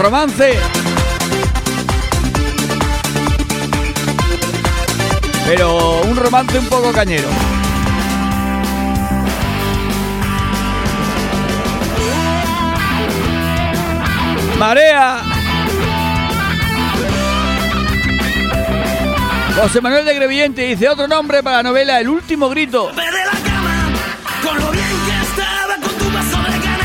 Romance. 0.00 0.58
Pero 5.46 6.00
un 6.02 6.16
romance 6.16 6.58
un 6.58 6.66
poco 6.66 6.92
cañero. 6.92 7.28
Marea. 14.58 15.29
José 19.60 19.82
Manuel 19.82 20.06
de 20.06 20.14
Grevillente 20.14 20.62
dice 20.62 20.88
otro 20.88 21.06
nombre 21.06 21.42
para 21.42 21.58
la 21.58 21.62
novela 21.64 22.00
El 22.00 22.08
último 22.08 22.48
grito. 22.48 22.90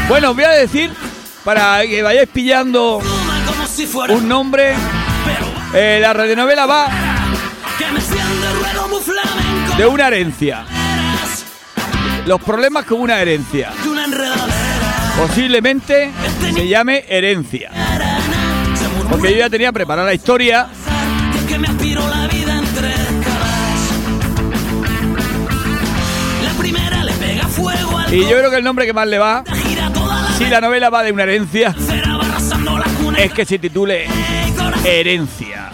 Bueno, 0.10 0.32
os 0.32 0.36
voy 0.36 0.44
a 0.44 0.50
decir, 0.50 0.92
para 1.46 1.82
que 1.88 2.04
vayáis 2.04 2.28
pillando 2.28 3.02
un 4.10 4.28
nombre, 4.28 4.76
eh, 5.74 6.00
la 6.02 6.12
radionovela 6.12 6.66
va 6.66 6.90
de 9.78 9.86
una 9.86 10.08
herencia. 10.08 10.66
Los 12.26 12.42
problemas 12.42 12.84
con 12.84 13.00
una 13.00 13.22
herencia. 13.22 13.72
Posiblemente 15.18 16.12
se 16.54 16.68
llame 16.68 17.06
herencia. 17.08 17.72
Porque 19.10 19.32
yo 19.32 19.38
ya 19.38 19.50
tenía 19.50 19.72
preparada 19.72 20.08
la 20.08 20.14
historia 20.14 20.68
y 28.12 28.22
yo 28.22 28.38
creo 28.38 28.50
que 28.50 28.58
el 28.58 28.64
nombre 28.64 28.86
que 28.86 28.94
más 28.94 29.08
le 29.08 29.18
va 29.18 29.44
Si 30.38 30.46
la 30.46 30.62
novela 30.62 30.90
va 30.90 31.04
de 31.04 31.12
una 31.12 31.24
herencia, 31.24 31.76
es 33.18 33.34
que 33.34 33.46
se 33.46 33.60
titule 33.60 34.08
Herencia. 34.84 35.70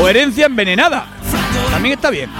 O 0.00 0.08
Herencia 0.08 0.46
envenenada. 0.46 1.06
También 1.70 1.94
está 1.94 2.10
bien. 2.10 2.30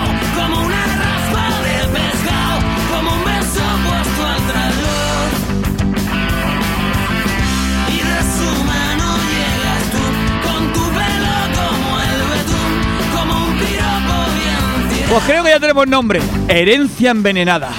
Pues 15.09 15.25
creo 15.27 15.45
que 15.45 15.51
ya 15.51 15.61
tenemos 15.61 15.87
nombre. 15.87 16.21
Herencia 16.49 17.13
envenenada. 17.13 17.71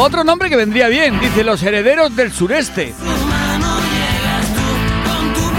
Otro 0.00 0.22
nombre 0.22 0.48
que 0.48 0.54
vendría 0.54 0.86
bien, 0.86 1.18
dice 1.18 1.42
los 1.42 1.60
herederos 1.60 2.14
del 2.14 2.30
sureste. 2.32 2.94
Con 5.04 5.34
tu 5.34 5.50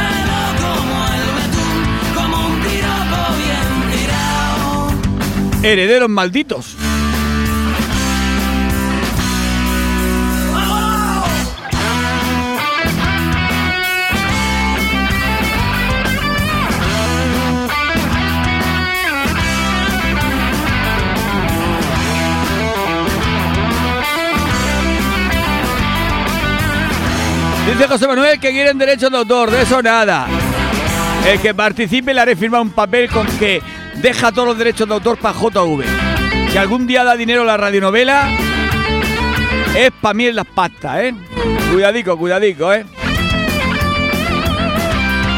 Dice 27.69 27.87
José 27.87 28.07
Manuel 28.07 28.39
que 28.39 28.49
quieren 28.49 28.79
derechos 28.79 29.11
de 29.11 29.17
autor, 29.17 29.51
de 29.51 29.61
eso 29.61 29.81
nada. 29.83 30.27
El 31.27 31.39
que 31.39 31.53
participe 31.53 32.15
le 32.15 32.21
haré 32.21 32.35
firmar 32.35 32.61
un 32.61 32.71
papel 32.71 33.07
con 33.09 33.27
que 33.37 33.61
deja 33.95 34.31
todos 34.31 34.47
los 34.47 34.57
derechos 34.57 34.87
de 34.87 34.95
autor 34.95 35.19
para 35.19 35.37
JV. 35.37 35.83
Si 36.51 36.57
algún 36.57 36.87
día 36.87 37.03
da 37.03 37.15
dinero 37.15 37.43
a 37.43 37.45
la 37.45 37.57
radionovela, 37.57 38.27
es 39.77 39.91
para 40.01 40.15
mí 40.15 40.25
en 40.25 40.35
las 40.35 40.47
pastas, 40.47 40.97
¿eh? 40.99 41.15
Cuidadico, 41.71 42.17
cuidadico, 42.17 42.73
¿eh? 42.73 42.85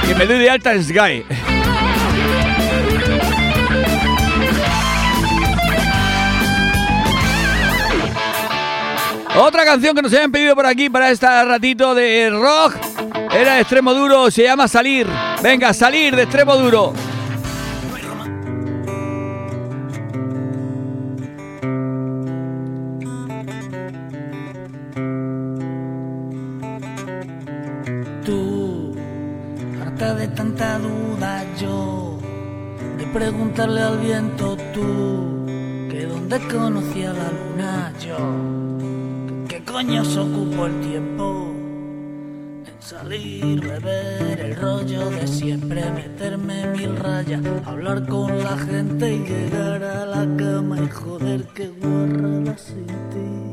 Que 0.07 0.15
me 0.15 0.25
doy 0.25 0.39
de 0.39 0.49
alta 0.49 0.73
en 0.73 0.83
Sky. 0.85 1.25
Otra 9.37 9.63
canción 9.63 9.95
que 9.95 10.01
nos 10.01 10.13
habían 10.13 10.31
pedido 10.31 10.55
por 10.55 10.65
aquí 10.65 10.89
para 10.89 11.09
este 11.09 11.25
ratito 11.45 11.95
de 11.95 12.29
rock 12.31 12.75
era 13.33 13.61
extremo 13.61 13.93
duro, 13.93 14.29
se 14.29 14.43
llama 14.43 14.67
Salir. 14.67 15.07
Venga, 15.41 15.73
salir 15.73 16.15
de 16.15 16.23
extremo 16.23 16.57
duro. 16.57 16.93
Tú, 28.25 28.95
harta 29.81 30.13
de 30.13 30.27
tanta 30.27 30.77
duda 30.77 31.45
yo, 31.59 32.19
de 32.97 33.05
preguntarle 33.07 33.81
al 33.81 33.97
viento 33.99 34.57
tú, 34.73 35.45
que 35.89 36.05
dónde 36.05 36.37
conocía 36.49 37.13
la 37.13 37.31
luna 37.31 37.93
yo, 37.99 38.70
se 39.81 40.19
ocupó 40.19 40.67
el 40.67 40.79
tiempo 40.81 41.55
en 42.67 42.81
salir, 42.81 43.59
beber 43.61 44.39
el 44.39 44.55
rollo 44.55 45.09
de 45.09 45.25
siempre, 45.25 45.83
meterme 45.91 46.67
mil 46.67 46.95
rayas, 46.97 47.41
hablar 47.65 48.05
con 48.05 48.43
la 48.43 48.57
gente 48.57 49.15
y 49.15 49.19
llegar 49.23 49.83
a 49.83 50.05
la 50.05 50.37
cama 50.37 50.77
y 50.81 50.87
joder 50.87 51.45
que 51.55 51.69
guarrada 51.69 52.55
sin 52.59 52.85
ti. 52.85 53.50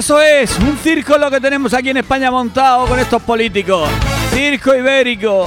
Eso 0.00 0.18
es, 0.22 0.58
un 0.60 0.78
circo 0.78 1.18
lo 1.18 1.30
que 1.30 1.42
tenemos 1.42 1.74
aquí 1.74 1.90
en 1.90 1.98
España 1.98 2.30
montado 2.30 2.86
con 2.86 2.98
estos 2.98 3.20
políticos. 3.20 3.86
Circo 4.32 4.74
ibérico. 4.74 5.46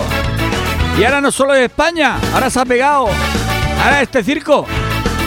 Y 0.95 1.03
ahora 1.03 1.21
no 1.21 1.31
solo 1.31 1.55
es 1.55 1.63
España, 1.63 2.19
ahora 2.31 2.51
se 2.51 2.59
ha 2.59 2.63
pegado. 2.63 3.07
Ahora 3.84 4.03
este 4.03 4.23
circo 4.23 4.67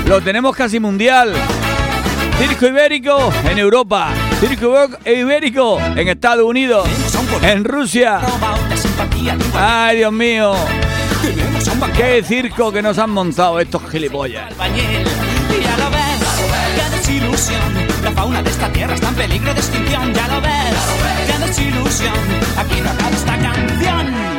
lo 0.06 0.20
tenemos 0.20 0.54
casi 0.54 0.78
mundial. 0.78 1.32
Circo 2.38 2.68
ibérico 2.68 3.32
en 3.50 3.58
Europa. 3.58 4.10
Circo 4.38 4.90
ibérico 5.04 5.80
en 5.96 6.06
Estados 6.06 6.44
Unidos. 6.44 6.88
En 7.42 7.64
Rusia. 7.64 8.20
Ay, 9.56 9.96
Dios 9.96 10.12
mío. 10.12 10.54
Qué 11.96 12.22
circo 12.22 12.70
que 12.70 12.80
nos 12.80 12.96
han 12.96 13.10
montado 13.10 13.58
estos 13.58 13.90
gilipollas. 13.90 14.54
Fauna 18.26 18.42
de 18.42 18.50
esta 18.50 18.72
tierra 18.72 18.94
está 18.94 19.08
en 19.08 19.14
peligro 19.14 19.54
de 19.54 19.60
extinción. 19.60 20.12
Ya 20.12 20.26
lo 20.26 20.40
ves, 20.40 20.76
qué 21.26 21.46
desilusión. 21.46 22.14
Aquí 22.56 22.80
no 22.80 22.90
acaba 22.90 23.10
esta 23.10 23.38
canción. 23.38 24.35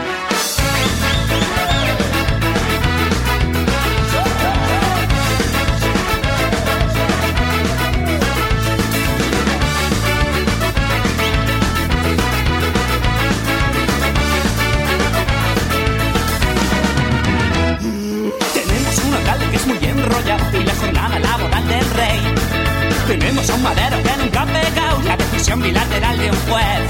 Decisión 25.58 25.62
bilateral 25.62 26.18
de 26.18 26.32
un 26.32 26.38
juez. 26.50 26.82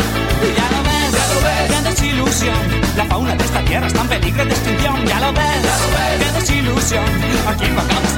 Ya 0.55 0.69
lo 0.71 0.83
ves, 0.83 1.11
ya 1.11 1.27
lo 1.33 1.41
ves, 1.41 1.67
qué 1.69 1.89
desilusión. 1.89 2.57
La 2.95 3.05
fauna 3.05 3.35
de 3.35 3.43
esta 3.43 3.63
tierra 3.65 3.87
está 3.87 4.01
en 4.01 4.07
peligro 4.07 4.45
de 4.45 4.51
extinción. 4.51 5.05
Ya 5.05 5.19
lo 5.19 5.33
ves, 5.33 5.63
ya 5.63 5.77
lo 5.77 5.87
ves, 5.95 6.33
desilusión. 6.33 7.05
Aquí 7.47 7.67
no 7.69 8.16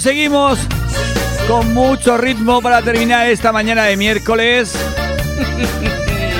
seguimos, 0.00 0.58
con 1.48 1.72
mucho 1.72 2.16
ritmo 2.16 2.60
para 2.60 2.82
terminar 2.82 3.28
esta 3.28 3.52
mañana 3.52 3.84
de 3.84 3.96
miércoles. 3.96 4.74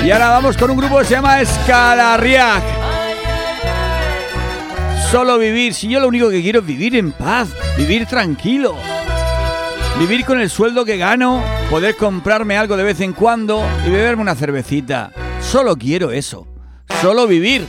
Y 0.03 0.11
ahora 0.11 0.29
vamos 0.29 0.57
con 0.57 0.71
un 0.71 0.77
grupo 0.77 0.99
que 0.99 1.05
se 1.05 1.15
llama 1.15 1.41
Escalarriac. 1.41 2.63
Solo 5.09 5.37
vivir, 5.37 5.73
si 5.73 5.87
yo 5.87 5.99
lo 5.99 6.07
único 6.07 6.29
que 6.29 6.41
quiero 6.41 6.59
es 6.59 6.65
vivir 6.65 6.95
en 6.95 7.11
paz, 7.11 7.49
vivir 7.77 8.05
tranquilo. 8.05 8.75
Vivir 9.99 10.25
con 10.25 10.41
el 10.41 10.49
sueldo 10.49 10.83
que 10.83 10.97
gano, 10.97 11.41
poder 11.69 11.95
comprarme 11.95 12.57
algo 12.57 12.75
de 12.75 12.83
vez 12.83 12.99
en 12.99 13.13
cuando 13.13 13.63
y 13.87 13.89
beberme 13.89 14.23
una 14.23 14.35
cervecita. 14.35 15.11
Solo 15.41 15.77
quiero 15.77 16.11
eso. 16.11 16.47
Solo 17.01 17.27
vivir. 17.27 17.65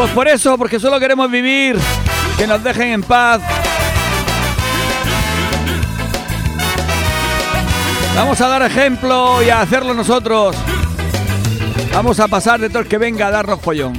Pues 0.00 0.12
por 0.12 0.28
eso, 0.28 0.56
porque 0.56 0.80
solo 0.80 0.98
queremos 0.98 1.30
vivir, 1.30 1.78
que 2.38 2.46
nos 2.46 2.64
dejen 2.64 2.88
en 2.88 3.02
paz. 3.02 3.42
Vamos 8.16 8.40
a 8.40 8.48
dar 8.48 8.62
ejemplo 8.62 9.42
y 9.42 9.50
a 9.50 9.60
hacerlo 9.60 9.92
nosotros. 9.92 10.56
Vamos 11.92 12.18
a 12.18 12.28
pasar 12.28 12.60
de 12.60 12.70
todo 12.70 12.78
el 12.78 12.88
que 12.88 12.96
venga 12.96 13.26
a 13.26 13.30
darnos 13.30 13.60
follón. 13.60 13.92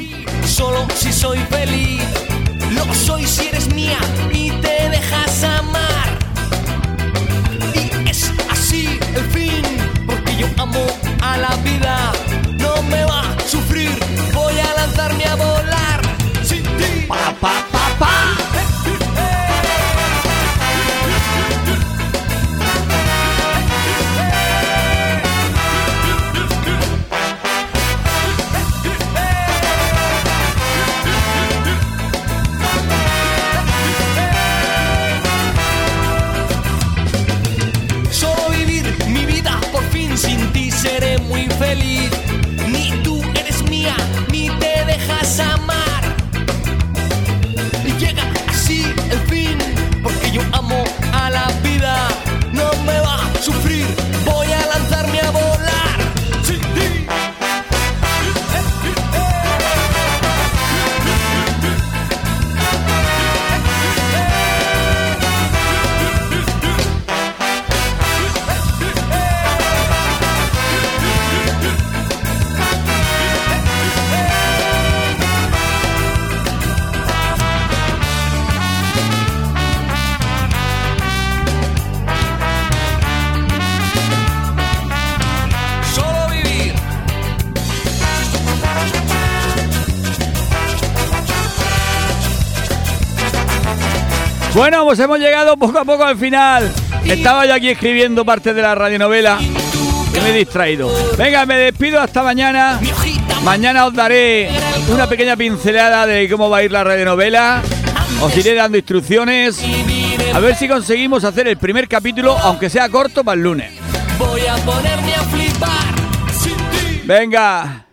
Solo 0.44 0.88
si 0.96 1.14
soy 1.14 1.38
feliz, 1.52 2.02
lo 2.72 2.92
soy 2.96 3.28
si 3.28 3.50
eres 3.50 3.72
mía 3.72 4.00
y 4.34 4.50
te 4.50 4.90
dejas 4.90 5.44
amar. 5.44 6.18
Y 7.76 8.10
es 8.10 8.32
así 8.50 9.00
el 9.14 9.26
fin, 9.26 9.62
porque 10.08 10.36
yo 10.36 10.48
amo 10.58 10.84
a 11.22 11.38
la 11.38 11.56
vida. 11.58 12.12
No 12.58 12.82
me 12.90 13.06
va 13.06 13.22
a 13.22 13.48
sufrir, 13.48 14.00
voy 14.34 14.56
a 14.58 14.82
lanzarme 14.82 15.26
a 15.26 15.36
volar. 15.36 15.71
Pa, 17.42 17.50
pa, 17.72 17.86
pa, 17.98 18.51
Bueno, 94.54 94.84
pues 94.84 95.00
hemos 95.00 95.18
llegado 95.18 95.56
poco 95.56 95.80
a 95.80 95.86
poco 95.86 96.04
al 96.04 96.18
final. 96.18 96.72
Estaba 97.06 97.46
yo 97.46 97.54
aquí 97.54 97.70
escribiendo 97.70 98.26
parte 98.26 98.54
de 98.54 98.62
la 98.62 98.76
radionovela 98.76 99.40
y 99.42 100.20
me 100.20 100.30
he 100.30 100.34
distraído. 100.34 100.92
Venga, 101.18 101.46
me 101.46 101.56
despido 101.56 102.02
hasta 102.02 102.22
mañana. 102.22 102.80
Mañana 103.44 103.86
os 103.86 103.94
daré 103.94 104.52
una 104.90 105.08
pequeña 105.08 105.38
pincelada 105.38 106.06
de 106.06 106.30
cómo 106.30 106.50
va 106.50 106.58
a 106.58 106.64
ir 106.64 106.72
la 106.72 106.84
radionovela. 106.84 107.62
Os 108.22 108.36
iré 108.38 108.54
dando 108.54 108.78
instrucciones. 108.78 109.64
A 110.34 110.40
ver 110.40 110.56
si 110.56 110.68
conseguimos 110.68 111.24
hacer 111.24 111.48
el 111.48 111.58
primer 111.58 111.88
capítulo, 111.88 112.38
aunque 112.38 112.70
sea 112.70 112.90
corto, 112.90 113.24
para 113.24 113.36
el 113.36 113.44
lunes. 113.44 113.72
Voy 114.20 114.42
a 114.42 114.56
ponerme 114.58 115.16
a 115.16 115.24
flipar 115.24 115.96
sin 116.40 116.56
ti. 116.56 117.02
Venga, 117.06 117.86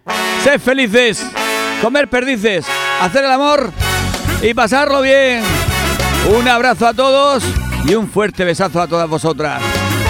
sed 0.44 0.60
felices, 0.60 1.24
comer 1.80 2.08
perdices, 2.08 2.66
hacer 3.00 3.24
el 3.24 3.30
amor 3.30 3.72
y 4.42 4.52
pasarlo 4.52 5.00
bien. 5.00 5.42
Un 6.28 6.46
abrazo 6.46 6.86
a 6.86 6.92
todos 6.92 7.42
y 7.86 7.94
un 7.94 8.06
fuerte 8.06 8.44
besazo 8.44 8.82
a 8.82 8.86
todas 8.86 9.08
vosotras. 9.08 9.62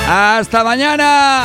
¡Hasta 0.08 0.64
mañana! 0.64 1.44